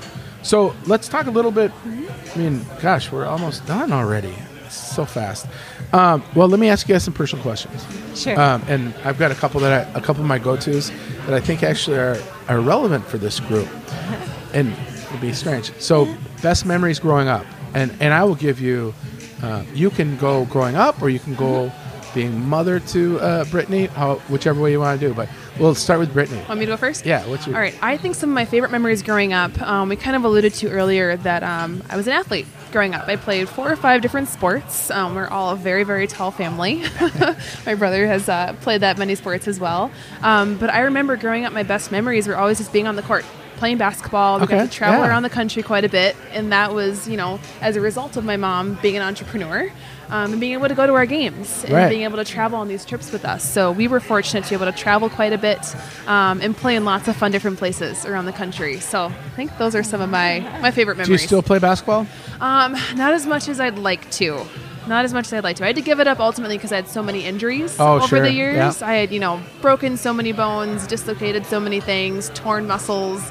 So 0.43 0.75
let's 0.85 1.07
talk 1.07 1.27
a 1.27 1.31
little 1.31 1.51
bit. 1.51 1.71
I 1.85 2.37
mean, 2.37 2.65
gosh, 2.81 3.11
we're 3.11 3.25
almost 3.25 3.65
done 3.65 3.91
already. 3.91 4.33
It's 4.65 4.75
so 4.75 5.05
fast. 5.05 5.47
Um, 5.93 6.23
well, 6.35 6.47
let 6.47 6.59
me 6.59 6.69
ask 6.69 6.87
you 6.87 6.93
guys 6.95 7.03
some 7.03 7.13
personal 7.13 7.41
questions. 7.41 7.85
Sure. 8.15 8.39
Um, 8.39 8.61
and 8.67 8.93
I've 9.05 9.17
got 9.17 9.31
a 9.31 9.35
couple 9.35 9.59
that 9.61 9.87
I, 9.87 9.97
a 9.97 10.01
couple 10.01 10.21
of 10.21 10.27
my 10.27 10.37
go-tos 10.39 10.91
that 11.25 11.33
I 11.33 11.39
think 11.39 11.63
actually 11.63 11.97
are, 11.97 12.17
are 12.49 12.59
relevant 12.59 13.05
for 13.05 13.17
this 13.17 13.39
group, 13.39 13.67
and 14.53 14.73
it'll 15.05 15.19
be 15.19 15.31
strange. 15.33 15.71
So, 15.79 16.13
best 16.41 16.65
memories 16.65 16.99
growing 16.99 17.29
up, 17.29 17.45
and 17.73 17.91
and 18.01 18.13
I 18.13 18.23
will 18.25 18.35
give 18.35 18.59
you. 18.59 18.93
Uh, 19.41 19.63
you 19.73 19.89
can 19.89 20.17
go 20.17 20.45
growing 20.45 20.75
up, 20.75 21.01
or 21.01 21.09
you 21.09 21.19
can 21.19 21.35
go 21.35 21.71
being 22.13 22.47
mother 22.47 22.79
to 22.79 23.19
uh, 23.19 23.45
Brittany, 23.45 23.85
how, 23.87 24.15
whichever 24.29 24.59
way 24.59 24.71
you 24.71 24.79
want 24.79 24.99
to 24.99 25.07
do. 25.07 25.13
But 25.13 25.29
we'll 25.59 25.75
start 25.75 25.99
with 25.99 26.13
Brittany. 26.13 26.41
Want 26.47 26.59
me 26.59 26.65
to 26.65 26.71
go 26.71 26.77
first? 26.77 27.05
Yeah, 27.05 27.25
what's 27.27 27.45
your? 27.45 27.55
All 27.55 27.61
right. 27.61 27.75
I 27.81 27.97
think 27.97 28.15
some 28.15 28.29
of 28.29 28.33
my 28.33 28.45
favorite 28.45 28.71
memories 28.71 29.03
growing 29.03 29.33
up, 29.33 29.59
um, 29.61 29.89
we 29.89 29.95
kind 29.95 30.15
of 30.15 30.23
alluded 30.23 30.53
to 30.55 30.69
earlier 30.69 31.17
that 31.17 31.43
um, 31.43 31.83
I 31.89 31.97
was 31.97 32.07
an 32.07 32.13
athlete 32.13 32.47
growing 32.71 32.95
up. 32.95 33.07
I 33.07 33.15
played 33.15 33.47
four 33.47 33.71
or 33.71 33.75
five 33.75 34.01
different 34.01 34.29
sports. 34.29 34.89
Um, 34.89 35.15
we're 35.15 35.27
all 35.27 35.51
a 35.51 35.55
very, 35.55 35.83
very 35.83 36.07
tall 36.07 36.31
family. 36.31 36.83
my 37.65 37.75
brother 37.75 38.07
has 38.07 38.27
uh, 38.27 38.53
played 38.61 38.81
that 38.81 38.97
many 38.97 39.15
sports 39.15 39.47
as 39.47 39.59
well. 39.59 39.91
Um, 40.21 40.57
but 40.57 40.69
I 40.69 40.81
remember 40.81 41.17
growing 41.17 41.45
up, 41.45 41.53
my 41.53 41.63
best 41.63 41.91
memories 41.91 42.27
were 42.27 42.35
always 42.35 42.57
just 42.57 42.73
being 42.73 42.87
on 42.87 42.95
the 42.95 43.03
court. 43.03 43.25
Playing 43.57 43.77
basketball, 43.79 44.37
we 44.37 44.43
Okay, 44.43 44.57
got 44.57 44.69
to 44.69 44.71
travel 44.71 45.01
yeah. 45.03 45.09
around 45.09 45.23
the 45.23 45.29
country 45.31 45.63
quite 45.63 45.83
a 45.83 45.89
bit, 45.89 46.15
and 46.31 46.51
that 46.51 46.73
was, 46.75 47.07
you 47.07 47.17
know, 47.17 47.39
as 47.59 47.75
a 47.75 47.81
result 47.81 48.15
of 48.15 48.23
my 48.23 48.37
mom 48.37 48.77
being 48.83 48.95
an 48.95 49.01
entrepreneur 49.01 49.71
um, 50.09 50.31
and 50.31 50.39
being 50.39 50.53
able 50.53 50.67
to 50.67 50.75
go 50.75 50.85
to 50.85 50.93
our 50.93 51.07
games 51.07 51.63
and 51.63 51.73
Right. 51.73 51.89
being 51.89 52.03
able 52.03 52.17
to 52.17 52.23
travel 52.23 52.59
on 52.59 52.67
these 52.67 52.85
trips 52.85 53.11
with 53.11 53.25
us. 53.25 53.43
So 53.43 53.71
we 53.71 53.87
were 53.87 53.99
fortunate 53.99 54.43
to 54.43 54.49
be 54.51 54.55
able 54.55 54.71
to 54.71 54.77
travel 54.77 55.09
quite 55.09 55.33
a 55.33 55.39
bit 55.39 55.59
um, 56.07 56.39
and 56.41 56.55
play 56.55 56.75
in 56.75 56.85
lots 56.85 57.07
of 57.07 57.15
fun 57.15 57.31
different 57.31 57.57
places 57.57 58.05
around 58.05 58.25
the 58.25 58.31
country. 58.31 58.79
So 58.79 59.05
I 59.05 59.29
think 59.35 59.57
those 59.57 59.73
are 59.75 59.83
some 59.83 60.01
of 60.01 60.09
my 60.11 60.39
my 60.61 60.69
favorite 60.69 60.95
memories. 60.97 61.07
Do 61.07 61.11
you 61.13 61.17
still 61.17 61.41
play 61.41 61.57
basketball? 61.59 62.05
Um, 62.39 62.73
not 62.95 63.13
as 63.15 63.25
much 63.25 63.49
as 63.49 63.59
I'd 63.59 63.79
like 63.79 64.09
to. 64.11 64.45
Not 64.87 65.03
as 65.03 65.13
much 65.13 65.25
as 65.25 65.33
I'd 65.33 65.43
like 65.43 65.57
to. 65.57 65.65
I 65.65 65.67
had 65.67 65.75
to 65.75 65.81
give 65.81 65.99
it 65.99 66.07
up 66.07 66.21
ultimately 66.21 66.55
because 66.57 66.71
I 66.71 66.77
had 66.77 66.87
so 66.87 67.03
many 67.03 67.25
injuries 67.25 67.75
Oh, 67.77 67.95
over 67.95 68.07
sure. 68.07 68.21
the 68.21 68.31
years. 68.31 68.79
Yeah. 68.79 68.87
I 68.87 68.93
had, 68.93 69.11
you 69.11 69.19
know, 69.19 69.41
broken 69.61 69.97
so 69.97 70.13
many 70.13 70.31
bones, 70.31 70.87
dislocated 70.87 71.45
so 71.45 71.59
many 71.59 71.81
things, 71.81 72.31
torn 72.33 72.67
muscles, 72.67 73.21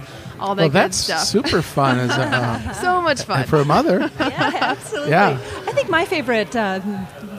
all 0.40 0.54
that 0.54 0.62
Well, 0.62 0.68
good 0.68 0.72
that's 0.74 0.96
stuff. 0.96 1.24
super 1.24 1.62
fun 1.62 1.98
as 1.98 2.10
a, 2.16 2.22
uh, 2.22 2.72
so 2.82 3.00
much 3.00 3.22
fun. 3.22 3.44
for 3.46 3.56
a 3.60 3.64
mother. 3.64 4.10
Yeah, 4.20 4.50
absolutely. 4.60 5.10
Yeah. 5.10 5.38
I 5.66 5.72
think 5.72 5.88
my 5.88 6.04
favorite 6.04 6.54
uh, 6.56 6.80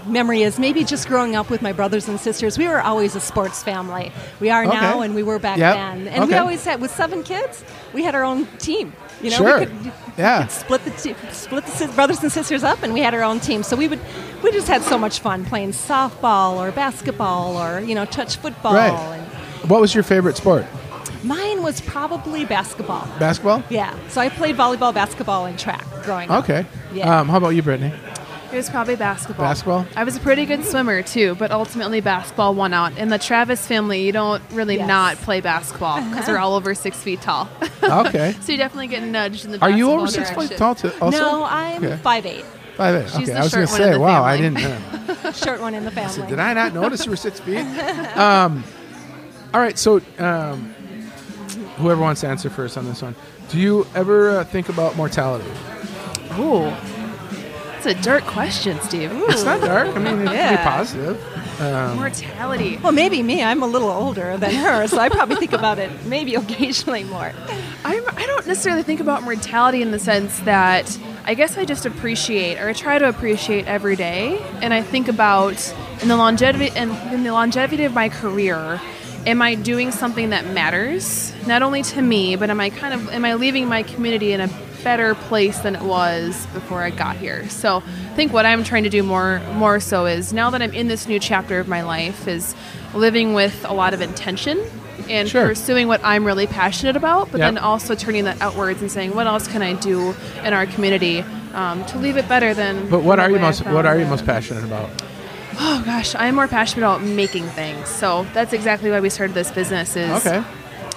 memory 0.05 0.41
is 0.43 0.57
maybe 0.59 0.83
just 0.83 1.07
growing 1.07 1.35
up 1.35 1.49
with 1.49 1.61
my 1.61 1.73
brothers 1.73 2.07
and 2.07 2.19
sisters. 2.19 2.57
We 2.57 2.67
were 2.67 2.81
always 2.81 3.15
a 3.15 3.19
sports 3.19 3.61
family. 3.63 4.11
We 4.39 4.49
are 4.49 4.65
now, 4.65 5.01
and 5.01 5.13
we 5.15 5.23
were 5.23 5.37
back 5.39 5.57
Yep. 5.57 5.75
then. 5.75 6.07
And 6.07 6.27
we 6.27 6.35
always 6.35 6.63
had, 6.63 6.81
with 6.81 6.91
seven 6.91 7.23
kids, 7.23 7.63
we 7.93 8.03
had 8.03 8.15
our 8.15 8.23
own 8.23 8.45
team. 8.57 8.93
You 9.21 9.31
know, 9.31 9.37
Sure. 9.37 9.59
we 9.59 9.65
could 9.65 9.91
Yeah. 10.17 10.47
split 10.47 10.83
the 10.85 10.91
te- 10.91 11.15
split 11.31 11.65
the 11.65 11.71
sis- 11.71 11.91
brothers 11.95 12.21
and 12.21 12.31
sisters 12.31 12.63
up, 12.63 12.83
and 12.83 12.93
we 12.93 13.01
had 13.01 13.13
our 13.15 13.23
own 13.23 13.39
team. 13.39 13.63
So 13.63 13.75
we 13.75 13.87
would 13.87 13.99
we 14.43 14.51
just 14.51 14.67
had 14.67 14.83
so 14.83 14.97
much 14.97 15.19
fun 15.19 15.43
playing 15.43 15.71
softball 15.71 16.57
or 16.57 16.71
basketball 16.71 17.57
or 17.57 17.79
you 17.81 17.95
know 17.95 18.05
touch 18.05 18.37
football. 18.37 18.73
Right. 18.75 18.93
And 18.93 19.69
What 19.71 19.81
was 19.81 19.93
your 19.95 20.03
favorite 20.03 20.37
sport? 20.37 20.65
Mine 21.23 21.63
was 21.63 21.81
probably 21.81 22.45
basketball. 22.45 23.07
Basketball? 23.19 23.63
Yeah. 23.69 23.97
So 24.09 24.21
I 24.21 24.29
played 24.29 24.55
volleyball, 24.55 24.93
basketball, 24.93 25.45
and 25.45 25.57
track 25.57 25.85
growing 26.03 26.29
up. 26.29 26.43
Okay. 26.43 26.65
Yeah. 26.93 27.19
Um, 27.19 27.29
how 27.29 27.37
about 27.37 27.49
you, 27.49 27.61
Brittany? 27.61 27.93
It 28.51 28.55
was 28.55 28.69
probably 28.69 28.95
basketball. 28.95 29.45
Basketball? 29.45 29.85
I 29.97 30.05
was 30.05 30.15
a 30.15 30.21
pretty 30.21 30.45
good 30.45 30.63
swimmer 30.63 31.01
too, 31.03 31.35
but 31.35 31.51
ultimately 31.51 31.99
basketball 31.99 32.53
won 32.55 32.73
out. 32.73 32.97
In 32.97 33.09
the 33.09 33.17
Travis 33.19 33.67
family, 33.67 34.03
you 34.05 34.13
don't 34.13 34.41
really 34.51 34.77
Yes. 34.77 34.87
not 34.87 35.17
play 35.17 35.41
basketball 35.41 36.01
because 36.09 36.25
they're 36.25 36.39
all 36.39 36.55
over 36.55 36.73
six 36.73 36.97
feet 36.97 37.21
tall. 37.21 37.49
Okay. 37.83 38.35
so 38.41 38.51
you 38.51 38.57
definitely 38.57 38.87
get 38.87 39.03
nudged 39.03 39.45
in 39.45 39.51
the. 39.51 39.61
Are 39.61 39.69
you 39.69 39.85
basketball 39.87 40.01
over 40.01 40.07
six 40.11 40.29
direction. 40.29 40.47
feet 40.49 40.57
tall 40.57 40.75
too? 40.75 40.91
Also? 41.01 41.17
No, 41.19 41.43
I'm 41.45 41.83
Okay. 41.85 41.97
five 41.97 42.25
eight, 42.25 42.43
Five 42.75 42.95
eight. 42.95 43.07
She's 43.09 43.15
Okay, 43.15 43.25
the 43.25 43.37
I 43.37 43.43
was 43.43 43.53
going 43.53 43.67
to 43.67 43.73
short 43.73 43.79
one 43.79 43.81
in 43.81 43.87
say, 43.87 43.93
the 43.93 43.99
wow, 43.99 44.23
I 44.23 44.37
didn't. 44.37 44.57
Uh, 44.57 45.31
short 45.33 45.61
one 45.61 45.73
in 45.73 45.85
the 45.85 45.91
family. 45.91 46.27
did 46.27 46.39
I 46.39 46.53
not 46.53 46.73
notice 46.73 47.05
you 47.05 47.11
were 47.11 47.15
six 47.17 47.39
feet? 47.39 47.59
Um, 48.17 48.63
all 49.53 49.61
right, 49.61 49.77
so 49.77 50.01
um, 50.19 50.73
whoever 51.77 52.01
wants 52.01 52.21
to 52.21 52.27
answer 52.27 52.49
first 52.49 52.77
on 52.77 52.85
this 52.85 53.01
one, 53.01 53.15
do 53.49 53.57
you 53.59 53.85
ever 53.95 54.39
uh, 54.39 54.43
think 54.43 54.69
about 54.69 54.95
mortality? 54.95 55.49
Ooh, 56.39 56.71
it's 57.77 57.85
a 57.85 57.93
dark 58.01 58.23
question, 58.25 58.79
Steve. 58.81 59.11
It's 59.13 59.43
not 59.43 59.61
dark. 59.61 59.95
I 59.95 59.99
mean, 59.99 60.07
it 60.19 60.25
can 60.25 60.25
be 60.27 60.31
Yeah. 60.33 60.63
positive. 60.63 61.61
Um, 61.61 61.95
Mortality. 61.97 62.77
Well, 62.83 62.91
maybe 62.91 63.23
me. 63.23 63.43
I'm 63.43 63.63
a 63.63 63.67
little 63.67 63.89
older 63.89 64.37
than 64.37 64.53
her, 64.53 64.85
so 64.87 64.99
I 64.99 65.09
probably 65.09 65.37
think 65.37 65.53
about 65.53 65.79
it 65.79 65.89
maybe 66.05 66.35
occasionally 66.43 67.03
more. 67.03 67.31
I'm, 67.83 68.03
I 68.15 68.25
don't 68.27 68.45
necessarily 68.45 68.83
think 68.83 68.99
about 68.99 69.23
mortality 69.23 69.81
in 69.81 69.89
the 69.91 69.97
sense 69.99 70.39
that 70.41 70.95
I 71.25 71.33
guess 71.33 71.57
I 71.57 71.65
just 71.65 71.85
appreciate 71.85 72.59
or 72.59 72.69
I 72.69 72.73
try 72.73 72.99
to 72.99 73.07
appreciate 73.09 73.65
every 73.65 73.95
day, 73.95 74.39
and 74.61 74.71
I 74.73 74.81
think 74.83 75.07
about 75.07 75.73
in 76.01 76.07
the 76.09 76.17
longevity 76.17 76.69
and 76.75 76.91
in 77.13 77.23
the 77.23 77.31
longevity 77.31 77.85
of 77.85 77.93
my 77.93 78.09
career. 78.09 78.79
Am 79.27 79.41
I 79.41 79.55
doing 79.55 79.91
something 79.91 80.29
that 80.29 80.47
matters 80.53 81.33
not 81.45 81.61
only 81.61 81.83
to 81.83 82.01
me, 82.01 82.37
but 82.37 82.49
am 82.49 82.61
I 82.61 82.69
kind 82.69 82.93
of 82.93 83.09
am 83.09 83.25
I 83.25 83.33
leaving 83.33 83.67
my 83.67 83.83
community 83.83 84.31
in 84.31 84.39
a 84.39 84.49
better 84.85 85.15
place 85.15 85.59
than 85.59 85.75
it 85.75 85.81
was 85.81 86.45
before 86.53 86.81
I 86.81 86.91
got 86.91 87.17
here? 87.17 87.47
So 87.49 87.77
I 87.77 88.15
think 88.15 88.31
what 88.31 88.45
I'm 88.45 88.63
trying 88.63 88.83
to 88.83 88.89
do 88.89 89.03
more 89.03 89.41
more 89.55 89.81
so 89.81 90.05
is 90.05 90.31
now 90.31 90.49
that 90.51 90.61
I'm 90.61 90.71
in 90.73 90.87
this 90.87 91.09
new 91.09 91.19
chapter 91.19 91.59
of 91.59 91.67
my 91.67 91.81
life 91.83 92.25
is 92.25 92.55
living 92.93 93.33
with 93.33 93.65
a 93.67 93.73
lot 93.73 93.93
of 93.93 93.99
intention 93.99 94.63
and 95.09 95.27
Sure. 95.27 95.45
pursuing 95.47 95.89
what 95.89 95.99
I'm 96.05 96.23
really 96.23 96.47
passionate 96.47 96.95
about, 96.95 97.29
but 97.31 97.39
Yep. 97.39 97.47
then 97.53 97.57
also 97.57 97.95
turning 97.95 98.23
that 98.23 98.41
outwards 98.41 98.81
and 98.81 98.89
saying, 98.89 99.13
what 99.13 99.27
else 99.27 99.47
can 99.47 99.61
I 99.61 99.73
do 99.73 100.15
in 100.43 100.53
our 100.53 100.65
community 100.65 101.23
um, 101.53 101.83
to 101.87 101.97
leave 101.97 102.15
it 102.17 102.27
better 102.29 102.53
than? 102.53 102.89
but 102.89 103.03
what 103.03 103.19
are 103.19 103.29
you 103.29 103.39
most 103.39 103.65
What 103.65 103.85
are 103.85 103.97
you 103.99 104.05
most 104.05 104.25
passionate 104.25 104.63
about? 104.63 104.89
Oh 105.59 105.81
gosh, 105.85 106.15
I'm 106.15 106.35
more 106.35 106.47
passionate 106.47 106.85
about 106.85 107.01
making 107.01 107.45
things. 107.47 107.87
So 107.89 108.25
that's 108.33 108.53
exactly 108.53 108.91
why 108.91 108.99
we 108.99 109.09
started 109.09 109.33
this 109.33 109.51
business. 109.51 109.95
Is 109.95 110.25
Okay. 110.25 110.43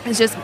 it's 0.04 0.18
just 0.18 0.36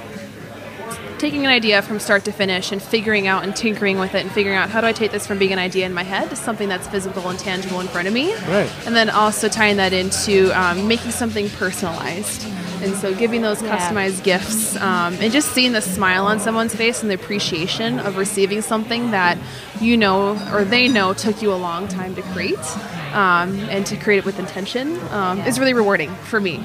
taking 1.18 1.44
an 1.46 1.50
idea 1.50 1.80
from 1.80 1.98
start 1.98 2.24
to 2.26 2.32
finish 2.32 2.72
and 2.72 2.82
figuring 2.82 3.26
out 3.26 3.42
and 3.42 3.56
tinkering 3.56 3.98
with 3.98 4.14
it 4.14 4.20
and 4.22 4.30
figuring 4.30 4.56
out 4.56 4.68
how 4.68 4.82
do 4.82 4.86
I 4.86 4.92
take 4.92 5.12
this 5.12 5.26
from 5.26 5.38
being 5.38 5.52
an 5.52 5.58
idea 5.58 5.86
in 5.86 5.94
my 5.94 6.02
head 6.02 6.28
to 6.28 6.36
something 6.36 6.68
that's 6.68 6.86
physical 6.88 7.28
and 7.30 7.38
tangible 7.38 7.80
in 7.80 7.88
front 7.88 8.06
of 8.06 8.12
me. 8.12 8.34
Right. 8.34 8.70
And 8.86 8.94
then 8.94 9.08
also 9.08 9.48
tying 9.48 9.78
that 9.78 9.94
into 9.94 10.50
um, 10.58 10.86
making 10.88 11.12
something 11.12 11.48
personalized. 11.50 12.46
And 12.82 12.94
so 12.96 13.14
giving 13.14 13.40
those 13.40 13.62
Yeah. 13.62 13.78
customized 13.78 14.22
gifts 14.24 14.76
um, 14.76 15.14
and 15.20 15.32
just 15.32 15.52
seeing 15.52 15.72
the 15.72 15.80
smile 15.80 16.26
on 16.26 16.38
someone's 16.38 16.74
face 16.74 17.00
and 17.00 17.10
the 17.10 17.14
appreciation 17.14 17.98
of 17.98 18.18
receiving 18.18 18.60
something 18.60 19.12
that 19.12 19.38
you 19.80 19.96
know 19.96 20.38
or 20.52 20.64
they 20.64 20.86
know 20.86 21.14
took 21.14 21.40
you 21.40 21.50
a 21.50 21.56
long 21.56 21.88
time 21.88 22.14
to 22.16 22.22
create 22.22 22.58
um, 23.16 23.58
and 23.70 23.84
to 23.86 23.96
create 23.96 24.18
it 24.18 24.24
with 24.24 24.38
intention 24.38 25.00
um, 25.10 25.40
is 25.40 25.58
really 25.58 25.74
rewarding 25.74 26.14
for 26.30 26.40
me. 26.40 26.58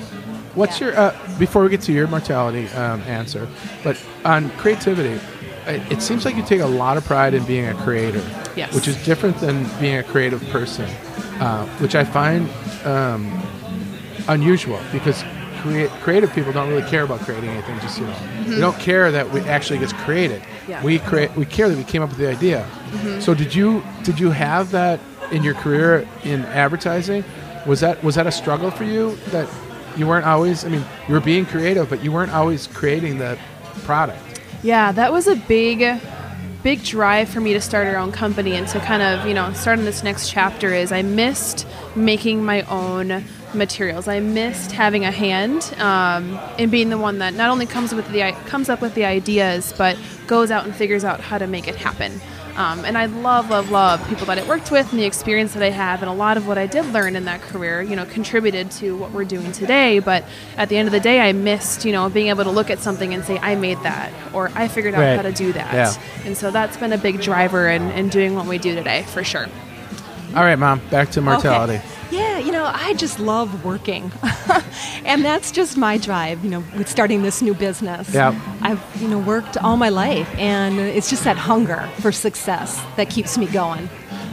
What's 0.54 0.80
Yeah. 0.82 0.88
your 0.88 1.00
uh, 1.00 1.16
before 1.40 1.64
we 1.64 1.70
get 1.70 1.82
to 1.82 1.94
your 1.94 2.08
mortality 2.08 2.68
um, 2.70 3.02
answer, 3.08 3.48
but 3.84 3.96
on 4.26 4.50
creativity, 4.58 5.20
it, 5.66 5.82
it 5.94 6.02
seems 6.02 6.26
like 6.26 6.36
you 6.36 6.44
take 6.44 6.60
a 6.62 6.66
lot 6.66 6.98
of 6.98 7.06
pride 7.06 7.34
in 7.34 7.44
being 7.46 7.68
a 7.68 7.74
creator, 7.76 8.22
Yes. 8.56 8.74
which 8.76 8.88
is 8.88 8.96
different 9.06 9.38
than 9.40 9.66
being 9.80 9.98
a 9.98 10.04
creative 10.04 10.42
person, 10.50 10.86
uh, 11.40 11.66
which 11.80 11.96
I 11.96 12.04
find 12.04 12.50
um, 12.86 13.32
unusual 14.28 14.80
because 14.92 15.24
crea- 15.62 15.88
creative 16.02 16.34
people 16.34 16.52
don't 16.52 16.68
really 16.70 16.88
care 16.90 17.04
about 17.04 17.22
creating 17.22 17.50
anything. 17.50 17.80
Just 17.80 18.00
you 18.00 18.06
know, 18.08 18.16
they 18.48 18.60
don't 18.60 18.78
care 18.80 19.10
that 19.12 19.30
we 19.32 19.40
actually 19.42 19.80
gets 19.80 19.94
created. 19.94 20.42
Mm-hmm. 20.42 20.72
Yeah. 20.72 20.84
We 20.84 21.00
create. 21.00 21.32
We 21.38 21.46
care 21.46 21.70
that 21.70 21.78
we 21.78 21.84
came 21.86 22.02
up 22.02 22.10
with 22.10 22.18
the 22.20 22.30
idea. 22.30 22.66
Mm-hmm. 22.66 23.20
So 23.22 23.34
did 23.34 23.56
you 23.56 23.82
did 24.04 24.20
you 24.20 24.32
have 24.32 24.72
that 24.72 25.00
in 25.32 25.44
your 25.44 25.54
career 25.54 26.08
in 26.24 26.46
advertising? 26.46 27.24
Was 27.66 27.80
that 27.82 28.04
was 28.04 28.16
that 28.16 28.28
a 28.28 28.32
struggle 28.32 28.72
for 28.72 28.84
you 28.84 29.16
that 29.28 29.50
you 29.98 30.08
weren't 30.08 30.26
always? 30.26 30.66
I 30.66 30.70
mean, 30.70 30.84
you 31.08 31.14
were 31.14 31.20
being 31.20 31.46
creative, 31.46 31.90
but 31.90 32.04
you 32.04 32.12
weren't 32.12 32.32
always 32.32 32.68
creating 32.68 33.18
the 33.18 33.38
product. 33.84 34.42
Yeah, 34.64 34.92
that 34.92 35.12
was 35.12 35.28
a 35.28 35.36
big, 35.36 36.02
big 36.64 36.84
drive 36.84 37.30
for 37.30 37.40
me 37.40 37.54
to 37.54 37.62
start 37.62 37.88
our 37.88 37.98
own 37.98 38.12
company 38.12 38.56
and 38.56 38.68
to 38.70 38.80
kind 38.80 39.02
of, 39.02 39.28
you 39.28 39.34
know, 39.34 39.52
start 39.54 39.80
in 39.80 39.86
this 39.86 40.04
next 40.04 40.30
chapter. 40.30 40.74
Is 40.74 40.92
I 40.92 41.02
missed 41.02 41.68
making 41.96 42.44
my 42.44 42.62
own 42.64 43.24
materials. 43.54 44.08
I 44.08 44.20
missed 44.20 44.72
having 44.72 45.06
a 45.06 45.12
hand 45.12 45.74
um, 45.78 46.40
and 46.58 46.72
being 46.72 46.90
the 46.90 46.98
one 46.98 47.20
that 47.20 47.34
not 47.34 47.50
only 47.50 47.66
comes 47.66 47.94
with 47.94 48.10
the 48.12 48.32
comes 48.46 48.70
up 48.70 48.82
with 48.82 48.96
the 48.96 49.06
ideas, 49.06 49.74
but 49.78 49.98
goes 50.28 50.52
out 50.52 50.66
and 50.66 50.76
figures 50.76 51.04
out 51.04 51.20
how 51.20 51.38
to 51.38 51.48
make 51.48 51.68
it 51.68 51.76
happen. 51.76 52.22
Um, 52.56 52.84
and 52.86 52.98
I 52.98 53.06
love, 53.06 53.50
love, 53.50 53.70
love 53.72 54.06
people 54.10 54.26
that 54.28 54.38
I 54.38 54.48
worked 54.48 54.72
with 54.72 54.92
and 54.92 55.00
the 55.00 55.06
experience 55.06 55.54
that 55.54 55.64
I 55.64 55.70
have, 55.70 56.02
and 56.02 56.10
a 56.10 56.14
lot 56.14 56.38
of 56.38 56.48
what 56.48 56.58
I 56.58 56.68
did 56.68 56.86
learn 56.88 57.16
in 57.16 57.26
that 57.26 57.42
career, 57.42 57.82
you 57.82 57.96
know, 57.96 58.06
contributed 58.06 58.70
to 58.72 58.96
what 58.98 59.12
we're 59.12 59.24
doing 59.26 59.52
today. 59.52 60.00
But 60.00 60.26
at 60.58 60.70
the 60.70 60.78
end 60.78 60.88
of 60.88 60.92
the 60.92 61.00
day, 61.00 61.22
I 61.22 61.32
missed, 61.32 61.86
you 61.86 61.92
know, 61.92 62.10
being 62.10 62.28
able 62.28 62.44
to 62.44 62.52
look 62.52 62.70
at 62.70 62.80
something 62.80 63.14
and 63.14 63.24
say, 63.24 63.40
I 63.40 63.56
made 63.56 63.78
that, 63.84 64.12
or 64.34 64.52
I 64.56 64.68
figured 64.68 64.94
out 64.94 65.00
Right. 65.02 65.16
how 65.16 65.22
to 65.22 65.32
do 65.32 65.54
that. 65.54 65.74
Yeah. 65.74 65.94
And 66.26 66.38
so 66.38 66.52
that's 66.52 66.78
been 66.78 66.94
a 66.94 66.98
big 66.98 67.22
driver 67.22 67.70
in, 67.70 67.90
in 67.92 68.10
doing 68.10 68.36
what 68.36 68.46
we 68.46 68.58
do 68.58 68.76
today, 68.76 69.04
for 69.04 69.24
sure. 69.24 69.48
All 70.36 70.44
right, 70.44 70.58
mom. 70.60 70.82
Back 70.90 71.10
to 71.12 71.22
mortality. 71.22 71.76
Okay. 71.76 71.86
Yeah, 72.42 72.46
you 72.46 72.52
know, 72.52 72.72
I 72.74 72.94
just 72.94 73.20
love 73.20 73.64
working. 73.66 74.12
and 75.06 75.24
that's 75.24 75.52
just 75.52 75.78
my 75.78 75.98
drive, 75.98 76.44
you 76.44 76.50
know, 76.50 76.64
with 76.78 76.88
starting 76.90 77.22
this 77.24 77.42
new 77.42 77.54
business. 77.54 78.14
Yeah. 78.14 78.40
I've, 78.62 78.82
you 79.02 79.08
know, 79.08 79.20
worked 79.20 79.58
all 79.58 79.78
my 79.78 79.90
life 79.90 80.28
and 80.38 80.80
it's 80.80 81.10
just 81.10 81.24
that 81.24 81.38
hunger 81.38 81.88
for 82.00 82.12
success 82.12 82.82
that 82.98 83.10
keeps 83.10 83.38
me 83.38 83.46
going. 83.48 83.90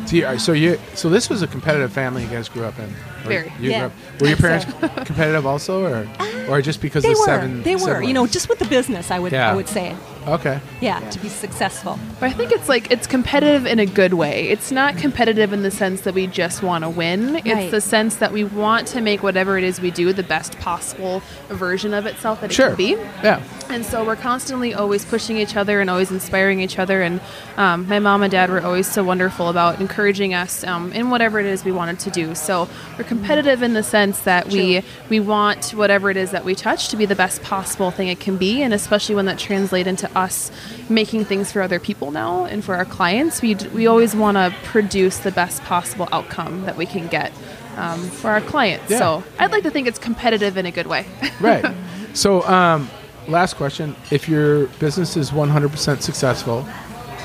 So, 0.07 0.17
you, 0.17 0.39
so 0.39 0.53
you 0.53 0.79
so 0.95 1.11
this 1.11 1.29
was 1.29 1.43
a 1.43 1.47
competitive 1.47 1.93
family 1.93 2.23
you 2.23 2.31
guys 2.31 2.49
grew 2.49 2.65
up 2.65 2.79
in. 2.79 2.89
Very. 3.25 3.53
You 3.61 3.71
Yeah. 3.71 3.79
grew 3.79 3.87
up, 3.89 4.21
were 4.21 4.27
your 4.29 4.37
So- 4.37 4.43
parents 4.43 4.67
competitive 5.07 5.47
also, 5.47 5.85
or 5.85 6.09
or 6.49 6.63
just 6.63 6.81
because 6.81 7.03
They 7.03 7.13
of 7.13 7.19
were. 7.19 7.25
seven? 7.27 7.63
they 7.63 7.77
were. 7.77 8.03
You 8.03 8.15
know, 8.15 8.27
just 8.27 8.49
with 8.49 8.59
the 8.59 8.65
business, 8.65 9.11
I 9.11 9.19
would 9.19 9.33
Yeah. 9.33 9.53
I 9.53 9.55
would 9.55 9.69
say. 9.69 9.95
Okay. 10.35 10.61
Yeah, 10.81 11.01
to 11.11 11.19
be 11.21 11.29
successful. 11.29 11.99
But 12.21 12.27
I 12.27 12.33
think 12.33 12.53
it's 12.53 12.69
like 12.69 12.91
it's 12.91 13.07
competitive 13.07 13.67
in 13.67 13.79
a 13.79 13.87
good 13.87 14.15
way. 14.15 14.49
It's 14.49 14.71
not 14.71 14.97
competitive 14.97 15.53
in 15.53 15.63
the 15.63 15.71
sense 15.71 16.03
that 16.03 16.15
we 16.15 16.27
just 16.27 16.63
want 16.63 16.85
to 16.85 16.91
win. 16.91 17.35
Right. 17.35 17.47
It's 17.47 17.71
the 17.71 17.81
sense 17.81 18.17
that 18.17 18.33
we 18.33 18.45
want 18.45 18.87
to 18.89 19.01
make 19.01 19.23
whatever 19.23 19.59
it 19.59 19.65
is 19.65 19.81
we 19.81 19.91
do 19.91 20.13
the 20.13 20.23
best 20.23 20.59
possible 20.59 21.23
version 21.49 21.95
of 21.95 22.07
itself 22.07 22.41
that 22.41 22.51
it 22.51 22.55
Sure. 22.55 22.69
can 22.69 22.77
be. 22.77 22.91
Yeah. 23.23 23.43
And 23.71 23.85
so 23.85 24.03
we're 24.05 24.17
constantly 24.17 24.73
always 24.73 25.05
pushing 25.05 25.37
each 25.37 25.55
other 25.55 25.81
and 25.81 25.91
always 25.91 26.11
inspiring 26.11 26.61
each 26.61 26.79
other. 26.79 27.03
And 27.03 27.21
um, 27.59 27.87
my 27.87 27.99
mom 27.99 28.23
and 28.23 28.33
dad 28.33 28.49
were 28.51 28.63
always 28.63 28.91
so 28.91 29.05
wonderful 29.05 29.51
about 29.51 29.79
encouraging 29.81 30.33
us 30.33 30.65
um, 30.65 30.91
in 30.93 31.11
whatever 31.11 31.39
it 31.39 31.45
is 31.47 31.65
we 31.65 31.73
wanted 31.73 31.99
to 32.01 32.11
do. 32.11 32.35
So 32.35 32.67
we're 32.97 33.05
competitive 33.05 33.63
in 33.63 33.75
the 33.75 33.83
sense 33.83 34.21
that 34.23 34.49
we 34.49 34.83
we 35.11 35.21
want 35.21 35.71
whatever 35.75 36.11
it 36.11 36.17
is 36.17 36.31
that 36.31 36.45
we 36.47 36.55
touch 36.55 36.89
to 36.89 36.97
be 36.97 37.05
the 37.05 37.15
best 37.15 37.43
possible 37.43 37.91
thing 37.91 38.09
it 38.09 38.21
can 38.21 38.39
be, 38.39 38.63
and 38.63 38.73
especially 38.73 39.15
when 39.15 39.27
that 39.27 39.39
translates 39.39 39.87
into 39.89 40.11
us 40.19 40.51
making 40.89 41.27
things 41.27 41.53
for 41.53 41.61
other 41.61 41.79
people 41.79 42.11
now 42.11 42.45
and 42.47 42.65
for 42.65 42.75
our 42.75 42.87
clients. 42.87 43.43
We 43.43 43.55
d- 43.55 43.69
we 43.69 43.87
always 43.87 44.17
want 44.17 44.37
to 44.39 44.55
produce 44.65 45.19
the 45.19 45.31
best 45.31 45.63
possible 45.65 46.09
outcome 46.11 46.63
that 46.63 46.77
we 46.77 46.87
can 46.87 47.07
get. 47.07 47.33
Um, 47.77 48.01
for 48.09 48.31
our 48.31 48.41
clients, 48.41 48.91
Yeah. 48.91 48.99
so 48.99 49.25
I'd 49.39 49.53
like 49.53 49.63
to 49.63 49.71
think 49.71 49.87
it's 49.87 50.01
competitive 50.01 50.57
in 50.57 50.67
a 50.67 50.73
good 50.73 50.89
way. 50.89 51.07
Right. 51.41 51.65
so, 52.13 52.43
um, 52.43 52.91
last 53.29 53.55
question: 53.57 53.95
If 54.11 54.29
your 54.29 54.67
business 54.79 55.17
is 55.17 55.31
100% 55.31 56.03
successful, 56.03 56.63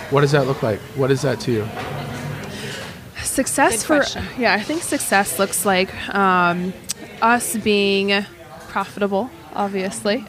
what 0.10 0.22
does 0.22 0.32
that 0.32 0.46
look 0.48 0.62
like? 0.62 0.80
What 0.96 1.10
is 1.12 1.22
that 1.24 1.40
to 1.42 1.52
you? 1.52 1.68
Success 3.24 3.78
Good 3.78 3.82
for 3.82 3.96
question. 3.98 4.26
yeah, 4.38 4.54
I 4.54 4.62
think 4.62 4.84
success 4.84 5.40
looks 5.40 5.66
like 5.66 5.92
um, 6.14 6.74
us 7.22 7.56
being 7.58 8.24
profitable, 8.68 9.30
obviously, 9.56 10.26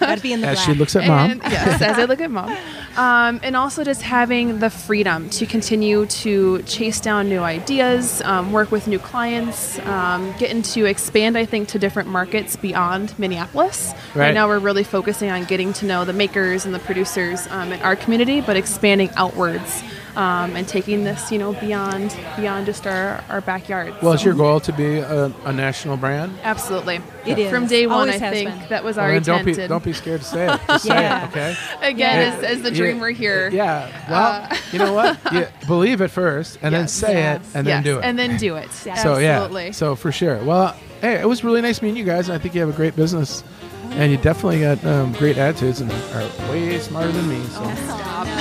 Got 0.00 0.16
to 0.16 0.22
be 0.22 0.32
in 0.32 0.40
the 0.40 0.48
As 0.48 0.56
black. 0.56 0.66
she 0.66 0.74
looks 0.74 0.96
at 0.96 1.06
mom. 1.06 1.30
and 1.30 1.42
yes, 1.42 1.82
as 1.82 1.98
I 1.98 2.04
look 2.04 2.20
at 2.20 2.30
mom, 2.30 2.56
um, 2.96 3.40
and 3.42 3.56
also 3.56 3.84
just 3.84 4.02
having 4.02 4.58
the 4.58 4.70
freedom 4.70 5.28
to 5.30 5.46
continue 5.46 6.06
to 6.06 6.62
chase 6.62 7.00
down 7.00 7.28
new 7.28 7.40
ideas, 7.40 8.22
um, 8.22 8.52
work 8.52 8.70
with 8.70 8.86
new 8.86 8.98
clients, 8.98 9.78
um, 9.80 10.32
getting 10.38 10.62
to 10.62 10.84
expand. 10.86 11.36
I 11.38 11.44
think 11.44 11.68
to 11.68 11.78
different 11.78 12.08
markets 12.08 12.56
beyond 12.56 13.16
Minneapolis. 13.18 13.92
Right. 14.14 14.32
now, 14.34 14.48
we're 14.48 14.58
really 14.58 14.84
focusing 14.84 15.30
on 15.30 15.44
getting 15.44 15.72
to 15.74 15.86
know 15.86 16.04
the 16.04 16.12
makers 16.12 16.64
and 16.64 16.74
the 16.74 16.78
producers 16.80 17.46
um, 17.50 17.72
in 17.72 17.80
our 17.82 17.96
community, 17.96 18.40
but 18.40 18.56
expanding 18.56 19.10
outwards. 19.16 19.82
Um, 20.18 20.56
and 20.56 20.66
taking 20.66 21.04
this, 21.04 21.30
you 21.30 21.38
know, 21.38 21.52
beyond 21.52 22.10
beyond 22.36 22.66
just 22.66 22.88
our, 22.88 23.22
our 23.28 23.40
backyard. 23.40 23.94
Well, 24.02 24.14
is 24.14 24.24
your 24.24 24.34
goal 24.34 24.58
to 24.58 24.72
be 24.72 24.96
a, 24.98 25.26
a 25.44 25.52
national 25.52 25.96
brand? 25.96 26.36
Absolutely. 26.42 27.00
It 27.24 27.38
is. 27.38 27.48
From 27.52 27.68
day 27.68 27.86
one, 27.86 28.08
Always 28.08 28.20
I 28.20 28.30
think 28.30 28.50
been. 28.50 28.68
that 28.68 28.82
was 28.82 28.96
Well, 28.96 29.06
our 29.06 29.12
then 29.12 29.22
don't 29.22 29.44
be 29.44 29.54
don't 29.54 29.84
be 29.84 29.92
scared 29.92 30.22
to 30.22 30.26
say 30.26 30.52
it. 30.52 30.60
Just 30.66 30.86
Yeah. 30.86 31.20
say 31.20 31.24
it, 31.24 31.28
okay? 31.30 31.56
again, 31.88 32.32
Yeah. 32.32 32.36
as, 32.48 32.56
as 32.56 32.62
the 32.62 32.70
You- 32.70 32.76
dreamer 32.76 33.10
here. 33.10 33.48
Yeah. 33.50 33.88
Well, 34.10 34.58
you 34.72 34.80
know 34.80 34.92
what? 34.92 35.18
You 35.32 35.46
believe 35.68 36.00
it 36.00 36.08
first, 36.08 36.58
and 36.62 36.74
then 36.74 36.88
say 36.88 37.12
Yes. 37.12 37.40
it, 37.54 37.56
and 37.56 37.66
then 37.68 37.82
do 37.84 37.98
it. 37.98 38.04
And 38.04 38.18
then 38.18 38.38
do 38.38 38.56
it. 38.56 38.72
So, 38.72 38.92
so 38.96 39.18
yeah. 39.18 39.42
Absolutely. 39.42 39.70
So 39.72 39.94
for 39.94 40.10
sure. 40.10 40.42
Well, 40.42 40.74
hey, 41.00 41.20
it 41.20 41.28
was 41.28 41.44
really 41.44 41.60
nice 41.60 41.80
meeting 41.80 41.96
you 41.96 42.04
guys, 42.04 42.28
and 42.28 42.34
I 42.36 42.40
think 42.42 42.56
you 42.56 42.60
have 42.62 42.70
a 42.70 42.76
great 42.76 42.96
business, 42.96 43.44
and 43.92 44.10
you 44.12 44.18
definitely 44.18 44.60
got 44.60 44.84
um, 44.84 45.12
great 45.14 45.38
attitudes 45.38 45.80
and 45.80 45.90
are 45.92 46.28
way 46.50 46.78
smarter 46.78 47.10
than 47.12 47.28
me. 47.28 47.42
So 47.46 47.62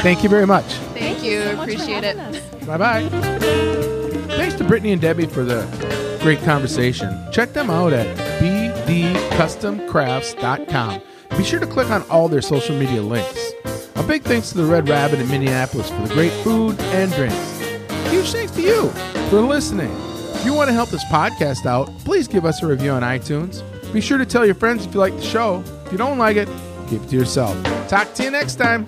thank 0.01 0.23
you 0.23 0.29
very 0.29 0.45
much. 0.45 0.65
Thank 0.93 1.23
you. 1.23 1.43
so 1.43 1.55
much 1.55 1.69
Appreciate 1.69 2.03
it. 2.03 2.17
Bye 2.65 2.77
bye. 2.77 3.07
Thanks 4.29 4.55
to 4.55 4.63
Brittany 4.63 4.91
and 4.91 5.01
Debbie 5.01 5.25
for 5.25 5.43
the 5.43 5.65
great 6.21 6.41
conversation. 6.43 7.09
Check 7.31 7.53
them 7.53 7.69
out 7.69 7.93
at 7.93 8.15
bdcustomcrafts.com. 8.41 11.01
Be 11.37 11.43
sure 11.43 11.59
to 11.59 11.67
click 11.67 11.89
on 11.89 12.03
all 12.09 12.27
their 12.27 12.41
social 12.41 12.75
media 12.77 13.01
links. 13.01 13.51
A 13.95 14.03
big 14.03 14.23
thanks 14.23 14.49
to 14.49 14.57
the 14.57 14.65
Red 14.65 14.89
Rabbit 14.89 15.19
in 15.19 15.27
Minneapolis 15.29 15.89
for 15.89 16.01
the 16.07 16.13
great 16.13 16.31
food 16.43 16.79
and 16.79 17.11
drinks. 17.13 17.59
Huge 18.09 18.31
thanks 18.31 18.51
to 18.53 18.61
you 18.61 18.89
for 19.29 19.41
listening. 19.41 19.91
If 20.35 20.45
you 20.45 20.53
want 20.53 20.69
to 20.69 20.73
help 20.73 20.89
this 20.89 21.03
podcast 21.05 21.65
out, 21.65 21.87
please 21.99 22.27
give 22.27 22.45
us 22.45 22.61
a 22.63 22.67
review 22.67 22.91
on 22.91 23.01
iTunes. 23.01 23.63
Be 23.93 24.01
sure 24.01 24.17
to 24.17 24.25
tell 24.25 24.45
your 24.45 24.55
friends 24.55 24.85
if 24.85 24.93
you 24.93 24.99
like 24.99 25.15
the 25.15 25.21
show. 25.23 25.63
If 25.85 25.91
you 25.91 25.97
don't 25.97 26.17
like 26.17 26.37
it, 26.37 26.49
keep 26.89 27.01
it 27.01 27.09
to 27.09 27.15
yourself. 27.15 27.55
Talk 27.87 28.13
to 28.15 28.23
you 28.23 28.31
next 28.31 28.55
time. 28.55 28.85